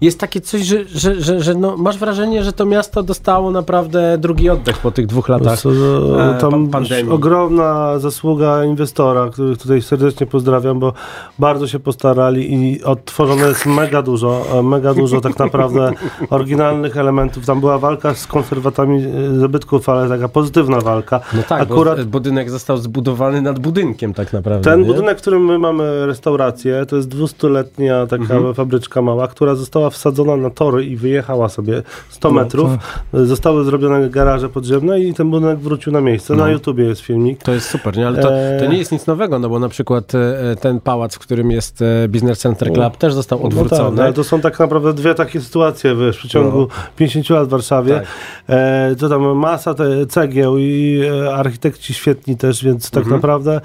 jest 0.02 0.20
takie 0.20 0.42
coś, 0.42 0.62
że, 0.62 0.86
że, 0.88 1.22
że, 1.22 1.42
że 1.42 1.56
no, 1.56 1.78
masz 1.78 1.98
wrażenie, 1.98 2.44
że 2.44 2.54
to 2.54 2.66
miasto 2.66 3.04
dostało 3.04 3.52
naprawdę 3.52 4.18
drugi 4.18 4.50
oddech 4.50 4.78
po 4.78 4.92
tych 4.92 5.06
dwóch 5.08 5.30
latach 5.30 5.60
Co, 5.60 5.70
e, 5.72 6.38
tam 6.42 6.68
pa- 6.68 6.72
pandemii. 6.80 7.12
ogromna 7.14 8.00
zasługa 8.00 8.64
inwestora, 8.66 9.30
których 9.30 9.58
tutaj 9.58 9.82
serdecznie 9.82 10.28
pozdrawiam, 10.28 10.80
bo 10.80 10.94
bardzo 11.40 11.68
się 11.68 11.80
postarali 11.80 12.54
i 12.54 12.84
odtworzone 12.84 13.48
jest 13.48 13.66
mega 13.66 14.02
dużo, 14.02 14.42
e, 14.54 14.64
mega 14.64 14.94
dużo 14.94 15.22
tak 15.22 15.40
naprawdę 15.40 15.92
oryginalnych 16.30 16.98
elementów. 16.98 17.46
Tam 17.46 17.60
była 17.60 17.78
walka 17.78 18.14
z 18.14 18.28
konserwatami 18.28 19.04
e, 19.36 19.40
zabytków, 19.40 19.90
ale 19.90 20.10
taka 20.10 20.28
pozytywna 20.30 20.82
walka. 20.82 21.20
No 21.34 21.44
tak, 21.50 21.62
Akurat 21.62 22.04
bo 22.04 22.06
budynek 22.12 22.50
został 22.50 22.78
zbudowany 22.78 23.42
nad 23.42 23.60
budynkiem 23.60 24.14
tak 24.14 24.34
naprawdę. 24.34 24.72
ten 24.72 24.80
nie? 24.82 24.86
budynek, 24.88 25.18
w 25.18 25.22
którym 25.22 25.46
my 25.46 25.60
mamy 25.60 26.06
restaurację, 26.06 26.86
to 26.86 26.96
jest 26.96 27.10
200-letnia 27.10 28.08
taka 28.08 28.24
Mhm. 28.36 28.54
fabryczka 28.54 29.02
mała, 29.02 29.15
która 29.28 29.56
została 29.56 29.90
wsadzona 29.90 30.36
na 30.38 30.50
tory 30.50 30.86
i 30.86 30.96
wyjechała 30.96 31.50
sobie 31.50 31.84
100 32.10 32.30
No, 32.30 32.36
metrów. 32.36 32.70
Zostały 33.14 33.64
zrobione 33.64 34.10
garaże 34.10 34.50
podziemne 34.50 35.00
i 35.00 35.14
ten 35.14 35.32
budynek 35.32 35.60
wrócił 35.60 35.94
na 35.94 36.02
miejsce. 36.02 36.36
No. 36.36 36.44
Na 36.44 36.52
YouTubie 36.52 36.84
jest 36.84 37.02
filmik. 37.02 37.44
To 37.44 37.52
jest 37.54 37.70
super, 37.70 37.98
nie? 37.98 38.08
ale 38.08 38.22
to, 38.22 38.30
to 38.60 38.72
nie 38.72 38.78
jest 38.78 38.92
nic 38.92 39.08
nowego, 39.08 39.40
no 39.40 39.50
bo 39.50 39.60
na 39.60 39.70
przykład 39.70 40.16
e, 40.16 40.56
ten 40.56 40.80
pałac, 40.80 41.16
w 41.16 41.20
którym 41.20 41.52
jest 41.52 41.82
e, 41.82 42.08
Business 42.08 42.40
Center 42.40 42.74
Club 42.74 42.98
też 42.98 43.14
został 43.14 43.40
No 43.40 43.46
odwrócony. 43.46 43.98
tak, 43.98 44.06
ale 44.06 44.14
to 44.14 44.24
są 44.24 44.42
tak 44.42 44.60
naprawdę 44.60 44.94
dwie 44.94 45.16
takie 45.16 45.42
sytuacje 45.42 45.96
wiesz, 45.96 46.16
w 46.16 46.20
przeciągu 46.20 46.60
No. 46.60 46.68
50 46.96 47.30
lat 47.30 47.48
w 47.48 47.52
Warszawie. 47.52 47.94
Tak. 47.94 48.06
E, 48.50 48.96
to 49.00 49.10
tam 49.10 49.22
masa 49.38 49.74
te 49.74 50.06
cegieł 50.06 50.58
i 50.58 51.02
e, 51.26 51.36
architekci 51.36 51.94
świetni 51.94 52.38
też, 52.38 52.64
więc 52.64 52.92
tak 52.92 53.04
Mhm. 53.04 53.16
naprawdę 53.22 53.62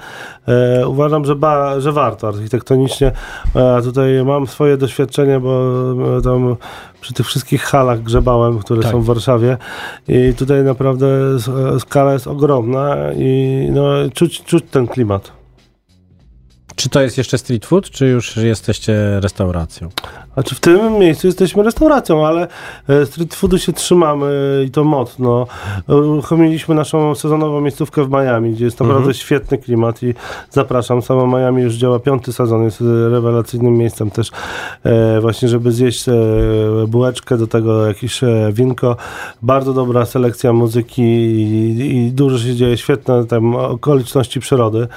e, 0.47 0.87
uważam, 0.87 1.25
że, 1.25 1.35
ba, 1.35 1.79
że 1.79 1.91
warto 1.91 2.27
architektonicznie. 2.27 3.11
E, 3.55 3.81
tutaj 3.81 4.23
mam 4.25 4.47
swoje 4.47 4.77
doświadczenie, 4.77 5.39
bo 5.41 5.71
e, 6.17 6.21
tam 6.21 6.55
przy 7.01 7.13
tych 7.13 7.25
wszystkich 7.27 7.61
halach 7.63 8.01
grzebałem, 8.03 8.59
które 8.59 8.81
Tak. 8.81 8.91
są 8.91 9.01
w 9.01 9.05
Warszawie 9.05 9.57
i 10.07 10.33
tutaj 10.37 10.63
naprawdę 10.63 11.07
s- 11.35 11.49
skala 11.81 12.13
jest 12.13 12.27
ogromna 12.27 12.95
i 13.15 13.67
no, 13.71 13.83
czuć, 14.13 14.43
czuć 14.43 14.63
ten 14.71 14.87
klimat. 14.87 15.31
Czy 16.81 16.89
to 16.89 17.01
jest 17.01 17.17
jeszcze 17.17 17.37
street 17.37 17.65
food, 17.65 17.89
czy 17.89 18.07
już 18.07 18.37
jesteście 18.37 19.19
restauracją? 19.19 19.89
Znaczy 20.33 20.55
w 20.55 20.59
tym 20.59 20.93
miejscu 20.99 21.27
jesteśmy 21.27 21.63
restauracją, 21.63 22.27
ale 22.27 22.47
e, 22.89 23.05
street 23.05 23.35
foodu 23.35 23.57
się 23.57 23.73
trzymamy 23.73 24.63
i 24.67 24.71
to 24.71 24.83
mocno. 24.83 25.47
Uruchomiliśmy 25.87 26.75
naszą 26.75 27.15
sezonową 27.15 27.61
miejscówkę 27.61 28.05
w 28.05 28.09
Miami, 28.09 28.51
gdzie 28.51 28.65
jest 28.65 28.79
naprawdę 28.79 28.97
Mhm. 28.97 29.13
świetny 29.13 29.57
klimat 29.57 30.03
i 30.03 30.13
zapraszam. 30.49 31.01
Samo 31.01 31.37
Miami 31.37 31.63
już 31.63 31.73
działa 31.73 31.99
piąty 31.99 32.33
sezon, 32.33 32.63
jest 32.63 32.81
e, 32.81 33.09
rewelacyjnym 33.09 33.77
miejscem 33.77 34.11
też 34.11 34.31
e, 34.83 35.21
właśnie, 35.21 35.47
żeby 35.47 35.71
zjeść 35.71 36.05
bułeczkę, 36.87 37.37
do 37.37 37.47
tego 37.47 37.87
jakieś 37.87 38.21
winko. 38.53 38.95
Bardzo 39.41 39.73
dobra 39.73 40.05
selekcja 40.05 40.53
muzyki 40.53 41.01
i, 41.01 41.97
i 41.97 42.11
dużo 42.11 42.37
się 42.39 42.55
dzieje, 42.55 42.77
świetne 42.77 43.25
tam 43.25 43.55
okoliczności 43.55 44.39
przyrody 44.39 44.87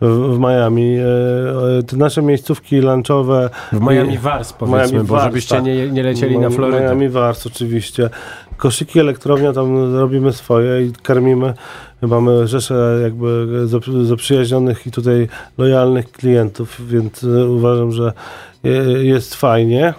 w, 0.00 0.36
w 0.36 0.38
Miami. 0.38 0.96
E, 1.28 1.78
e, 1.78 1.82
te 1.82 1.96
nasze 1.96 2.22
miejscówki 2.22 2.80
lunchowe 2.80 3.50
W 3.72 3.80
Miami 3.80 4.18
Wars, 4.18 4.52
powiedzmy, 4.52 5.04
bo 5.04 5.20
żebyście 5.20 5.62
nie- 5.62 5.90
nie 5.90 6.02
lecieli 6.02 6.38
na 6.38 6.50
Florydę. 6.50 6.80
Miami 6.80 7.08
Wars 7.08 7.46
oczywiście. 7.46 8.10
Koszyki 8.56 9.00
elektrownia 9.00 9.52
tam 9.52 9.94
robimy 9.94 10.32
swoje 10.32 10.86
i 10.86 10.92
karmimy. 11.02 11.54
Mamy 12.02 12.46
rzeszę 12.48 12.98
jakby 13.02 13.46
zap- 13.66 14.04
zaprzyjaźnionych 14.04 14.86
i 14.86 14.90
tutaj 14.90 15.28
lojalnych 15.58 16.12
klientów, 16.12 16.88
więc 16.88 17.24
e, 17.24 17.46
uważam, 17.46 17.92
że 17.92 18.12
je- 18.64 19.04
jest 19.04 19.34
fajnie. 19.34 19.94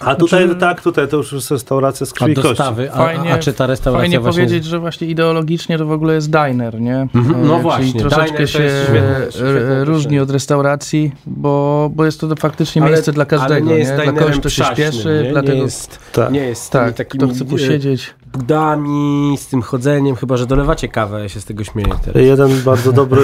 A 0.00 0.14
tutaj 0.14 0.48
tak, 0.60 0.80
tutaj 0.82 1.08
to 1.08 1.16
już 1.16 1.32
jest 1.32 1.50
restauracja 1.50 2.06
z 2.06 2.12
krwi 2.12 2.30
i 2.32 2.32
A 2.32 2.34
kości. 2.34 2.48
dostawy, 2.48 2.92
a, 2.92 2.96
a, 2.96 3.34
a 3.34 3.38
czy 3.38 3.52
ta 3.52 3.66
restauracja 3.66 4.02
Fajnie 4.02 4.20
właśnie... 4.20 4.42
powiedzieć, 4.42 4.64
że 4.64 4.78
właśnie 4.78 5.06
ideologicznie 5.06 5.78
to 5.78 5.86
w 5.86 5.92
ogóle 5.92 6.14
jest 6.14 6.30
diner, 6.30 6.80
nie? 6.80 6.96
Mhm, 7.14 7.46
no 7.46 7.56
E, 7.58 7.62
właśnie, 7.62 7.86
Czyli 7.86 7.98
troszeczkę 8.00 8.24
diner 8.26 8.40
to 8.40 8.46
się 8.46 8.62
jest 8.62 8.88
świetne- 8.88 9.26
e, 9.28 9.32
świetne 9.32 9.84
różni 9.84 10.18
od 10.20 10.30
restauracji, 10.30 11.12
bo, 11.26 11.90
bo 11.94 12.04
jest 12.04 12.20
to 12.20 12.36
faktycznie 12.36 12.82
Ale- 12.82 12.90
miejsce 12.90 13.12
dla 13.12 13.22
ale 13.22 13.26
każdego, 13.38 13.66
nie 13.66 13.72
nie? 13.72 13.78
jest 13.78 13.94
Dla 13.94 14.04
kogoś, 14.12 14.38
kto 14.38 14.48
się 14.48 14.64
śpieszy, 14.64 15.20
nie? 15.24 15.30
dlatego... 15.30 15.52
Nie 15.56 15.62
jest, 15.62 15.98
Tak. 16.12 16.32
nie 16.32 16.40
jest 16.40 16.70
Tak, 16.70 16.94
takimi 16.94 17.24
kto 17.24 17.34
chce 17.34 17.44
posiedzieć. 17.44 18.14
Budami, 18.36 19.36
z 19.38 19.46
tym 19.46 19.62
chodzeniem, 19.62 20.16
chyba, 20.16 20.36
że 20.36 20.46
dolewacie 20.46 20.88
kawę, 20.88 21.20
ja 21.22 21.28
się 21.28 21.40
z 21.40 21.44
tego 21.44 21.64
śmieję 21.64 21.88
teraz. 22.04 22.22
Jeden 22.22 22.50
bardzo 22.64 22.92
dobry 23.02 23.22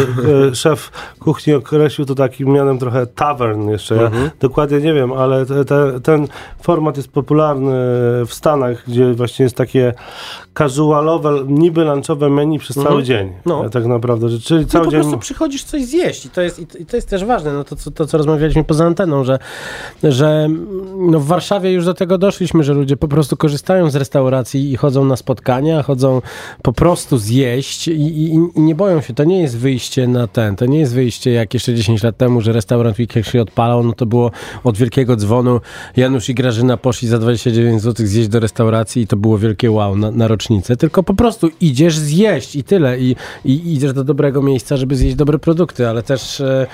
e, 0.50 0.54
szef 0.54 0.90
kuchni 1.20 1.54
określił 1.54 2.06
to 2.06 2.14
takim 2.14 2.48
mianem 2.48 2.78
trochę 2.78 3.06
tavern 3.06 3.68
jeszcze. 3.68 3.94
Ja 3.96 4.02
Mhm. 4.02 4.30
dokładnie 4.40 4.78
nie 4.80 4.94
wiem, 4.94 5.12
ale 5.12 5.46
te, 5.46 5.64
te, 5.64 6.00
ten 6.00 6.28
format 6.62 6.96
jest 6.96 7.08
popularny 7.08 7.72
w 8.26 8.30
Stanach, 8.30 8.84
gdzie 8.88 9.14
właśnie 9.14 9.42
jest 9.42 9.56
takie 9.56 9.94
casualowe, 10.58 11.32
niby 11.46 11.84
lunchowe 11.84 12.30
menu 12.30 12.58
przez 12.58 12.76
Mhm. 12.76 12.92
cały 12.94 13.02
dzień. 13.02 13.32
No. 13.46 13.64
E, 13.66 13.70
Tak 13.70 13.86
naprawdę, 13.86 14.28
że, 14.28 14.38
czyli 14.40 14.60
No 14.60 14.66
cały 14.68 14.84
po 14.84 14.90
dzień... 14.90 15.00
prostu 15.00 15.18
przychodzisz 15.18 15.64
coś 15.64 15.84
zjeść 15.84 16.26
i 16.26 16.30
to 16.30 16.40
jest, 16.42 16.58
i 16.58 16.66
to- 16.66 16.78
to 16.90 16.96
jest 16.96 17.08
też 17.08 17.24
ważne, 17.24 17.52
no 17.52 17.64
to, 17.64 17.76
co- 17.76 17.90
to 17.90 18.06
co 18.06 18.18
rozmawialiśmy 18.18 18.64
poza 18.64 18.84
anteną, 18.84 19.24
że, 19.24 19.38
że 20.02 20.48
no 20.96 21.20
w 21.20 21.26
Warszawie 21.26 21.72
już 21.72 21.84
do 21.84 21.94
tego 21.94 22.18
doszliśmy, 22.18 22.64
że 22.64 22.74
ludzie 22.74 22.96
po 22.96 23.08
prostu 23.08 23.36
korzystają 23.36 23.90
z 23.90 23.96
restauracji 23.96 24.72
i 24.72 24.76
chodzą 24.76 25.01
na 25.05 25.16
spotkania, 25.16 25.82
chodzą 25.82 26.22
po 26.62 26.72
prostu 26.72 27.18
zjeść 27.18 27.88
i, 27.88 27.92
i, 27.92 28.34
i 28.34 28.61
nie 28.61 28.74
boją 28.74 29.00
się, 29.00 29.14
to 29.14 29.24
nie 29.24 29.42
jest 29.42 29.59
wyjście 29.59 30.09
na 30.09 30.26
ten, 30.26 30.57
to 30.57 30.66
nie 30.66 30.78
jest 30.78 30.94
wyjście 30.94 31.32
jak 31.32 31.55
jeszcze 31.55 31.74
10 31.74 32.03
lat 32.03 32.16
temu, 32.16 32.40
że 32.40 32.53
restaurant 32.53 32.98
Weekend 32.98 33.26
się 33.26 33.42
odpalał, 33.42 33.84
no 33.84 33.92
to 33.92 34.07
było 34.07 34.30
od 34.64 34.76
wielkiego 34.76 35.16
dzwonu. 35.16 35.61
Janusz 35.96 36.28
i 36.28 36.34
Grażyna 36.34 36.76
poszli 36.76 37.09
za 37.09 37.18
29 37.18 37.82
zł 37.82 38.07
zjeść 38.07 38.28
do 38.28 38.40
restauracji 38.40 39.03
i 39.03 39.07
to 39.07 39.16
było 39.16 39.38
wielkie 39.38 39.70
wow 39.70 39.96
na, 39.96 40.11
na 40.11 40.28
rocznicę, 40.28 40.76
tylko 40.76 41.03
po 41.03 41.14
prostu 41.14 41.50
idziesz 41.61 41.98
zjeść 41.98 42.57
i 42.57 42.64
tyle. 42.64 42.98
I, 42.98 43.16
i 43.44 43.74
idziesz 43.74 43.92
do 43.92 44.05
dobrego 44.05 44.42
miejsca, 44.42 44.76
żeby 44.76 44.96
zjeść 44.96 45.16
dobre 45.16 45.38
produkty, 45.38 45.88
ale 45.88 46.03
też 46.03 46.40
e, 46.40 46.66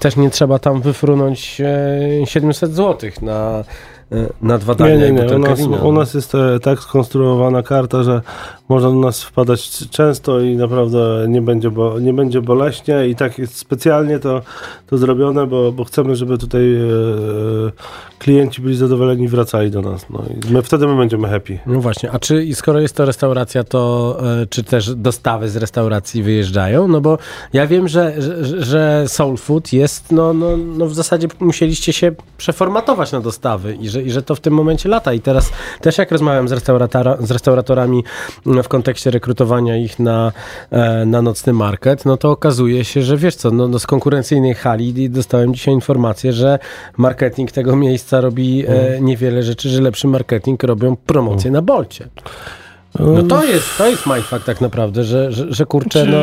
też 0.00 0.16
nie 0.16 0.30
trzeba 0.30 0.58
tam 0.58 0.80
wyfrunąć 0.82 1.60
e, 1.60 2.26
700 2.26 2.74
zł 2.74 3.10
na, 3.22 3.64
e, 4.12 4.28
nad 4.42 4.64
wadami 4.64 4.90
Nie, 4.92 5.12
nie, 5.12 5.20
jak 5.20 5.30
nie. 5.30 5.36
U 5.36 5.38
nas, 5.38 5.58
wina. 5.58 5.76
u 5.76 5.92
nas 5.92 6.14
jest 6.14 6.34
e, 6.34 6.60
tak 6.60 6.80
skonstruowana 6.80 7.62
karta, 7.62 8.02
że 8.02 8.22
można 8.68 8.88
do 8.88 8.94
nas 8.94 9.22
wpadać 9.22 9.88
często 9.90 10.40
i 10.40 10.56
naprawdę 10.56 11.26
nie 11.28 11.42
będzie, 11.42 11.70
bo, 11.70 12.00
nie 12.00 12.12
będzie 12.12 12.40
boleśnie 12.40 13.08
i 13.08 13.14
tak 13.14 13.38
jest 13.38 13.56
specjalnie 13.56 14.18
to, 14.18 14.42
to 14.86 14.98
zrobione, 14.98 15.46
bo, 15.46 15.72
bo 15.72 15.84
chcemy, 15.84 16.16
żeby 16.16 16.38
tutaj 16.38 16.74
e, 16.76 16.88
klienci 18.18 18.62
byli 18.62 18.76
zadowoleni 18.76 19.24
i 19.24 19.28
wracali 19.28 19.70
do 19.70 19.82
nas. 19.82 20.06
No 20.10 20.22
i 20.50 20.52
my, 20.52 20.62
wtedy 20.62 20.86
my 20.86 20.96
będziemy 20.96 21.28
happy. 21.28 21.58
No 21.66 21.80
właśnie, 21.80 22.10
a 22.10 22.18
czy 22.18 22.44
i 22.44 22.54
skoro 22.54 22.80
jest 22.80 22.96
to 22.96 23.04
restauracja, 23.04 23.64
to 23.64 24.16
e, 24.42 24.46
czy 24.46 24.64
też 24.64 24.94
dostawy 24.94 25.48
z 25.48 25.56
restauracji 25.56 26.22
wyjeżdżają? 26.22 26.88
No 26.88 27.00
bo 27.00 27.18
ja 27.52 27.66
wiem, 27.66 27.88
że, 27.88 28.22
że, 28.22 28.64
że 28.64 29.04
Soul 29.08 29.36
Food 29.36 29.72
jest, 29.72 30.12
no, 30.12 30.32
no, 30.32 30.56
no 30.56 30.86
w 30.86 30.94
zasadzie 30.94 31.28
musieliście 31.40 31.92
się 31.92 32.12
przeformatować 32.36 33.12
na 33.12 33.20
dostawy 33.20 33.74
i 33.80 33.88
że, 33.88 33.97
i 34.02 34.10
że 34.10 34.22
to 34.22 34.34
w 34.34 34.40
tym 34.40 34.54
momencie 34.54 34.88
lata. 34.88 35.12
I 35.12 35.20
teraz 35.20 35.52
też 35.80 35.98
jak 35.98 36.12
rozmawiam 36.12 36.48
z, 36.48 36.52
restauratora, 36.52 37.16
z 37.20 37.30
restauratorami 37.30 38.04
mm, 38.46 38.62
w 38.62 38.68
kontekście 38.68 39.10
rekrutowania 39.10 39.76
ich 39.76 39.98
na, 39.98 40.32
e, 40.70 41.06
na 41.06 41.22
nocny 41.22 41.52
market, 41.52 42.04
no 42.04 42.16
to 42.16 42.30
okazuje 42.30 42.84
się, 42.84 43.02
że 43.02 43.16
wiesz 43.16 43.34
co, 43.36 43.50
no, 43.50 43.68
no 43.68 43.78
z 43.78 43.86
konkurencyjnej 43.86 44.54
hali 44.54 45.10
dostałem 45.10 45.54
dzisiaj 45.54 45.74
informację, 45.74 46.32
że 46.32 46.58
marketing 46.96 47.52
tego 47.52 47.76
miejsca 47.76 48.20
robi 48.20 48.64
e, 48.66 49.00
niewiele 49.00 49.42
rzeczy, 49.42 49.68
że 49.68 49.82
lepszy 49.82 50.08
marketing 50.08 50.62
robią 50.62 50.96
promocję 50.96 51.50
na 51.50 51.62
Bolcie. 51.62 52.08
No 52.98 53.22
to 53.22 53.44
jest, 53.44 53.78
to 53.78 53.88
jest 53.88 54.06
mindfuck 54.06 54.44
tak 54.44 54.60
naprawdę, 54.60 55.04
że, 55.04 55.32
że, 55.32 55.46
że 55.50 55.66
kurczę, 55.66 56.04
no... 56.04 56.18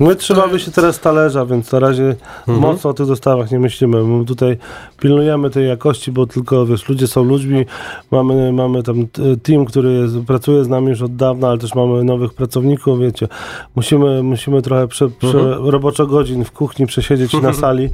My 0.00 0.16
trzymamy 0.16 0.60
się 0.60 0.70
teraz 0.70 1.00
talerza, 1.00 1.46
więc 1.46 1.72
na 1.72 1.78
razie 1.78 2.14
mocno 2.46 2.90
o 2.90 2.94
tych 2.94 3.06
dostawach 3.06 3.50
nie 3.50 3.58
myślimy. 3.58 4.04
My 4.04 4.24
tutaj 4.24 4.56
pilnujemy 5.00 5.50
tej 5.50 5.68
jakości, 5.68 6.12
bo 6.12 6.26
tylko, 6.26 6.66
wiesz, 6.66 6.88
ludzie 6.88 7.06
są 7.06 7.22
ludźmi. 7.22 7.64
Mamy, 8.10 8.52
mamy 8.52 8.82
tam 8.82 9.06
t- 9.06 9.22
team, 9.42 9.64
który 9.64 9.92
jest, 9.92 10.14
pracuje 10.26 10.64
z 10.64 10.68
nami 10.68 10.88
już 10.88 11.02
od 11.02 11.16
dawna, 11.16 11.48
ale 11.48 11.58
też 11.58 11.74
mamy 11.74 12.04
nowych 12.04 12.34
pracowników, 12.34 13.00
wiecie. 13.00 13.28
Musimy, 13.76 14.22
musimy 14.22 14.62
trochę 14.62 14.88
prze, 14.88 15.08
prze, 15.08 15.56
roboczo 15.60 16.06
godzin 16.06 16.44
w 16.44 16.52
kuchni 16.52 16.86
przesiedzieć 16.86 17.32
na 17.42 17.52
sali, 17.52 17.90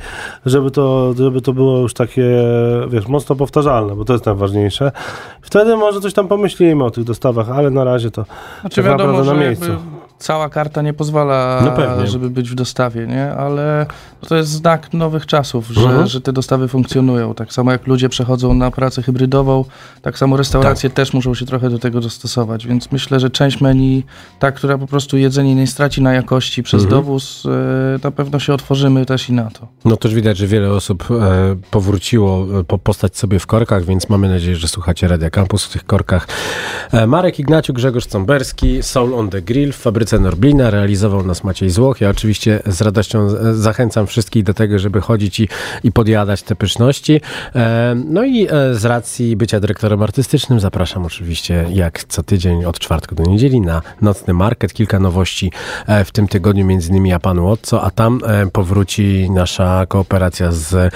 żeby 0.46 0.70
to, 0.70 1.14
żeby 1.18 1.40
to 1.40 1.53
było 1.53 1.78
już 1.78 1.94
takie, 1.94 2.24
wiesz, 2.88 3.09
mocno 3.09 3.36
powtarzalne, 3.36 3.96
bo 3.96 4.05
to 4.05 4.12
jest 4.12 4.26
najważniejsze. 4.26 4.92
Wtedy 5.42 5.76
może 5.76 6.01
coś 6.01 6.12
tam 6.12 6.28
pomyślimy 6.28 6.84
o 6.84 6.90
tych 6.90 7.05
dostawach, 7.05 7.51
ale 7.51 7.70
na 7.70 7.84
razie 7.84 8.11
to 8.11 8.24
Znaczy 8.61 8.76
tak 8.76 8.84
wiadomo, 8.84 9.12
naprawdę 9.12 9.34
na 9.34 9.40
miejscu. 9.40 9.66
Cała 10.20 10.48
karta 10.48 10.82
nie 10.82 10.92
pozwala, 10.92 11.62
No 11.98 12.06
żeby 12.06 12.30
być 12.30 12.50
w 12.50 12.54
dostawie, 12.54 13.06
nie? 13.06 13.32
Ale 13.32 13.86
to 14.28 14.36
jest 14.36 14.50
znak 14.50 14.92
nowych 14.94 15.26
czasów, 15.26 15.66
że, 15.68 15.80
Mhm. 15.80 16.06
że 16.06 16.20
te 16.20 16.32
dostawy 16.32 16.68
funkcjonują. 16.68 17.34
Tak 17.34 17.52
samo 17.52 17.72
jak 17.72 17.86
ludzie 17.86 18.08
przechodzą 18.08 18.54
na 18.54 18.70
pracę 18.70 19.02
hybrydową, 19.02 19.64
tak 20.02 20.18
samo 20.18 20.36
restauracje 20.36 20.90
też 20.90 21.12
muszą 21.12 21.34
się 21.34 21.46
trochę 21.46 21.70
do 21.70 21.78
tego 21.78 22.00
dostosować, 22.00 22.66
więc 22.66 22.92
myślę, 22.92 23.20
że 23.20 23.30
część 23.30 23.60
menu, 23.60 24.04
ta, 24.38 24.52
która 24.52 24.78
po 24.78 24.86
prostu 24.86 25.16
jedzenie 25.16 25.54
nie 25.54 25.66
straci 25.66 26.02
na 26.02 26.12
jakości 26.12 26.62
przez 26.62 26.82
Mhm. 26.82 27.00
dowóz, 27.02 27.46
e, 27.46 27.98
na 28.04 28.10
pewno 28.10 28.38
się 28.38 28.54
otworzymy 28.54 29.06
też 29.06 29.28
i 29.28 29.32
na 29.32 29.50
to. 29.50 29.68
No 29.84 29.96
też 29.96 30.14
widać, 30.14 30.36
że 30.38 30.46
wiele 30.46 30.70
osób 30.70 31.08
e, 31.10 31.56
powróciło 31.70 32.46
e, 32.60 32.64
po 32.64 32.78
postać 32.78 33.16
sobie 33.16 33.38
w 33.38 33.46
korkach, 33.46 33.84
więc 33.84 34.08
mamy 34.08 34.28
nadzieję, 34.28 34.56
że 34.56 34.68
słuchacie 34.68 35.08
Radia 35.08 35.30
Campus 35.30 35.64
w 35.64 35.72
tych 35.72 35.84
korkach. 35.86 36.28
Marek 37.06 37.38
Ignaciuk, 37.38 37.76
Grzegorz 37.76 38.06
Cąberski, 38.06 38.82
Soul 38.82 39.14
on 39.14 39.28
the 39.28 39.42
Grill 39.42 39.72
w 39.72 39.76
fabryce 39.76 40.09
Norblina, 40.18 40.70
realizował 40.70 41.26
nas 41.26 41.44
Maciej 41.44 41.70
Złoch. 41.70 42.00
Ja 42.00 42.11
oczywiście 42.11 42.62
z 42.66 42.80
radością 42.80 43.28
zachęcam 43.54 44.06
wszystkich 44.06 44.44
do 44.44 44.54
tego, 44.54 44.78
żeby 44.78 45.00
chodzić 45.00 45.40
i, 45.40 45.48
i 45.84 45.92
podjadać 45.92 46.42
te 46.42 46.56
pyszności. 46.56 47.20
E, 47.54 47.94
no 48.04 48.24
i 48.24 48.46
e, 48.50 48.74
z 48.74 48.84
racji 48.84 49.36
bycia 49.36 49.61
dyrektorem 49.61 50.02
artystycznym 50.02 50.61
zapraszam 50.61 51.04
oczywiście 51.04 51.66
jak 51.72 52.04
co 52.04 52.22
tydzień 52.22 52.64
od 52.64 52.78
czwartku 52.78 53.14
do 53.14 53.22
niedzieli 53.22 53.61
na 53.61 53.82
nocny 54.00 54.34
market. 54.34 54.72
Kilka 54.72 54.98
nowości 54.98 55.52
e, 55.86 56.04
w 56.04 56.12
tym 56.12 56.28
tygodniu, 56.28 56.66
między 56.66 56.90
innymi 56.90 57.11
Japanu 57.11 57.48
Otco, 57.48 57.82
a 57.82 57.90
tam 57.90 58.20
powróci 58.52 59.30
nasza 59.30 59.86
kooperacja 59.86 60.52
z 60.52 60.94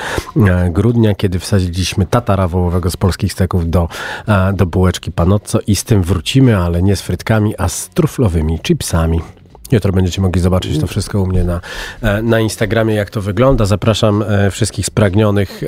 grudnia, 0.70 1.14
kiedy 1.14 1.38
wsadziliśmy 1.38 2.06
tatara 2.06 2.48
wołowego 2.48 2.90
z 2.90 2.96
polskich 2.96 3.32
steków 3.32 3.70
do, 3.70 3.88
do 4.54 4.66
bułeczki 4.66 5.12
Panotco 5.12 5.58
i 5.66 5.76
z 5.76 5.84
tym 5.84 6.02
wrócimy, 6.02 6.56
ale 6.56 6.82
nie 6.82 6.96
z 6.96 7.02
frytkami, 7.02 7.54
a 7.58 7.68
z 7.68 7.88
truflowymi 7.88 8.58
chipsami. 8.58 9.03
Jutro 9.72 9.92
będziecie 9.92 10.22
mogli 10.22 10.40
zobaczyć 10.40 10.78
to 10.78 10.86
wszystko 10.86 11.22
u 11.22 11.26
mnie 11.26 11.44
na, 11.44 11.60
e, 12.02 12.22
na 12.22 12.40
Instagramie, 12.40 12.94
jak 12.94 13.10
to 13.10 13.20
wygląda. 13.20 13.64
Zapraszam 13.64 14.22
e, 14.22 14.50
wszystkich 14.50 14.86
spragnionych 14.86 15.62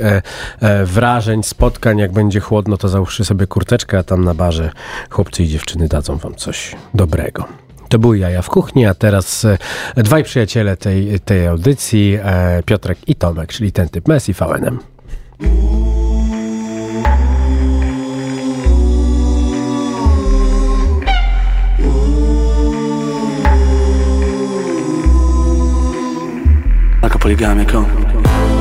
e, 0.61 0.85
wrażeń, 0.85 1.43
spotkań. 1.43 1.97
Jak 1.97 2.11
będzie 2.11 2.39
chłodno, 2.39 2.77
to 2.77 2.89
załóżcie 2.89 3.25
sobie 3.25 3.47
kurteczkę, 3.47 3.97
a 3.97 4.03
tam 4.03 4.23
na 4.23 4.33
barze 4.33 4.71
chłopcy 5.09 5.43
i 5.43 5.47
dziewczyny 5.47 5.87
dadzą 5.87 6.17
wam 6.17 6.35
coś 6.35 6.75
dobrego. 6.93 7.45
To 7.89 7.99
były 7.99 8.17
Jaja 8.17 8.41
w 8.41 8.49
kuchni, 8.49 8.85
a 8.85 8.93
teraz 8.93 9.47
dwaj 9.95 10.23
przyjaciele 10.23 10.77
tej, 10.77 11.19
tej 11.19 11.47
audycji, 11.47 12.19
Piotrek 12.65 12.97
i 13.07 13.15
Tomek, 13.15 13.53
czyli 13.53 13.71
ten 13.71 13.89
typ 13.89 14.07
Messi 14.07 14.33
VNM. 14.33 14.79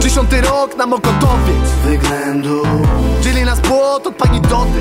Dziesiąty 0.00 0.40
rok 0.40 0.76
na 0.76 0.86
Mokotowiec 0.86 1.70
Wyględu. 1.84 2.62
Dzieli 3.22 3.44
nas 3.44 3.60
płot 3.60 4.06
od 4.06 4.14
pani 4.14 4.40
Dody 4.40 4.80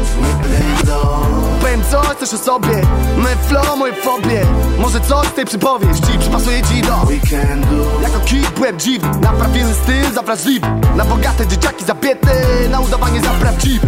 Powiem 1.61 1.81
coś, 1.91 2.17
coś 2.17 2.33
o 2.33 2.43
sobie 2.43 2.81
Me 3.17 3.29
flow, 3.47 3.77
moje 3.77 3.93
fobie. 3.93 4.45
Może 4.79 4.99
coś 4.99 5.27
z 5.27 5.33
tej 5.33 5.45
przypowieści 5.45 6.19
Przypasuje 6.19 6.61
ci 6.61 6.81
do 6.81 6.95
weekendu. 7.09 7.85
Jako 8.01 8.19
kit 8.19 8.49
byłem 8.49 8.79
dziwny 8.79 9.09
Naprawiony 9.21 9.73
styl 9.73 10.13
za 10.13 10.21
wrażliwy 10.21 10.67
Na 10.95 11.05
bogate 11.05 11.47
dzieciaki 11.47 11.85
za 11.85 11.95
biedne 11.95 12.33
Na 12.69 12.79
udawanie 12.79 13.21
za 13.21 13.29
prawdziwy. 13.29 13.87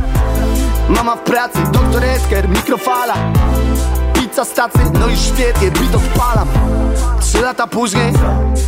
Mama 0.90 1.16
w 1.16 1.20
pracy, 1.20 1.60
doktor 1.72 2.04
Esker, 2.04 2.50
mikrofala. 2.50 3.14
Pizza 4.14 4.46
stacy, 4.46 4.80
no 5.00 5.08
i 5.08 5.18
świetnie, 5.18 5.72
bit 5.72 5.96
odpalam 5.96 6.48
Trzy 7.38 7.46
lata 7.46 7.68
później 7.68 8.14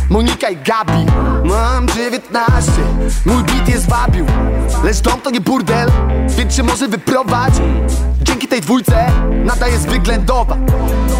Monika 0.08 0.50
i 0.50 0.56
Gabi. 0.56 1.06
Mam 1.44 1.88
19 1.88 2.72
Mój 3.26 3.42
beat 3.42 3.68
je 3.68 3.78
zwabił 3.78 4.26
Lecz 4.84 5.00
dom 5.00 5.20
to 5.20 5.30
nie 5.30 5.40
burdel 5.40 5.90
Więc 6.28 6.54
się 6.54 6.62
może 6.62 6.88
wyprowadź. 6.88 7.54
Dzięki 8.22 8.48
tej 8.48 8.60
dwójce 8.60 9.06
Nada 9.44 9.68
jest 9.68 9.88
wyględowa. 9.88 10.56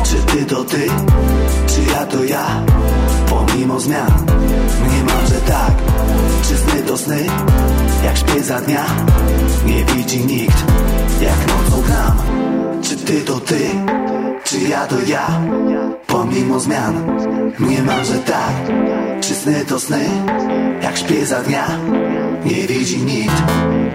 Czy 0.05 0.15
ty 0.15 0.45
to 0.45 0.65
ty, 0.65 0.87
czy 1.67 1.93
ja 1.93 2.07
to 2.07 2.25
ja? 2.25 2.47
Pomimo 3.29 3.81
zmian 3.81 4.27
Mnie 4.87 5.05
marzę 5.05 5.41
tak. 5.47 5.73
Czy 6.49 6.57
sny 6.57 6.83
to 6.83 6.99
sny? 6.99 7.27
Jak 8.05 8.17
śpię 8.17 8.43
za 8.43 8.61
dnia? 8.61 8.85
Nie 9.67 9.85
widzi 9.85 10.27
nikt. 10.27 10.65
Jak 11.21 11.39
nocą 11.47 11.83
gram. 11.83 12.19
Czy 12.83 12.97
ty 12.97 13.21
to 13.21 13.41
ty, 13.41 13.59
czy 14.51 14.59
ja 14.59 14.87
to 14.87 14.97
ja? 15.07 15.27
Pomimo 16.07 16.61
zmian 16.61 16.95
Mnie 17.59 17.83
marzę 17.83 18.19
tak. 18.19 18.55
Czy 19.21 19.35
sny 19.35 19.65
to 19.69 19.81
sny? 19.81 20.09
Jak 20.83 20.97
śpię 20.97 21.27
za 21.27 21.43
dnia. 21.43 21.67
Nie 22.45 22.67
widzi 22.67 22.99
nikt 22.99 23.43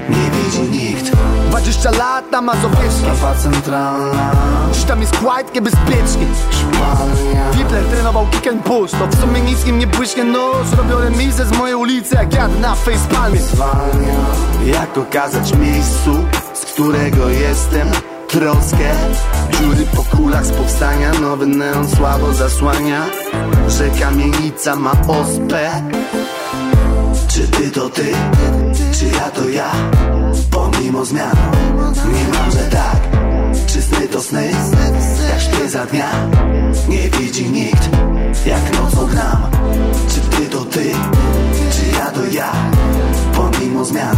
Nie 0.10 0.32
widzi 0.32 0.62
nikt. 0.62 1.12
20 1.50 1.92
lat 1.92 2.32
na 2.32 2.42
Mazowieckiej 2.42 2.92
Strefa 2.92 3.36
centralna. 3.36 4.32
Dziś 4.74 4.84
tam 4.84 5.02
jest 5.02 5.18
quite 5.18 5.54
niebezpiecznie 5.56 6.28
Hitler 7.54 7.84
trenował 7.84 8.28
kick 8.28 8.48
and 8.48 8.64
push. 8.64 8.92
To 8.92 9.08
w 9.08 9.22
sumie 9.22 9.42
nic 9.42 9.68
im 9.68 9.80
nie 9.80 9.88
błyśnie 9.88 10.24
nóż. 10.24 10.72
Robią 10.78 11.00
remizę 11.00 11.46
z 11.46 11.58
mojej 11.58 11.76
ulicy 11.76 12.16
jak 12.16 12.34
jadę 12.34 12.60
na 12.60 12.76
facepalmie. 12.76 13.40
Jak 14.66 14.98
okazać 14.98 15.54
miejscu, 15.54 16.26
z 16.54 16.66
którego 16.66 17.30
jestem 17.30 18.15
Troskę, 18.36 18.92
dziury 19.52 19.86
po 19.96 20.04
kulach 20.04 20.46
z 20.46 20.52
powstania 20.52 21.14
Nowy 21.14 21.46
neon 21.46 21.88
słabo 21.90 22.34
zasłania 22.34 23.06
Że 23.68 23.90
kamienica 23.90 24.76
ma 24.76 24.92
ospę. 24.92 25.72
Czy 27.28 27.48
ty 27.48 27.72
to 27.72 27.90
ty, 27.90 28.06
czy 29.00 29.06
ja 29.06 29.32
to 29.32 29.50
ja? 29.50 29.72
Pomimo 30.52 31.06
zmian, 31.06 31.36
nie 32.14 32.38
mam, 32.38 32.52
że 32.52 32.70
tak. 32.72 32.98
Czy 33.68 33.82
sny 33.82 34.08
to 34.08 34.22
sny, 34.22 34.50
jak 35.30 35.42
śpię 35.42 35.70
za 35.70 35.86
dnia. 35.86 36.10
Nie 36.90 37.10
widzi 37.10 37.50
nikt, 37.50 37.90
jak 38.46 38.74
nocą 38.74 39.08
gram. 39.08 39.44
Czy 40.10 40.38
ty 40.38 40.50
to 40.50 40.66
ty, 40.66 40.86
czy 41.72 41.98
ja 42.00 42.12
to 42.12 42.26
ja? 42.32 42.52
Pomimo 43.36 43.86
zmian, 43.86 44.18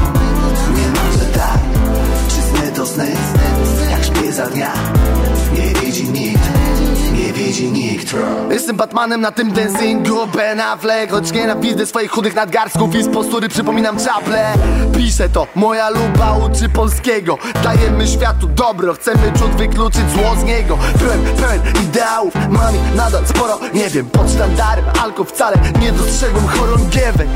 Jestem 8.68 8.78
Batman 8.78 9.09
Batmanem 9.09 9.22
na 9.22 9.32
tym 9.32 9.51
dancingu 9.51 10.28
Ben 10.28 10.59
Affleck. 10.59 11.11
Choć 11.11 11.32
nienawidzę 11.32 11.86
swoich 11.86 12.11
chudych 12.11 12.36
nadgarstków 12.36 12.95
i 12.95 13.03
z 13.03 13.07
postury 13.07 13.49
przypominam 13.49 13.97
czaple. 13.99 14.53
Piszę 14.97 15.30
to, 15.30 15.47
moja 15.55 15.89
luba 15.89 16.38
uczy 16.38 16.70
polskiego. 16.70 17.38
Dajemy 17.63 18.07
światu 18.07 18.47
dobro, 18.47 18.93
chcemy 18.93 19.32
cud 19.39 19.51
wykluczyć 19.51 20.11
zło 20.11 20.36
z 20.41 20.43
niego. 20.43 20.78
Byłem 20.99 21.20
pełen 21.24 21.61
ideałów, 21.84 22.34
mami 22.49 22.80
nadal 22.95 23.28
sporo. 23.28 23.59
Nie 23.74 23.89
wiem, 23.89 24.05
pod 24.09 24.30
sztandarem 24.32 24.86
alko 25.03 25.24
wcale 25.24 25.57
nie 25.82 25.91
dostrzegłem 25.91 26.47
chorągiewek. 26.47 27.28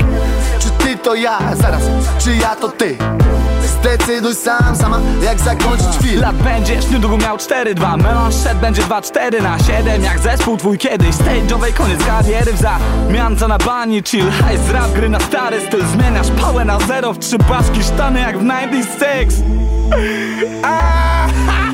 Czy 0.58 0.70
ty 0.70 0.96
to 0.96 1.14
ja, 1.14 1.38
zaraz, 1.54 1.82
czy 2.18 2.36
ja 2.36 2.56
to 2.56 2.68
ty 2.68 2.96
Zdecyduj 3.66 4.34
sam, 4.34 4.76
sama, 4.76 5.00
jak 5.22 5.40
zakończyć 5.40 5.96
film. 6.02 6.20
Lat 6.20 6.36
będziesz 6.36 6.90
niedługo 6.90 7.18
miał 7.18 7.36
4-2 7.36 8.02
Melanż 8.02 8.34
szedł 8.34 8.60
będzie 8.60 8.82
2-4 8.82 9.42
na 9.42 9.58
7 9.58 10.02
Jak 10.02 10.18
zespół 10.18 10.56
twój 10.56 10.78
kiedyś 10.78 11.16
Stage'owej 11.16 11.72
koniec 11.72 12.04
kariery 12.06 12.52
w 12.52 12.58
zamiance 12.58 13.48
na 13.48 13.58
bani 13.58 14.02
Chill, 14.02 14.30
hajs, 14.30 14.70
rap, 14.70 14.92
gry 14.92 15.08
na 15.08 15.20
stary 15.20 15.60
styl. 15.60 15.84
Zmieniasz 15.86 16.30
pałę 16.40 16.64
na 16.64 16.78
zero 16.80 17.12
w 17.12 17.18
trzy 17.18 17.38
paczki 17.38 17.82
Sztany 17.82 18.20
jak 18.20 18.38
w 18.38 18.42
96 18.42 19.36
Ah! 20.62 21.71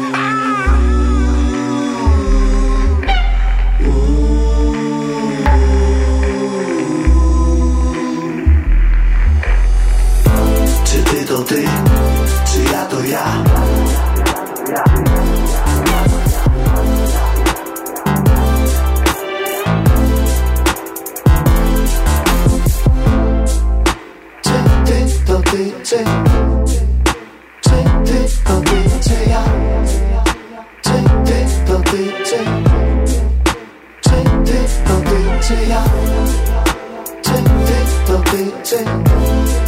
Ty, 11.49 11.65
czy 12.45 12.73
ja 12.73 12.85
to 12.85 13.01
ja? 13.05 13.45
Czy 24.43 24.51
ty 24.85 25.25
to 25.27 25.41
ty, 25.41 25.73
czy 25.83 26.05
Czy 27.61 27.77
ty 28.05 28.19
to 28.45 28.61
ty, 28.61 28.81
czy 29.05 29.31
ja? 29.31 29.43
Czy 30.83 30.93
ty 31.25 31.47
to 31.67 31.79
ty, 31.79 32.13
czy 32.25 32.39
Czy 34.01 34.17
ty 34.45 34.59
to 34.87 34.95
ty, 35.01 35.47
czy 35.47 35.55
ja? 35.71 35.85
Czy 37.23 37.33
ty 37.67 37.79
to 38.07 38.19
ty, 38.19 38.53
czy 38.65 39.68